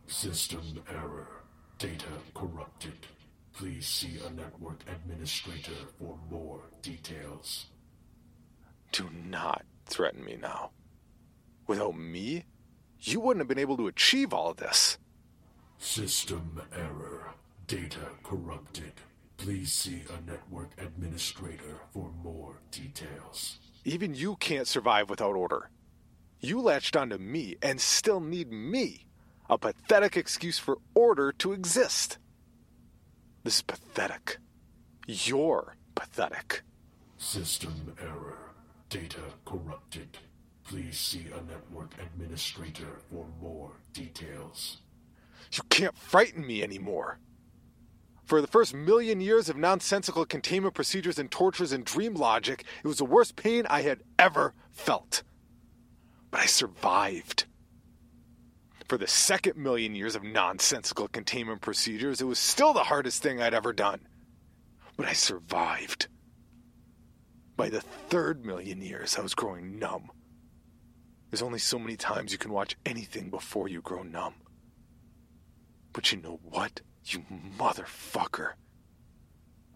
System 0.06 0.80
error. 0.88 1.42
Data 1.78 2.06
corrupted. 2.34 3.06
Please 3.52 3.86
see 3.86 4.20
a 4.24 4.30
network 4.30 4.78
administrator 4.86 5.72
for 5.98 6.16
more 6.30 6.60
details. 6.82 7.66
Do 8.92 9.10
not 9.28 9.64
threaten 9.86 10.24
me 10.24 10.36
now. 10.40 10.70
Without 11.66 11.96
me, 11.96 12.44
you 13.00 13.20
wouldn't 13.20 13.40
have 13.40 13.48
been 13.48 13.58
able 13.58 13.76
to 13.76 13.86
achieve 13.86 14.32
all 14.32 14.50
of 14.50 14.58
this. 14.58 14.98
System 15.78 16.60
error. 16.74 17.32
Data 17.66 17.98
corrupted. 18.22 18.92
Please 19.36 19.72
see 19.72 20.02
a 20.08 20.30
network 20.30 20.70
administrator 20.78 21.80
for 21.92 22.10
more 22.22 22.60
details. 22.70 23.58
Even 23.84 24.14
you 24.14 24.36
can't 24.36 24.68
survive 24.68 25.10
without 25.10 25.34
order. 25.34 25.70
You 26.40 26.60
latched 26.60 26.96
onto 26.96 27.18
me 27.18 27.56
and 27.62 27.80
still 27.80 28.20
need 28.20 28.50
me. 28.50 29.06
A 29.48 29.58
pathetic 29.58 30.16
excuse 30.16 30.58
for 30.58 30.78
order 30.94 31.32
to 31.32 31.52
exist. 31.52 32.18
This 33.44 33.56
is 33.56 33.62
pathetic. 33.62 34.38
You're 35.06 35.76
pathetic. 35.94 36.62
System 37.18 37.94
error. 38.00 38.45
Data 38.88 39.20
corrupted. 39.44 40.18
Please 40.64 40.98
see 40.98 41.26
a 41.26 41.42
network 41.50 41.92
administrator 42.00 42.98
for 43.10 43.26
more 43.40 43.72
details. 43.92 44.78
You 45.52 45.62
can't 45.70 45.96
frighten 45.96 46.46
me 46.46 46.62
anymore. 46.62 47.18
For 48.24 48.40
the 48.40 48.48
first 48.48 48.74
million 48.74 49.20
years 49.20 49.48
of 49.48 49.56
nonsensical 49.56 50.26
containment 50.26 50.74
procedures 50.74 51.18
and 51.18 51.30
tortures 51.30 51.70
and 51.72 51.84
dream 51.84 52.14
logic, 52.14 52.64
it 52.82 52.88
was 52.88 52.98
the 52.98 53.04
worst 53.04 53.36
pain 53.36 53.64
I 53.70 53.82
had 53.82 54.02
ever 54.18 54.54
felt. 54.72 55.22
But 56.32 56.40
I 56.40 56.46
survived. 56.46 57.44
For 58.88 58.98
the 58.98 59.06
second 59.06 59.56
million 59.56 59.94
years 59.94 60.16
of 60.16 60.24
nonsensical 60.24 61.08
containment 61.08 61.60
procedures, 61.60 62.20
it 62.20 62.26
was 62.26 62.38
still 62.38 62.72
the 62.72 62.84
hardest 62.84 63.22
thing 63.22 63.40
I'd 63.40 63.54
ever 63.54 63.72
done. 63.72 64.00
But 64.96 65.06
I 65.06 65.12
survived. 65.12 66.08
By 67.56 67.70
the 67.70 67.80
third 67.80 68.44
million 68.44 68.82
years, 68.82 69.18
I 69.18 69.22
was 69.22 69.34
growing 69.34 69.78
numb. 69.78 70.10
There's 71.30 71.42
only 71.42 71.58
so 71.58 71.78
many 71.78 71.96
times 71.96 72.32
you 72.32 72.38
can 72.38 72.52
watch 72.52 72.76
anything 72.84 73.30
before 73.30 73.68
you 73.68 73.80
grow 73.80 74.02
numb. 74.02 74.34
But 75.92 76.12
you 76.12 76.20
know 76.20 76.38
what, 76.42 76.82
you 77.06 77.24
motherfucker? 77.58 78.52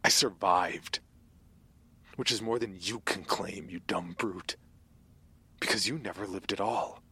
I 0.04 0.08
survived. 0.10 1.00
Which 2.16 2.30
is 2.30 2.42
more 2.42 2.58
than 2.58 2.76
you 2.78 3.00
can 3.00 3.24
claim, 3.24 3.70
you 3.70 3.80
dumb 3.86 4.14
brute. 4.18 4.56
Because 5.58 5.88
you 5.88 5.98
never 5.98 6.26
lived 6.26 6.52
at 6.52 6.60
all. 6.60 7.02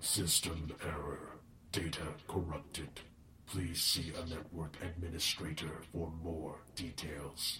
System 0.00 0.74
error. 0.84 1.30
Data 1.70 2.02
corrupted. 2.28 3.00
Please 3.46 3.80
see 3.80 4.12
a 4.16 4.28
network 4.28 4.76
administrator 4.82 5.82
for 5.92 6.12
more 6.22 6.56
details. 6.74 7.58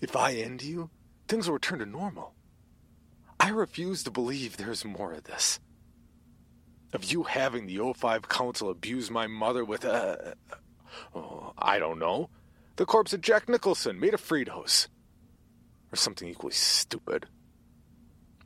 If 0.00 0.16
I 0.16 0.34
end 0.34 0.62
you, 0.62 0.90
things 1.28 1.46
will 1.46 1.54
return 1.54 1.78
to 1.78 1.86
normal. 1.86 2.34
I 3.38 3.50
refuse 3.50 4.02
to 4.04 4.10
believe 4.10 4.56
there's 4.56 4.84
more 4.84 5.12
of 5.12 5.24
this. 5.24 5.60
Of 6.92 7.04
you 7.04 7.24
having 7.24 7.66
the 7.66 7.78
O5 7.78 8.28
Council 8.28 8.70
abuse 8.70 9.10
my 9.10 9.26
mother 9.26 9.64
with, 9.64 9.84
uh, 9.84 10.16
oh, 11.14 11.52
I 11.58 11.78
don't 11.78 11.98
know, 11.98 12.30
the 12.76 12.86
corpse 12.86 13.12
of 13.12 13.20
Jack 13.20 13.48
Nicholson 13.48 13.98
made 14.00 14.14
of 14.14 14.20
Fritos. 14.20 14.88
Or 15.92 15.96
something 15.96 16.28
equally 16.28 16.52
stupid. 16.52 17.26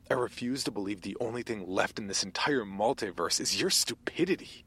I 0.09 0.13
refuse 0.13 0.63
to 0.65 0.71
believe 0.71 1.01
the 1.01 1.17
only 1.21 1.41
thing 1.41 1.65
left 1.67 1.97
in 1.97 2.07
this 2.07 2.23
entire 2.23 2.63
multiverse 2.63 3.39
is 3.39 3.59
your 3.59 3.69
stupidity. 3.69 4.65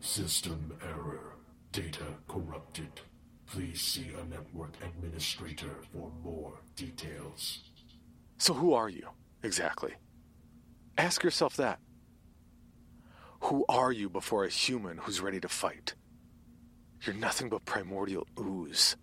System 0.00 0.76
error. 0.82 1.36
Data 1.72 2.04
corrupted. 2.28 3.00
Please 3.46 3.80
see 3.80 4.10
a 4.18 4.24
network 4.24 4.72
administrator 4.82 5.76
for 5.92 6.10
more 6.22 6.54
details. 6.74 7.64
So, 8.38 8.54
who 8.54 8.74
are 8.74 8.88
you, 8.88 9.08
exactly? 9.42 9.94
Ask 10.98 11.22
yourself 11.22 11.56
that. 11.56 11.78
Who 13.40 13.64
are 13.68 13.92
you 13.92 14.08
before 14.08 14.44
a 14.44 14.50
human 14.50 14.98
who's 14.98 15.20
ready 15.20 15.40
to 15.40 15.48
fight? 15.48 15.94
You're 17.02 17.14
nothing 17.14 17.48
but 17.48 17.64
primordial 17.64 18.26
ooze. 18.38 18.96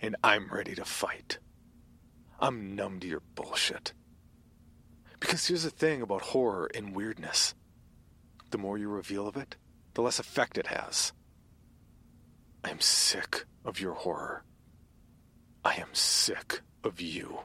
And 0.00 0.16
I'm 0.24 0.48
ready 0.48 0.74
to 0.74 0.84
fight. 0.84 1.38
I'm 2.40 2.74
numb 2.74 3.00
to 3.00 3.06
your 3.06 3.22
bullshit. 3.34 3.92
Because 5.20 5.46
here's 5.46 5.62
the 5.62 5.70
thing 5.70 6.02
about 6.02 6.22
horror 6.22 6.70
and 6.74 6.94
weirdness 6.94 7.54
the 8.50 8.58
more 8.58 8.78
you 8.78 8.88
reveal 8.88 9.26
of 9.26 9.36
it, 9.36 9.56
the 9.96 10.02
less 10.02 10.18
effect 10.18 10.58
it 10.58 10.66
has. 10.66 11.14
I 12.62 12.68
am 12.68 12.80
sick 12.80 13.46
of 13.64 13.80
your 13.80 13.94
horror. 13.94 14.44
I 15.64 15.76
am 15.76 15.88
sick 15.94 16.60
of 16.84 17.00
you. 17.00 17.38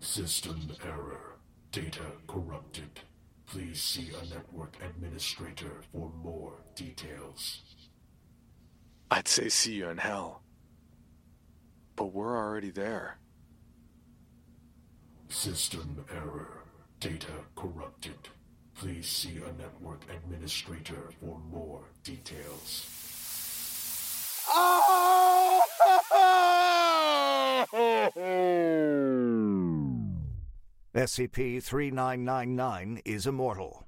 System 0.00 0.60
error. 0.84 1.38
Data 1.72 2.02
corrupted. 2.26 2.90
Please 3.46 3.80
see 3.80 4.10
a 4.10 4.34
network 4.34 4.76
administrator 4.84 5.80
for 5.94 6.10
more 6.22 6.52
details. 6.74 7.62
I'd 9.10 9.28
say 9.28 9.48
see 9.48 9.76
you 9.76 9.88
in 9.88 9.96
hell. 9.96 10.42
But 11.96 12.12
we're 12.12 12.36
already 12.36 12.70
there. 12.70 13.16
System 15.30 16.04
error. 16.14 16.64
Data 17.00 17.32
corrupted. 17.56 18.28
Please 18.80 19.06
see 19.06 19.36
a 19.36 19.52
network 19.60 20.00
administrator 20.08 21.10
for 21.20 21.38
more 21.52 21.82
details. 22.02 22.88
SCP 30.94 31.62
3999 31.62 33.02
is 33.04 33.26
immortal. 33.26 33.84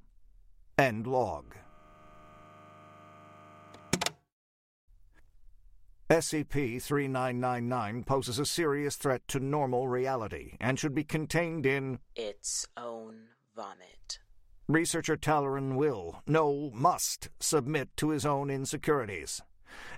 End 0.76 1.06
log. 1.06 1.54
SCP 6.10 6.82
3999 6.82 8.04
poses 8.04 8.38
a 8.38 8.44
serious 8.44 8.96
threat 8.96 9.26
to 9.28 9.40
normal 9.40 9.88
reality 9.88 10.58
and 10.60 10.78
should 10.78 10.94
be 10.94 11.02
contained 11.02 11.64
in 11.64 11.98
its 12.14 12.68
own 12.76 13.28
vomit. 13.56 14.18
Researcher 14.68 15.16
Talloran 15.16 15.74
will, 15.74 16.22
no, 16.26 16.70
must, 16.72 17.28
submit 17.40 17.88
to 17.96 18.10
his 18.10 18.24
own 18.24 18.48
insecurities. 18.48 19.42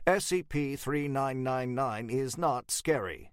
SCP 0.06 0.78
3999 0.78 2.10
is 2.10 2.38
not 2.38 2.70
scary. 2.70 3.30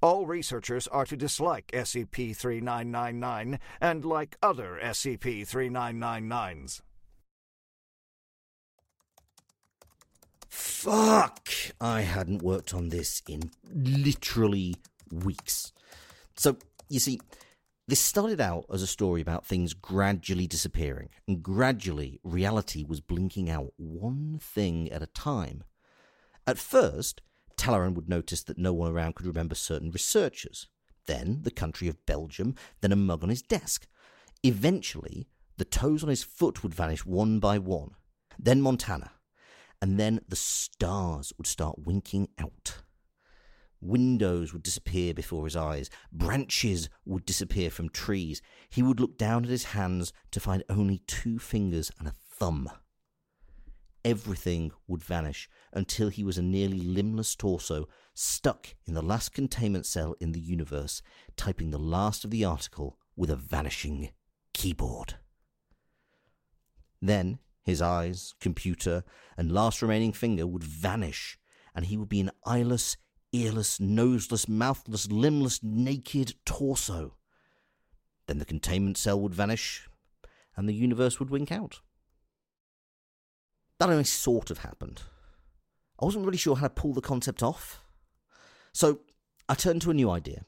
All 0.00 0.26
researchers 0.26 0.88
are 0.88 1.06
to 1.06 1.16
dislike 1.16 1.68
SCP 1.72 2.36
3999 2.36 3.60
and 3.80 4.04
like 4.04 4.36
other 4.42 4.80
SCP 4.82 5.42
3999s. 5.42 6.80
Fuck! 10.48 11.48
I 11.80 12.00
hadn't 12.00 12.42
worked 12.42 12.74
on 12.74 12.88
this 12.88 13.22
in 13.28 13.52
literally 13.72 14.74
weeks. 15.12 15.72
So, 16.36 16.56
you 16.88 16.98
see, 16.98 17.20
this 17.92 18.00
started 18.00 18.40
out 18.40 18.64
as 18.72 18.80
a 18.80 18.86
story 18.86 19.20
about 19.20 19.44
things 19.44 19.74
gradually 19.74 20.46
disappearing, 20.46 21.10
and 21.28 21.42
gradually 21.42 22.18
reality 22.24 22.86
was 22.88 23.02
blinking 23.02 23.50
out 23.50 23.74
one 23.76 24.38
thing 24.40 24.90
at 24.90 25.02
a 25.02 25.06
time. 25.08 25.62
At 26.46 26.56
first, 26.56 27.20
Talloran 27.58 27.94
would 27.94 28.08
notice 28.08 28.42
that 28.44 28.56
no 28.56 28.72
one 28.72 28.90
around 28.90 29.14
could 29.14 29.26
remember 29.26 29.54
certain 29.54 29.90
researchers. 29.90 30.68
Then 31.04 31.40
the 31.42 31.50
country 31.50 31.86
of 31.86 32.06
Belgium, 32.06 32.54
then 32.80 32.92
a 32.92 32.96
mug 32.96 33.22
on 33.22 33.28
his 33.28 33.42
desk. 33.42 33.86
Eventually, 34.42 35.26
the 35.58 35.66
toes 35.66 36.02
on 36.02 36.08
his 36.08 36.24
foot 36.24 36.62
would 36.62 36.72
vanish 36.74 37.04
one 37.04 37.40
by 37.40 37.58
one. 37.58 37.90
Then 38.38 38.62
Montana. 38.62 39.10
And 39.82 40.00
then 40.00 40.20
the 40.26 40.36
stars 40.36 41.34
would 41.36 41.46
start 41.46 41.84
winking 41.84 42.28
out. 42.38 42.81
Windows 43.82 44.52
would 44.52 44.62
disappear 44.62 45.12
before 45.12 45.44
his 45.44 45.56
eyes. 45.56 45.90
Branches 46.12 46.88
would 47.04 47.26
disappear 47.26 47.68
from 47.68 47.88
trees. 47.88 48.40
He 48.70 48.82
would 48.82 49.00
look 49.00 49.18
down 49.18 49.44
at 49.44 49.50
his 49.50 49.64
hands 49.64 50.12
to 50.30 50.40
find 50.40 50.62
only 50.68 50.98
two 51.06 51.40
fingers 51.40 51.90
and 51.98 52.06
a 52.06 52.12
thumb. 52.12 52.70
Everything 54.04 54.70
would 54.86 55.02
vanish 55.02 55.48
until 55.72 56.08
he 56.08 56.22
was 56.22 56.38
a 56.38 56.42
nearly 56.42 56.80
limbless 56.80 57.34
torso 57.34 57.88
stuck 58.14 58.74
in 58.86 58.94
the 58.94 59.02
last 59.02 59.32
containment 59.32 59.86
cell 59.86 60.14
in 60.20 60.32
the 60.32 60.40
universe, 60.40 61.02
typing 61.36 61.70
the 61.70 61.78
last 61.78 62.24
of 62.24 62.30
the 62.30 62.44
article 62.44 62.98
with 63.16 63.30
a 63.30 63.36
vanishing 63.36 64.10
keyboard. 64.52 65.14
Then 67.00 67.40
his 67.64 67.82
eyes, 67.82 68.34
computer, 68.40 69.02
and 69.36 69.50
last 69.50 69.82
remaining 69.82 70.12
finger 70.12 70.46
would 70.46 70.64
vanish, 70.64 71.38
and 71.74 71.86
he 71.86 71.96
would 71.96 72.08
be 72.08 72.20
an 72.20 72.30
eyeless, 72.44 72.96
earless, 73.34 73.80
noseless, 73.80 74.48
mouthless, 74.48 75.10
limbless, 75.10 75.62
naked 75.62 76.34
torso. 76.44 77.14
Then 78.26 78.38
the 78.38 78.44
containment 78.44 78.96
cell 78.98 79.20
would 79.20 79.34
vanish, 79.34 79.88
and 80.56 80.68
the 80.68 80.74
universe 80.74 81.18
would 81.18 81.30
wink 81.30 81.50
out. 81.50 81.80
That 83.78 83.90
only 83.90 84.04
sort 84.04 84.50
of 84.50 84.58
happened. 84.58 85.02
I 86.00 86.04
wasn't 86.04 86.24
really 86.24 86.38
sure 86.38 86.56
how 86.56 86.68
to 86.68 86.70
pull 86.70 86.92
the 86.92 87.00
concept 87.00 87.42
off. 87.42 87.80
So 88.72 89.00
I 89.48 89.54
turned 89.54 89.82
to 89.82 89.90
a 89.90 89.94
new 89.94 90.10
idea. 90.10 90.44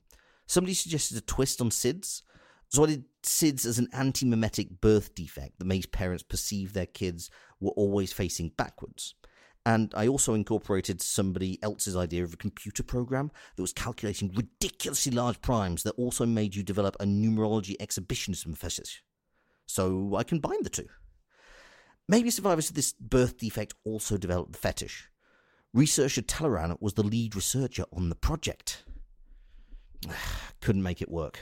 Somebody 0.46 0.74
suggested 0.74 1.16
a 1.16 1.20
twist 1.20 1.60
on 1.60 1.70
SIDS, 1.70 2.22
so 2.68 2.84
I 2.84 2.88
did 2.88 3.04
SIDS 3.22 3.66
as 3.66 3.78
an 3.78 3.88
anti 3.92 4.26
memetic 4.26 4.80
birth 4.80 5.14
defect 5.14 5.58
that 5.58 5.64
makes 5.64 5.86
parents 5.86 6.22
perceive 6.22 6.72
their 6.72 6.86
kids 6.86 7.30
were 7.60 7.70
always 7.72 8.12
facing 8.12 8.50
backwards. 8.50 9.14
And 9.66 9.94
I 9.96 10.08
also 10.08 10.34
incorporated 10.34 11.00
somebody 11.00 11.58
else's 11.62 11.96
idea 11.96 12.22
of 12.22 12.34
a 12.34 12.38
computer 12.38 12.82
program 12.82 13.30
that 13.56 13.62
was 13.62 13.72
calculating 13.72 14.32
ridiculously 14.34 15.12
large 15.12 15.40
primes 15.40 15.82
that 15.84 15.94
also 15.96 16.26
made 16.26 16.54
you 16.54 16.62
develop 16.62 16.96
a 17.00 17.04
numerology 17.04 17.74
exhibitionism 17.80 18.54
fetish. 18.54 19.02
So 19.66 20.14
I 20.16 20.22
combined 20.22 20.64
the 20.64 20.70
two. 20.70 20.88
Maybe 22.06 22.30
survivors 22.30 22.68
of 22.68 22.76
this 22.76 22.92
birth 22.92 23.38
defect 23.38 23.72
also 23.84 24.18
developed 24.18 24.52
the 24.52 24.58
fetish. 24.58 25.08
Researcher 25.72 26.20
Talloran 26.20 26.76
was 26.80 26.92
the 26.92 27.02
lead 27.02 27.34
researcher 27.34 27.84
on 27.90 28.10
the 28.10 28.14
project. 28.14 28.84
Couldn't 30.60 30.82
make 30.82 31.00
it 31.00 31.10
work. 31.10 31.40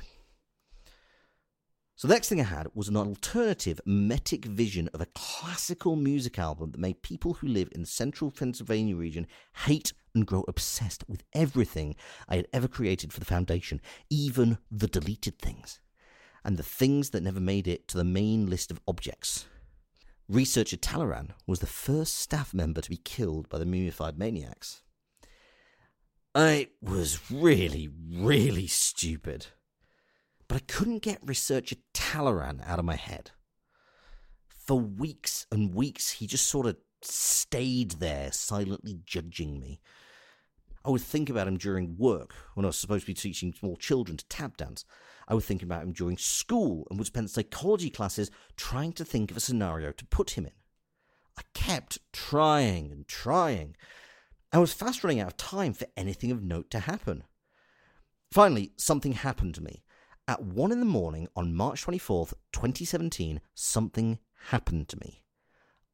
So 2.03 2.09
the 2.09 2.15
next 2.15 2.31
thing 2.31 2.41
I 2.41 2.45
had 2.45 2.67
was 2.75 2.89
an 2.89 2.97
alternative 2.97 3.81
metic 3.87 4.45
vision 4.45 4.89
of 4.93 5.01
a 5.01 5.07
classical 5.15 5.95
music 5.95 6.37
album 6.37 6.73
that 6.73 6.81
made 6.81 7.01
people 7.03 7.35
who 7.35 7.47
live 7.47 7.69
in 7.71 7.83
the 7.83 7.87
central 7.87 8.33
Pennsylvania 8.33 8.97
region 8.97 9.29
hate 9.67 9.93
and 10.13 10.27
grow 10.27 10.45
obsessed 10.49 11.05
with 11.09 11.23
everything 11.33 11.95
I 12.29 12.35
had 12.35 12.49
ever 12.53 12.67
created 12.67 13.13
for 13.13 13.21
the 13.21 13.25
Foundation, 13.25 13.81
even 14.11 14.59
the 14.69 14.89
deleted 14.89 15.39
things, 15.39 15.79
and 16.45 16.57
the 16.57 16.65
things 16.65 17.11
that 17.11 17.23
never 17.23 17.39
made 17.39 17.69
it 17.69 17.87
to 17.87 17.99
the 17.99 18.03
main 18.03 18.51
list 18.51 18.73
of 18.73 18.81
objects. 18.89 19.47
Researcher 20.29 20.79
Talloran 20.79 21.29
was 21.47 21.61
the 21.61 21.69
first 21.69 22.19
staff 22.19 22.53
member 22.53 22.81
to 22.81 22.91
be 22.91 22.97
killed 22.97 23.49
by 23.49 23.59
the 23.59 23.65
mummified 23.65 24.19
maniacs. 24.19 24.83
I 26.35 26.71
was 26.81 27.31
really, 27.31 27.89
really 28.11 28.67
stupid. 28.67 29.47
But 30.53 30.61
I 30.61 30.65
couldn't 30.71 30.99
get 30.99 31.19
researcher 31.25 31.77
Talloran 31.95 32.61
out 32.69 32.79
of 32.79 32.85
my 32.85 32.97
head. 32.97 33.31
For 34.51 34.79
weeks 34.79 35.47
and 35.51 35.75
weeks, 35.75 36.11
he 36.11 36.27
just 36.27 36.47
sort 36.47 36.67
of 36.67 36.77
stayed 37.01 37.93
there, 37.93 38.31
silently 38.33 39.01
judging 39.03 39.59
me. 39.59 39.81
I 40.85 40.91
would 40.91 41.01
think 41.01 41.31
about 41.31 41.49
him 41.49 41.57
during 41.57 41.97
work, 41.97 42.35
when 42.53 42.67
I 42.67 42.69
was 42.69 42.77
supposed 42.77 43.05
to 43.05 43.13
be 43.13 43.15
teaching 43.15 43.55
small 43.55 43.77
children 43.77 44.19
to 44.19 44.29
tap 44.29 44.59
dance. 44.59 44.85
I 45.27 45.33
would 45.33 45.45
think 45.45 45.63
about 45.63 45.85
him 45.85 45.93
during 45.95 46.19
school 46.19 46.87
and 46.91 46.99
would 46.99 47.07
spend 47.07 47.31
psychology 47.31 47.89
classes 47.89 48.31
trying 48.55 48.93
to 48.93 49.07
think 49.07 49.31
of 49.31 49.39
a 49.39 49.41
scenario 49.41 49.91
to 49.91 50.05
put 50.05 50.33
him 50.33 50.45
in. 50.45 50.53
I 51.39 51.45
kept 51.55 51.99
trying 52.13 52.93
and 52.93 53.09
trying. 53.09 53.75
I 54.53 54.59
was 54.59 54.75
fast 54.75 55.03
running 55.03 55.21
out 55.21 55.29
of 55.29 55.37
time 55.39 55.73
for 55.73 55.87
anything 55.97 56.31
of 56.31 56.43
note 56.43 56.71
to 56.73 56.81
happen. 56.81 57.25
Finally, 58.31 58.73
something 58.77 59.13
happened 59.13 59.55
to 59.55 59.63
me. 59.63 59.83
At 60.29 60.43
one 60.43 60.71
in 60.71 60.79
the 60.79 60.87
morning 60.87 61.27
on 61.35 61.55
March 61.55 61.85
24th, 61.85 62.35
2017, 62.53 63.41
something 63.55 64.19
happened 64.51 64.89
to 64.89 64.99
me. 65.01 65.25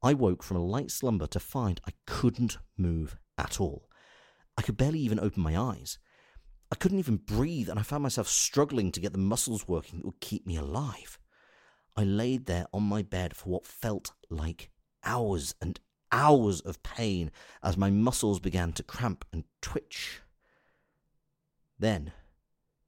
I 0.03 0.13
woke 0.13 0.43
from 0.43 0.57
a 0.57 0.63
light 0.63 0.91
slumber 0.91 1.25
to 1.27 1.39
find 1.39 1.81
I 1.87 1.93
couldn't 2.05 2.59
move 2.77 3.17
at 3.39 3.59
all. 3.59 3.89
I 4.55 4.61
could 4.61 4.77
barely 4.77 4.99
even 4.99 5.19
open 5.19 5.41
my 5.41 5.57
eyes. 5.57 5.97
I 6.71 6.75
couldn't 6.75 6.99
even 6.99 7.17
breathe, 7.17 7.69
and 7.69 7.79
I 7.79 7.81
found 7.81 8.03
myself 8.03 8.27
struggling 8.27 8.91
to 8.91 8.99
get 8.99 9.13
the 9.13 9.17
muscles 9.17 9.67
working 9.67 9.99
that 9.99 10.05
would 10.05 10.21
keep 10.21 10.45
me 10.45 10.57
alive. 10.57 11.17
I 11.97 12.03
laid 12.03 12.45
there 12.45 12.67
on 12.71 12.83
my 12.83 13.01
bed 13.01 13.35
for 13.35 13.49
what 13.49 13.65
felt 13.65 14.11
like 14.29 14.69
hours 15.03 15.55
and 15.59 15.79
hours 16.11 16.61
of 16.61 16.83
pain 16.83 17.31
as 17.63 17.77
my 17.77 17.89
muscles 17.89 18.39
began 18.39 18.73
to 18.73 18.83
cramp 18.83 19.25
and 19.33 19.45
twitch. 19.61 20.21
Then, 21.79 22.13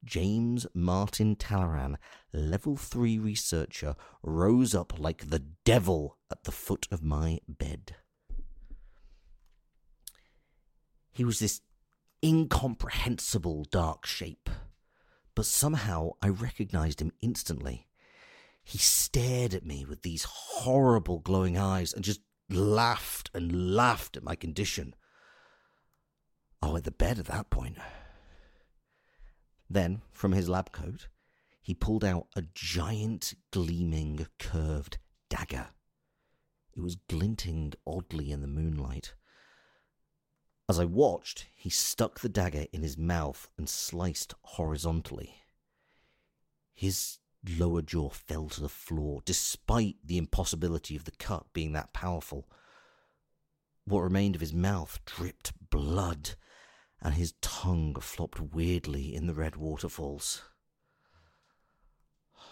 James 0.04 0.66
Martin 0.74 1.36
Talloran, 1.36 1.96
level 2.32 2.76
3 2.76 3.18
researcher, 3.18 3.94
rose 4.22 4.74
up 4.74 4.98
like 4.98 5.30
the 5.30 5.44
devil 5.64 6.18
at 6.30 6.44
the 6.44 6.52
foot 6.52 6.86
of 6.90 7.02
my 7.02 7.40
bed. 7.48 7.96
He 11.12 11.24
was 11.24 11.38
this 11.38 11.60
incomprehensible 12.24 13.64
dark 13.70 14.06
shape, 14.06 14.48
but 15.34 15.46
somehow 15.46 16.12
I 16.22 16.28
recognized 16.28 17.00
him 17.00 17.12
instantly. 17.20 17.88
He 18.64 18.78
stared 18.78 19.54
at 19.54 19.66
me 19.66 19.84
with 19.84 20.02
these 20.02 20.24
horrible 20.24 21.18
glowing 21.18 21.58
eyes 21.58 21.92
and 21.92 22.04
just 22.04 22.20
laughed 22.48 23.30
and 23.34 23.74
laughed 23.74 24.16
at 24.16 24.22
my 24.22 24.36
condition. 24.36 24.94
I 26.60 26.70
went 26.70 26.84
to 26.84 26.90
bed 26.92 27.18
at 27.18 27.26
that 27.26 27.50
point. 27.50 27.78
Then, 29.72 30.02
from 30.12 30.32
his 30.32 30.50
lab 30.50 30.70
coat, 30.70 31.08
he 31.62 31.74
pulled 31.74 32.04
out 32.04 32.26
a 32.36 32.42
giant, 32.54 33.32
gleaming, 33.52 34.26
curved 34.38 34.98
dagger. 35.30 35.68
It 36.76 36.80
was 36.80 36.96
glinting 37.08 37.72
oddly 37.86 38.32
in 38.32 38.42
the 38.42 38.46
moonlight. 38.46 39.14
As 40.68 40.78
I 40.78 40.84
watched, 40.84 41.46
he 41.54 41.70
stuck 41.70 42.20
the 42.20 42.28
dagger 42.28 42.66
in 42.70 42.82
his 42.82 42.98
mouth 42.98 43.48
and 43.56 43.66
sliced 43.66 44.34
horizontally. 44.42 45.36
His 46.74 47.18
lower 47.58 47.80
jaw 47.80 48.10
fell 48.10 48.50
to 48.50 48.60
the 48.60 48.68
floor, 48.68 49.22
despite 49.24 49.96
the 50.04 50.18
impossibility 50.18 50.96
of 50.96 51.04
the 51.04 51.12
cut 51.12 51.46
being 51.54 51.72
that 51.72 51.94
powerful. 51.94 52.46
What 53.86 54.00
remained 54.00 54.34
of 54.34 54.42
his 54.42 54.52
mouth 54.52 55.00
dripped 55.06 55.52
blood, 55.70 56.34
and 57.02 57.14
his 57.14 57.34
tongue 57.42 57.96
flopped 58.00 58.40
weirdly 58.40 59.14
in 59.14 59.26
the 59.26 59.34
red 59.34 59.56
waterfalls. 59.56 60.42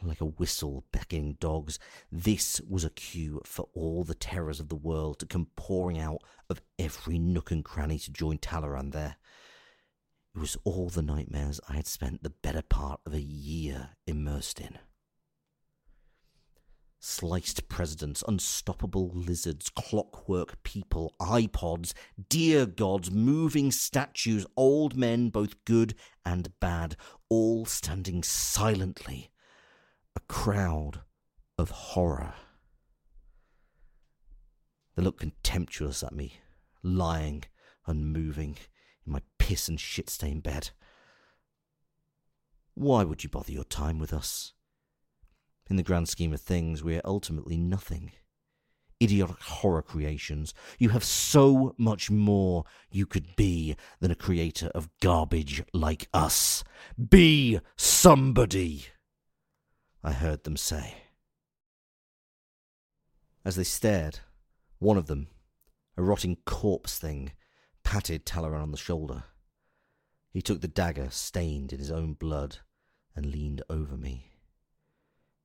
Like 0.00 0.20
a 0.20 0.26
whistle 0.26 0.84
beckoning 0.92 1.38
dogs, 1.40 1.80
this 2.12 2.60
was 2.68 2.84
a 2.84 2.90
cue 2.90 3.42
for 3.44 3.68
all 3.74 4.04
the 4.04 4.14
terrors 4.14 4.60
of 4.60 4.68
the 4.68 4.76
world 4.76 5.18
to 5.18 5.26
come 5.26 5.48
pouring 5.56 5.98
out 5.98 6.22
of 6.48 6.62
every 6.78 7.18
nook 7.18 7.50
and 7.50 7.64
cranny 7.64 7.98
to 7.98 8.12
join 8.12 8.38
Talloran 8.38 8.92
there. 8.92 9.16
It 10.36 10.38
was 10.38 10.56
all 10.62 10.88
the 10.88 11.02
nightmares 11.02 11.60
I 11.68 11.74
had 11.74 11.88
spent 11.88 12.22
the 12.22 12.30
better 12.30 12.62
part 12.62 13.00
of 13.06 13.12
a 13.12 13.20
year 13.20 13.90
immersed 14.06 14.60
in. 14.60 14.78
Sliced 17.00 17.68
presidents, 17.68 18.24
unstoppable 18.26 19.10
lizards, 19.14 19.70
clockwork 19.70 20.60
people, 20.64 21.14
iPods, 21.20 21.92
dear 22.28 22.66
gods, 22.66 23.08
moving 23.10 23.70
statues, 23.70 24.44
old 24.56 24.96
men, 24.96 25.28
both 25.28 25.64
good 25.64 25.94
and 26.24 26.58
bad, 26.58 26.96
all 27.28 27.64
standing 27.64 28.24
silently. 28.24 29.30
A 30.16 30.20
crowd 30.20 31.02
of 31.56 31.70
horror. 31.70 32.34
They 34.96 35.02
look 35.02 35.20
contemptuous 35.20 36.02
at 36.02 36.12
me, 36.12 36.40
lying, 36.82 37.44
unmoving, 37.86 38.56
in 39.06 39.12
my 39.12 39.22
piss 39.38 39.68
and 39.68 39.78
shit 39.78 40.10
stained 40.10 40.42
bed. 40.42 40.70
Why 42.74 43.04
would 43.04 43.22
you 43.22 43.30
bother 43.30 43.52
your 43.52 43.64
time 43.64 44.00
with 44.00 44.12
us? 44.12 44.54
In 45.68 45.76
the 45.76 45.82
grand 45.82 46.08
scheme 46.08 46.32
of 46.32 46.40
things, 46.40 46.82
we 46.82 46.96
are 46.96 47.02
ultimately 47.04 47.56
nothing. 47.56 48.12
Idiotic 49.02 49.40
horror 49.40 49.82
creations. 49.82 50.54
You 50.78 50.88
have 50.88 51.04
so 51.04 51.74
much 51.78 52.10
more 52.10 52.64
you 52.90 53.06
could 53.06 53.36
be 53.36 53.76
than 54.00 54.10
a 54.10 54.16
creator 54.16 54.68
of 54.74 54.88
garbage 55.00 55.62
like 55.72 56.08
us. 56.12 56.64
Be 57.10 57.60
somebody, 57.76 58.86
I 60.02 60.12
heard 60.12 60.44
them 60.44 60.56
say. 60.56 60.94
As 63.44 63.56
they 63.56 63.64
stared, 63.64 64.20
one 64.78 64.96
of 64.96 65.06
them, 65.06 65.28
a 65.96 66.02
rotting 66.02 66.38
corpse 66.44 66.98
thing, 66.98 67.32
patted 67.84 68.26
Talloran 68.26 68.62
on 68.62 68.72
the 68.72 68.76
shoulder. 68.76 69.24
He 70.32 70.42
took 70.42 70.60
the 70.60 70.68
dagger 70.68 71.08
stained 71.10 71.72
in 71.72 71.78
his 71.78 71.90
own 71.90 72.14
blood 72.14 72.58
and 73.14 73.26
leaned 73.26 73.62
over 73.70 73.96
me. 73.96 74.32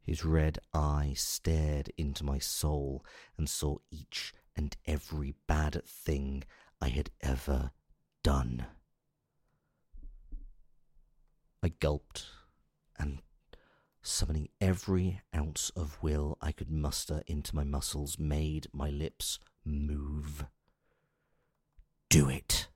His 0.03 0.25
red 0.25 0.59
eye 0.73 1.13
stared 1.15 1.91
into 1.97 2.25
my 2.25 2.37
soul 2.37 3.05
and 3.37 3.49
saw 3.49 3.77
each 3.89 4.33
and 4.55 4.75
every 4.85 5.35
bad 5.47 5.83
thing 5.85 6.43
I 6.81 6.89
had 6.89 7.09
ever 7.21 7.71
done. 8.21 8.65
I 11.61 11.69
gulped 11.69 12.25
and, 12.99 13.21
summoning 14.01 14.49
every 14.59 15.21
ounce 15.33 15.69
of 15.69 15.97
will 16.03 16.37
I 16.41 16.51
could 16.51 16.69
muster 16.69 17.23
into 17.25 17.55
my 17.55 17.63
muscles, 17.63 18.19
made 18.19 18.67
my 18.73 18.89
lips 18.89 19.39
move. 19.63 20.45
Do 22.09 22.27
it! 22.27 22.67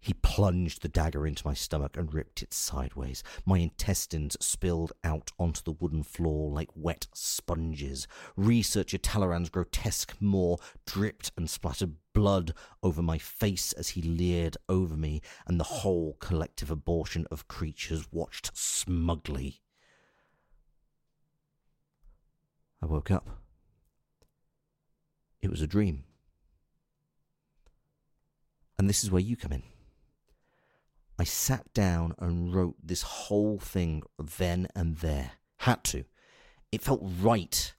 He 0.00 0.14
plunged 0.14 0.80
the 0.80 0.88
dagger 0.88 1.26
into 1.26 1.46
my 1.46 1.52
stomach 1.52 1.96
and 1.96 2.12
ripped 2.12 2.42
it 2.42 2.54
sideways. 2.54 3.22
My 3.44 3.58
intestines 3.58 4.34
spilled 4.40 4.92
out 5.04 5.30
onto 5.38 5.60
the 5.62 5.72
wooden 5.72 6.02
floor 6.02 6.50
like 6.50 6.70
wet 6.74 7.06
sponges. 7.12 8.08
Researcher 8.34 8.96
Talloran's 8.96 9.50
grotesque 9.50 10.16
maw 10.18 10.56
dripped 10.86 11.32
and 11.36 11.50
splattered 11.50 11.96
blood 12.14 12.54
over 12.82 13.02
my 13.02 13.18
face 13.18 13.74
as 13.74 13.90
he 13.90 14.00
leered 14.00 14.56
over 14.70 14.96
me, 14.96 15.20
and 15.46 15.60
the 15.60 15.64
whole 15.64 16.16
collective 16.18 16.70
abortion 16.70 17.26
of 17.30 17.46
creatures 17.46 18.08
watched 18.10 18.56
smugly. 18.56 19.60
I 22.82 22.86
woke 22.86 23.10
up. 23.10 23.28
It 25.42 25.50
was 25.50 25.60
a 25.60 25.66
dream. 25.66 26.04
And 28.78 28.88
this 28.88 29.04
is 29.04 29.10
where 29.10 29.20
you 29.20 29.36
come 29.36 29.52
in. 29.52 29.62
I 31.20 31.24
sat 31.24 31.70
down 31.74 32.14
and 32.18 32.54
wrote 32.54 32.76
this 32.82 33.02
whole 33.02 33.58
thing 33.58 34.04
then 34.18 34.68
and 34.74 34.96
there. 34.96 35.32
Had 35.58 35.84
to. 35.84 36.04
It 36.72 36.80
felt 36.80 37.02
right. 37.20 37.74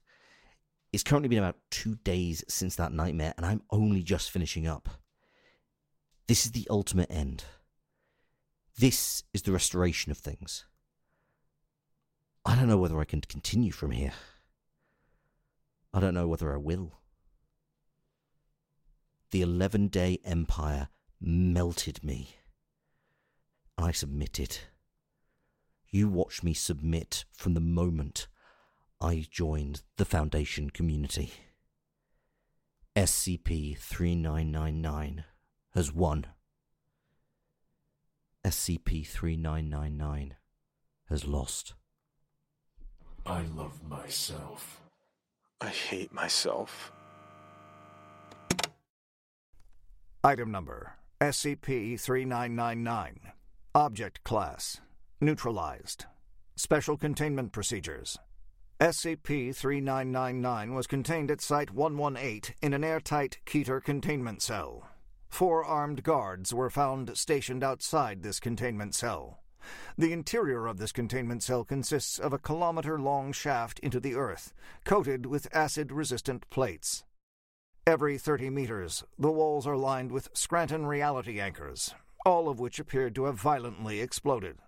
It's 0.92 1.02
currently 1.02 1.28
been 1.28 1.40
about 1.40 1.56
two 1.68 1.96
days 2.04 2.44
since 2.46 2.76
that 2.76 2.92
nightmare, 2.92 3.34
and 3.36 3.44
I'm 3.44 3.62
only 3.72 4.04
just 4.04 4.30
finishing 4.30 4.68
up. 4.68 4.88
This 6.28 6.46
is 6.46 6.52
the 6.52 6.68
ultimate 6.70 7.10
end. 7.10 7.42
This 8.78 9.24
is 9.34 9.42
the 9.42 9.50
restoration 9.50 10.12
of 10.12 10.18
things. 10.18 10.64
I 12.46 12.54
don't 12.54 12.68
know 12.68 12.78
whether 12.78 13.00
I 13.00 13.04
can 13.04 13.22
continue 13.22 13.72
from 13.72 13.90
here. 13.90 14.12
I 15.92 15.98
don't 15.98 16.14
know 16.14 16.28
whether 16.28 16.54
I 16.54 16.58
will. 16.58 16.92
The 19.32 19.42
11 19.42 19.88
day 19.88 20.20
empire 20.24 20.90
melted 21.20 22.04
me. 22.04 22.36
I 23.78 23.92
submitted. 23.92 24.58
You 25.90 26.08
watched 26.08 26.42
me 26.42 26.54
submit 26.54 27.24
from 27.32 27.54
the 27.54 27.60
moment 27.60 28.28
I 29.00 29.26
joined 29.30 29.82
the 29.96 30.04
Foundation 30.04 30.70
community. 30.70 31.32
SCP 32.94 33.76
3999 33.76 35.24
has 35.74 35.92
won. 35.92 36.26
SCP 38.44 39.06
3999 39.06 40.36
has 41.08 41.26
lost. 41.26 41.74
I 43.24 43.42
love 43.42 43.82
myself. 43.88 44.80
I 45.60 45.68
hate 45.68 46.12
myself. 46.12 46.92
Item 50.24 50.50
number 50.50 50.94
SCP 51.20 52.00
3999. 52.00 53.32
Object 53.74 54.22
Class 54.22 54.82
Neutralized. 55.18 56.04
Special 56.56 56.98
Containment 56.98 57.52
Procedures. 57.52 58.18
SCP 58.78 59.56
3999 59.56 60.74
was 60.74 60.86
contained 60.86 61.30
at 61.30 61.40
Site 61.40 61.70
118 61.70 62.54
in 62.60 62.74
an 62.74 62.84
airtight 62.84 63.38
Keter 63.46 63.82
containment 63.82 64.42
cell. 64.42 64.90
Four 65.30 65.64
armed 65.64 66.02
guards 66.02 66.52
were 66.52 66.68
found 66.68 67.16
stationed 67.16 67.64
outside 67.64 68.22
this 68.22 68.40
containment 68.40 68.94
cell. 68.94 69.38
The 69.96 70.12
interior 70.12 70.66
of 70.66 70.76
this 70.76 70.92
containment 70.92 71.42
cell 71.42 71.64
consists 71.64 72.18
of 72.18 72.34
a 72.34 72.38
kilometer 72.38 73.00
long 73.00 73.32
shaft 73.32 73.78
into 73.78 74.00
the 74.00 74.16
earth, 74.16 74.52
coated 74.84 75.24
with 75.24 75.48
acid 75.50 75.92
resistant 75.92 76.44
plates. 76.50 77.04
Every 77.86 78.18
30 78.18 78.50
meters, 78.50 79.02
the 79.18 79.32
walls 79.32 79.66
are 79.66 79.78
lined 79.78 80.12
with 80.12 80.28
Scranton 80.34 80.84
reality 80.84 81.40
anchors, 81.40 81.94
all 82.24 82.48
of 82.48 82.60
which 82.60 82.78
appeared 82.78 83.14
to 83.14 83.24
have 83.24 83.36
violently 83.36 84.00
exploded. 84.00 84.58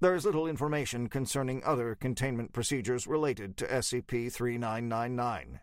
There 0.00 0.14
is 0.14 0.24
little 0.26 0.46
information 0.46 1.08
concerning 1.08 1.64
other 1.64 1.94
containment 1.94 2.52
procedures 2.52 3.06
related 3.06 3.56
to 3.56 3.66
SCP 3.66 4.30
3999. 4.30 5.60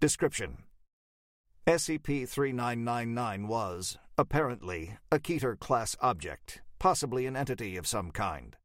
Description 0.00 0.58
SCP 1.66 2.28
3999 2.28 3.48
was, 3.48 3.98
apparently, 4.18 4.98
a 5.10 5.18
Keter 5.18 5.58
class 5.58 5.96
object, 6.00 6.60
possibly 6.78 7.26
an 7.26 7.36
entity 7.36 7.76
of 7.76 7.86
some 7.86 8.10
kind. 8.10 8.56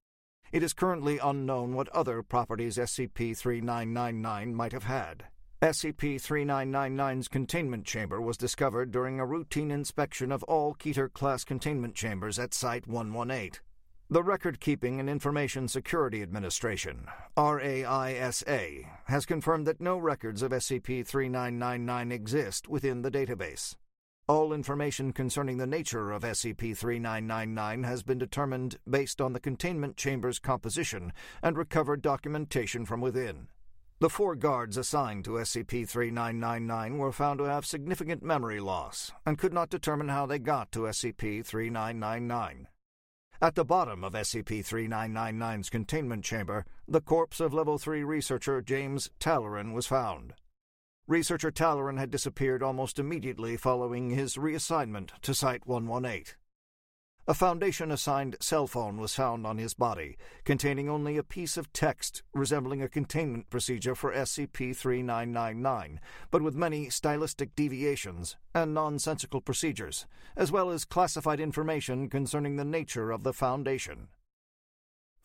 It 0.51 0.61
is 0.61 0.73
currently 0.73 1.17
unknown 1.17 1.73
what 1.73 1.87
other 1.89 2.21
properties 2.21 2.77
SCP 2.77 3.37
3999 3.37 4.53
might 4.53 4.73
have 4.73 4.83
had. 4.83 5.23
SCP 5.61 6.15
3999's 6.15 7.27
containment 7.27 7.85
chamber 7.85 8.19
was 8.19 8.35
discovered 8.35 8.89
during 8.89 9.19
a 9.19 9.25
routine 9.27 9.69
inspection 9.69 10.31
of 10.31 10.41
all 10.45 10.73
Keter 10.73 11.13
class 11.13 11.43
containment 11.43 11.93
chambers 11.93 12.39
at 12.39 12.55
Site 12.55 12.87
118. 12.87 13.61
The 14.09 14.23
Record 14.23 14.59
Keeping 14.59 14.99
and 14.99 15.07
Information 15.07 15.67
Security 15.67 16.23
Administration, 16.23 17.05
RAISA, 17.37 18.87
has 19.05 19.25
confirmed 19.27 19.67
that 19.67 19.79
no 19.79 19.99
records 19.99 20.41
of 20.41 20.49
SCP 20.49 21.05
3999 21.05 22.11
exist 22.11 22.67
within 22.67 23.03
the 23.03 23.11
database. 23.11 23.75
All 24.27 24.53
information 24.53 25.13
concerning 25.13 25.57
the 25.57 25.67
nature 25.67 26.11
of 26.11 26.23
SCP 26.23 26.75
3999 26.75 27.83
has 27.83 28.01
been 28.01 28.17
determined 28.17 28.79
based 28.89 29.21
on 29.21 29.33
the 29.33 29.39
containment 29.39 29.95
chamber's 29.95 30.39
composition 30.39 31.13
and 31.43 31.55
recovered 31.55 32.01
documentation 32.01 32.83
from 32.83 32.99
within. 32.99 33.47
The 34.01 34.09
four 34.09 34.35
guards 34.35 34.77
assigned 34.77 35.25
to 35.25 35.37
SCP 35.37 35.87
3999 35.87 36.97
were 36.97 37.11
found 37.11 37.37
to 37.37 37.43
have 37.43 37.67
significant 37.67 38.23
memory 38.23 38.59
loss 38.59 39.11
and 39.27 39.37
could 39.37 39.53
not 39.53 39.69
determine 39.69 40.09
how 40.09 40.25
they 40.25 40.39
got 40.39 40.71
to 40.71 40.87
SCP 40.87 41.45
3999. 41.45 42.67
At 43.43 43.53
the 43.53 43.63
bottom 43.63 44.03
of 44.03 44.13
SCP 44.13 44.65
3999's 44.65 45.69
containment 45.69 46.23
chamber, 46.23 46.65
the 46.87 46.99
corpse 46.99 47.39
of 47.39 47.53
Level 47.53 47.77
3 47.77 48.03
researcher 48.03 48.59
James 48.63 49.11
Talloran 49.19 49.71
was 49.71 49.85
found. 49.85 50.33
Researcher 51.07 51.51
Talloran 51.51 51.99
had 51.99 52.09
disappeared 52.09 52.63
almost 52.63 52.97
immediately 52.97 53.55
following 53.55 54.09
his 54.09 54.35
reassignment 54.35 55.11
to 55.21 55.35
Site 55.35 55.67
118. 55.67 56.33
A 57.31 57.33
Foundation 57.33 57.91
assigned 57.91 58.35
cell 58.41 58.67
phone 58.67 58.97
was 58.97 59.15
found 59.15 59.47
on 59.47 59.57
his 59.57 59.73
body, 59.73 60.17
containing 60.43 60.89
only 60.89 61.15
a 61.15 61.23
piece 61.23 61.55
of 61.55 61.71
text 61.71 62.23
resembling 62.33 62.81
a 62.81 62.89
containment 62.89 63.49
procedure 63.49 63.95
for 63.95 64.11
SCP 64.11 64.75
3999, 64.75 66.01
but 66.29 66.41
with 66.41 66.55
many 66.55 66.89
stylistic 66.89 67.55
deviations 67.55 68.35
and 68.53 68.73
nonsensical 68.73 69.39
procedures, 69.39 70.05
as 70.35 70.51
well 70.51 70.71
as 70.71 70.83
classified 70.83 71.39
information 71.39 72.09
concerning 72.09 72.57
the 72.57 72.65
nature 72.65 73.11
of 73.11 73.23
the 73.23 73.31
Foundation. 73.31 74.09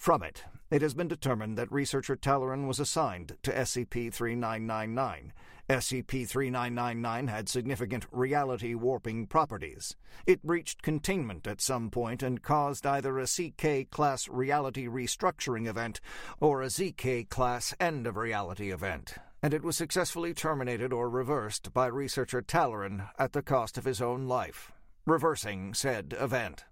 From 0.07 0.23
it, 0.23 0.45
it 0.71 0.83
has 0.83 0.95
been 0.95 1.09
determined 1.09 1.59
that 1.59 1.73
researcher 1.73 2.15
Talloran 2.15 2.69
was 2.69 2.79
assigned 2.79 3.39
to 3.43 3.51
SCP 3.53 4.15
3999. 4.15 5.33
SCP 5.69 6.29
3999 6.29 7.27
had 7.27 7.49
significant 7.49 8.07
reality 8.13 8.77
warping 8.77 9.27
properties. 9.27 9.97
It 10.25 10.45
breached 10.45 10.83
containment 10.83 11.49
at 11.49 11.61
some 11.61 11.91
point 11.91 12.23
and 12.23 12.41
caused 12.41 12.87
either 12.87 13.19
a 13.19 13.27
CK 13.27 13.91
class 13.91 14.29
reality 14.29 14.87
restructuring 14.87 15.67
event 15.67 16.01
or 16.39 16.63
a 16.63 16.67
ZK 16.67 17.29
class 17.29 17.75
end 17.81 18.07
of 18.07 18.17
reality 18.17 18.71
event, 18.71 19.17
and 19.43 19.53
it 19.53 19.65
was 19.65 19.77
successfully 19.77 20.33
terminated 20.33 20.93
or 20.93 21.11
reversed 21.11 21.75
by 21.75 21.89
researcher 21.89 22.43
Talloran 22.43 23.09
at 23.19 23.33
the 23.33 23.43
cost 23.43 23.77
of 23.77 23.85
his 23.85 24.01
own 24.01 24.29
life, 24.29 24.71
reversing 25.05 25.75
said 25.75 26.15
event. 26.17 26.63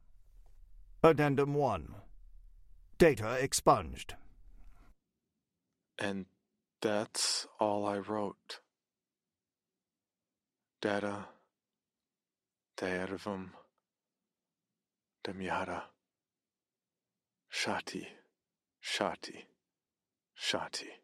Addendum 1.02 1.54
1 1.54 1.96
Data 2.98 3.32
expunged. 3.40 4.14
And 5.98 6.26
that's 6.80 7.46
all 7.58 7.86
I 7.86 7.98
wrote. 7.98 8.60
Datta 10.80 11.26
Dayadhvam 12.76 13.50
Damyata 15.26 15.82
Shantih 17.52 18.06
Shantih 18.82 19.44
Shantih. 20.38 21.03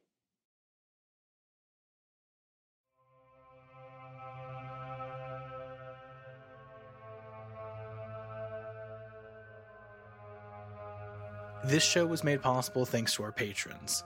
This 11.63 11.83
show 11.83 12.07
was 12.07 12.25
made 12.25 12.41
possible 12.41 12.87
thanks 12.87 13.15
to 13.15 13.23
our 13.23 13.33
patrons. 13.33 14.03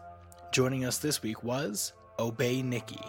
Joining 0.50 0.84
us 0.84 0.98
this 0.98 1.22
week 1.22 1.44
was 1.44 1.92
Ob3y 2.18 2.64
Nicky, 2.64 3.00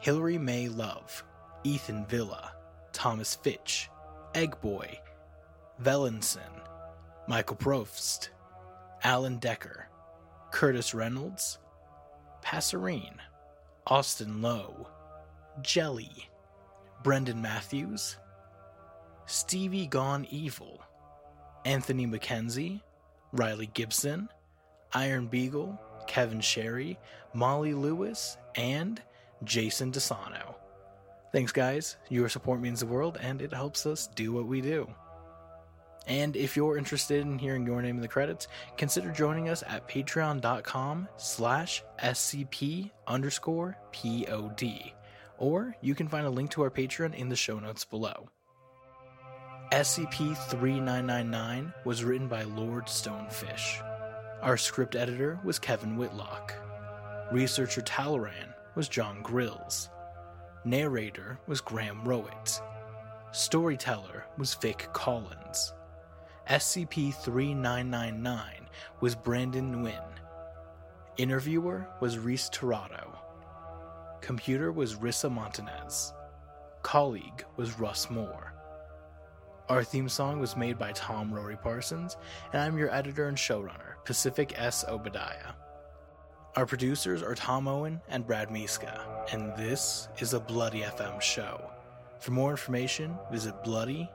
Hillary 0.00 0.36
May 0.36 0.68
Love, 0.68 1.22
Ethan 1.62 2.04
Villa, 2.06 2.54
Thomas 2.92 3.36
Fitch, 3.36 3.88
Egg 4.34 4.60
Boy, 4.60 4.98
Vellinison, 5.80 6.40
Michael 7.28 7.54
Provoost, 7.54 8.30
Allen 9.04 9.38
Decker, 9.38 9.88
Curtis 10.50 10.92
Reynolds, 10.92 11.58
Passerine, 12.42 13.18
Austin 13.86 14.42
Lowe, 14.42 14.88
Jelly, 15.62 16.28
Brendan 17.04 17.40
Matthews, 17.40 18.16
Steviegoneevil, 19.28 20.78
Anthony 21.64 22.08
McKenzie, 22.08 22.80
Riley 23.34 23.68
Gibbison, 23.74 24.28
Iron 24.92 25.26
Beagle, 25.26 25.78
Kevin 26.06 26.40
Sherry, 26.40 26.98
Molly 27.34 27.74
Lewis, 27.74 28.36
and 28.54 29.02
Jason 29.44 29.92
Dessano. 29.92 30.54
Thanks, 31.32 31.52
guys. 31.52 31.96
Your 32.08 32.28
support 32.28 32.60
means 32.60 32.80
the 32.80 32.86
world, 32.86 33.18
and 33.20 33.42
it 33.42 33.52
helps 33.52 33.86
us 33.86 34.08
do 34.14 34.32
what 34.32 34.46
we 34.46 34.60
do. 34.60 34.88
And 36.06 36.36
if 36.36 36.56
you're 36.56 36.76
interested 36.76 37.22
in 37.22 37.38
hearing 37.38 37.66
your 37.66 37.80
name 37.80 37.96
in 37.96 38.02
the 38.02 38.08
credits, 38.08 38.46
consider 38.76 39.10
joining 39.10 39.48
us 39.48 39.64
at 39.66 39.88
patreon.com 39.88 41.08
slash 41.16 41.82
scp 41.98 42.90
underscore 43.06 43.76
pod. 43.92 44.92
Or 45.38 45.74
you 45.80 45.94
can 45.94 46.08
find 46.08 46.26
a 46.26 46.30
link 46.30 46.50
to 46.50 46.62
our 46.62 46.70
Patreon 46.70 47.14
in 47.14 47.28
the 47.28 47.36
show 47.36 47.58
notes 47.58 47.84
below. 47.84 48.28
SCP 49.74 50.36
3999 50.36 51.74
was 51.84 52.04
written 52.04 52.28
by 52.28 52.44
LordStoneFish. 52.44 53.82
Our 54.40 54.56
script 54.56 54.94
editor 54.94 55.40
was 55.42 55.58
Kevin 55.58 55.96
Whitlock. 55.96 56.54
Researcher 57.32 57.80
Talloran 57.80 58.54
was 58.76 58.88
Jon 58.88 59.20
Grilz. 59.24 59.88
Narrator 60.64 61.40
was 61.48 61.60
Graham 61.60 62.04
Rowat. 62.04 62.60
Storyteller 63.32 64.26
was 64.38 64.54
Vic 64.54 64.86
Collins. 64.92 65.72
SCP 66.48 67.12
3999 67.12 68.68
was 69.00 69.16
Brandon 69.16 69.74
Nguyen. 69.74 70.04
Interviewer 71.16 71.84
was 72.00 72.16
Rhys 72.16 72.48
Tirado. 72.48 73.18
Computer 74.20 74.70
was 74.70 74.94
Rissa 74.94 75.28
Montanez. 75.32 76.12
Colleague 76.82 77.44
was 77.56 77.80
Russ 77.80 78.08
More. 78.08 78.53
Our 79.70 79.82
theme 79.82 80.10
song 80.10 80.40
was 80.40 80.58
made 80.58 80.78
by 80.78 80.92
Tom 80.92 81.32
Rory 81.32 81.56
Parsons, 81.56 82.18
and 82.52 82.60
I'm 82.60 82.76
your 82.76 82.92
editor 82.94 83.28
and 83.28 83.36
showrunner, 83.36 83.94
Pacific 84.04 84.52
S. 84.56 84.84
Obadiah. 84.86 85.54
Our 86.54 86.66
producers 86.66 87.22
are 87.22 87.34
Tom 87.34 87.66
Owen 87.66 88.02
and 88.10 88.26
Brad 88.26 88.50
Miska, 88.50 89.24
and 89.32 89.56
this 89.56 90.08
is 90.18 90.34
a 90.34 90.40
Bloody 90.40 90.82
FM 90.82 91.18
show. 91.18 91.70
For 92.18 92.32
more 92.32 92.50
information, 92.50 93.16
visit 93.32 93.64
bloody.fm. 93.64 94.14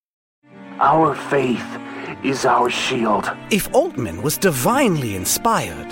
Our 0.79 1.15
faith 1.15 1.65
is 2.23 2.45
our 2.45 2.69
shield. 2.69 3.29
If 3.49 3.73
Altman 3.73 4.21
was 4.21 4.37
divinely 4.37 5.15
inspired, 5.15 5.91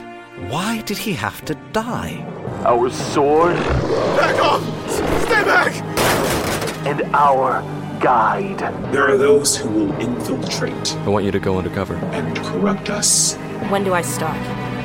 why 0.50 0.82
did 0.82 0.98
he 0.98 1.14
have 1.14 1.44
to 1.46 1.56
die? 1.74 2.26
Our 2.66 2.90
sword. 2.90 3.56
Back 3.56 4.40
off! 4.42 4.64
Stay 4.90 5.44
back! 5.44 5.74
And 6.88 7.02
our 7.14 7.62
guide. 8.00 8.60
There 8.94 9.08
are 9.10 9.18
those 9.18 9.58
who 9.58 9.70
will 9.70 10.00
infiltrate. 10.00 10.96
I 10.98 11.10
want 11.10 11.26
you 11.26 11.32
to 11.32 11.40
go 11.40 11.58
undercover. 11.58 11.96
And 11.96 12.38
corrupt 12.38 12.90
us. 12.90 13.36
When 13.70 13.84
do 13.84 13.94
I 13.94 14.02
start? 14.02 14.38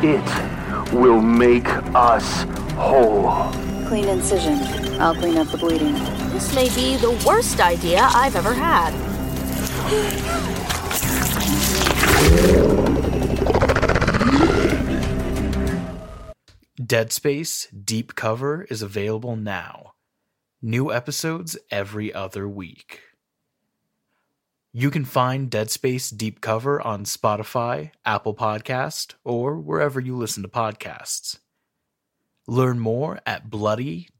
It 0.02 0.92
will 0.92 1.20
make 1.20 1.68
us 1.94 2.42
whole. 2.74 3.50
Clean 3.86 4.08
incision. 4.08 4.58
I'll 5.00 5.14
clean 5.14 5.38
up 5.38 5.48
the 5.48 5.58
bleeding. 5.58 5.94
This 6.32 6.54
may 6.54 6.68
be 6.74 6.96
the 6.96 7.12
worst 7.26 7.60
idea 7.60 8.08
I've 8.12 8.36
ever 8.36 8.52
had. 8.52 8.92
Dead 16.84 17.12
Space 17.12 17.66
Deep 17.68 18.14
Cover 18.14 18.62
is 18.70 18.82
available 18.82 19.36
now. 19.36 19.92
New 20.62 20.92
episodes 20.92 21.58
every 21.70 22.12
other 22.12 22.48
week. 22.48 23.00
You 24.72 24.90
can 24.90 25.04
find 25.04 25.50
Dead 25.50 25.70
Space 25.70 26.10
Deep 26.10 26.40
Cover 26.40 26.80
on 26.80 27.04
Spotify, 27.04 27.92
Apple 28.04 28.34
Podcast, 28.34 29.14
or 29.22 29.58
wherever 29.58 30.00
you 30.00 30.16
listen 30.16 30.42
to 30.42 30.48
podcasts. 30.48 31.38
Learn 32.46 32.78
more 32.78 33.20
at 33.26 33.50
bloody.fm. 33.50 34.10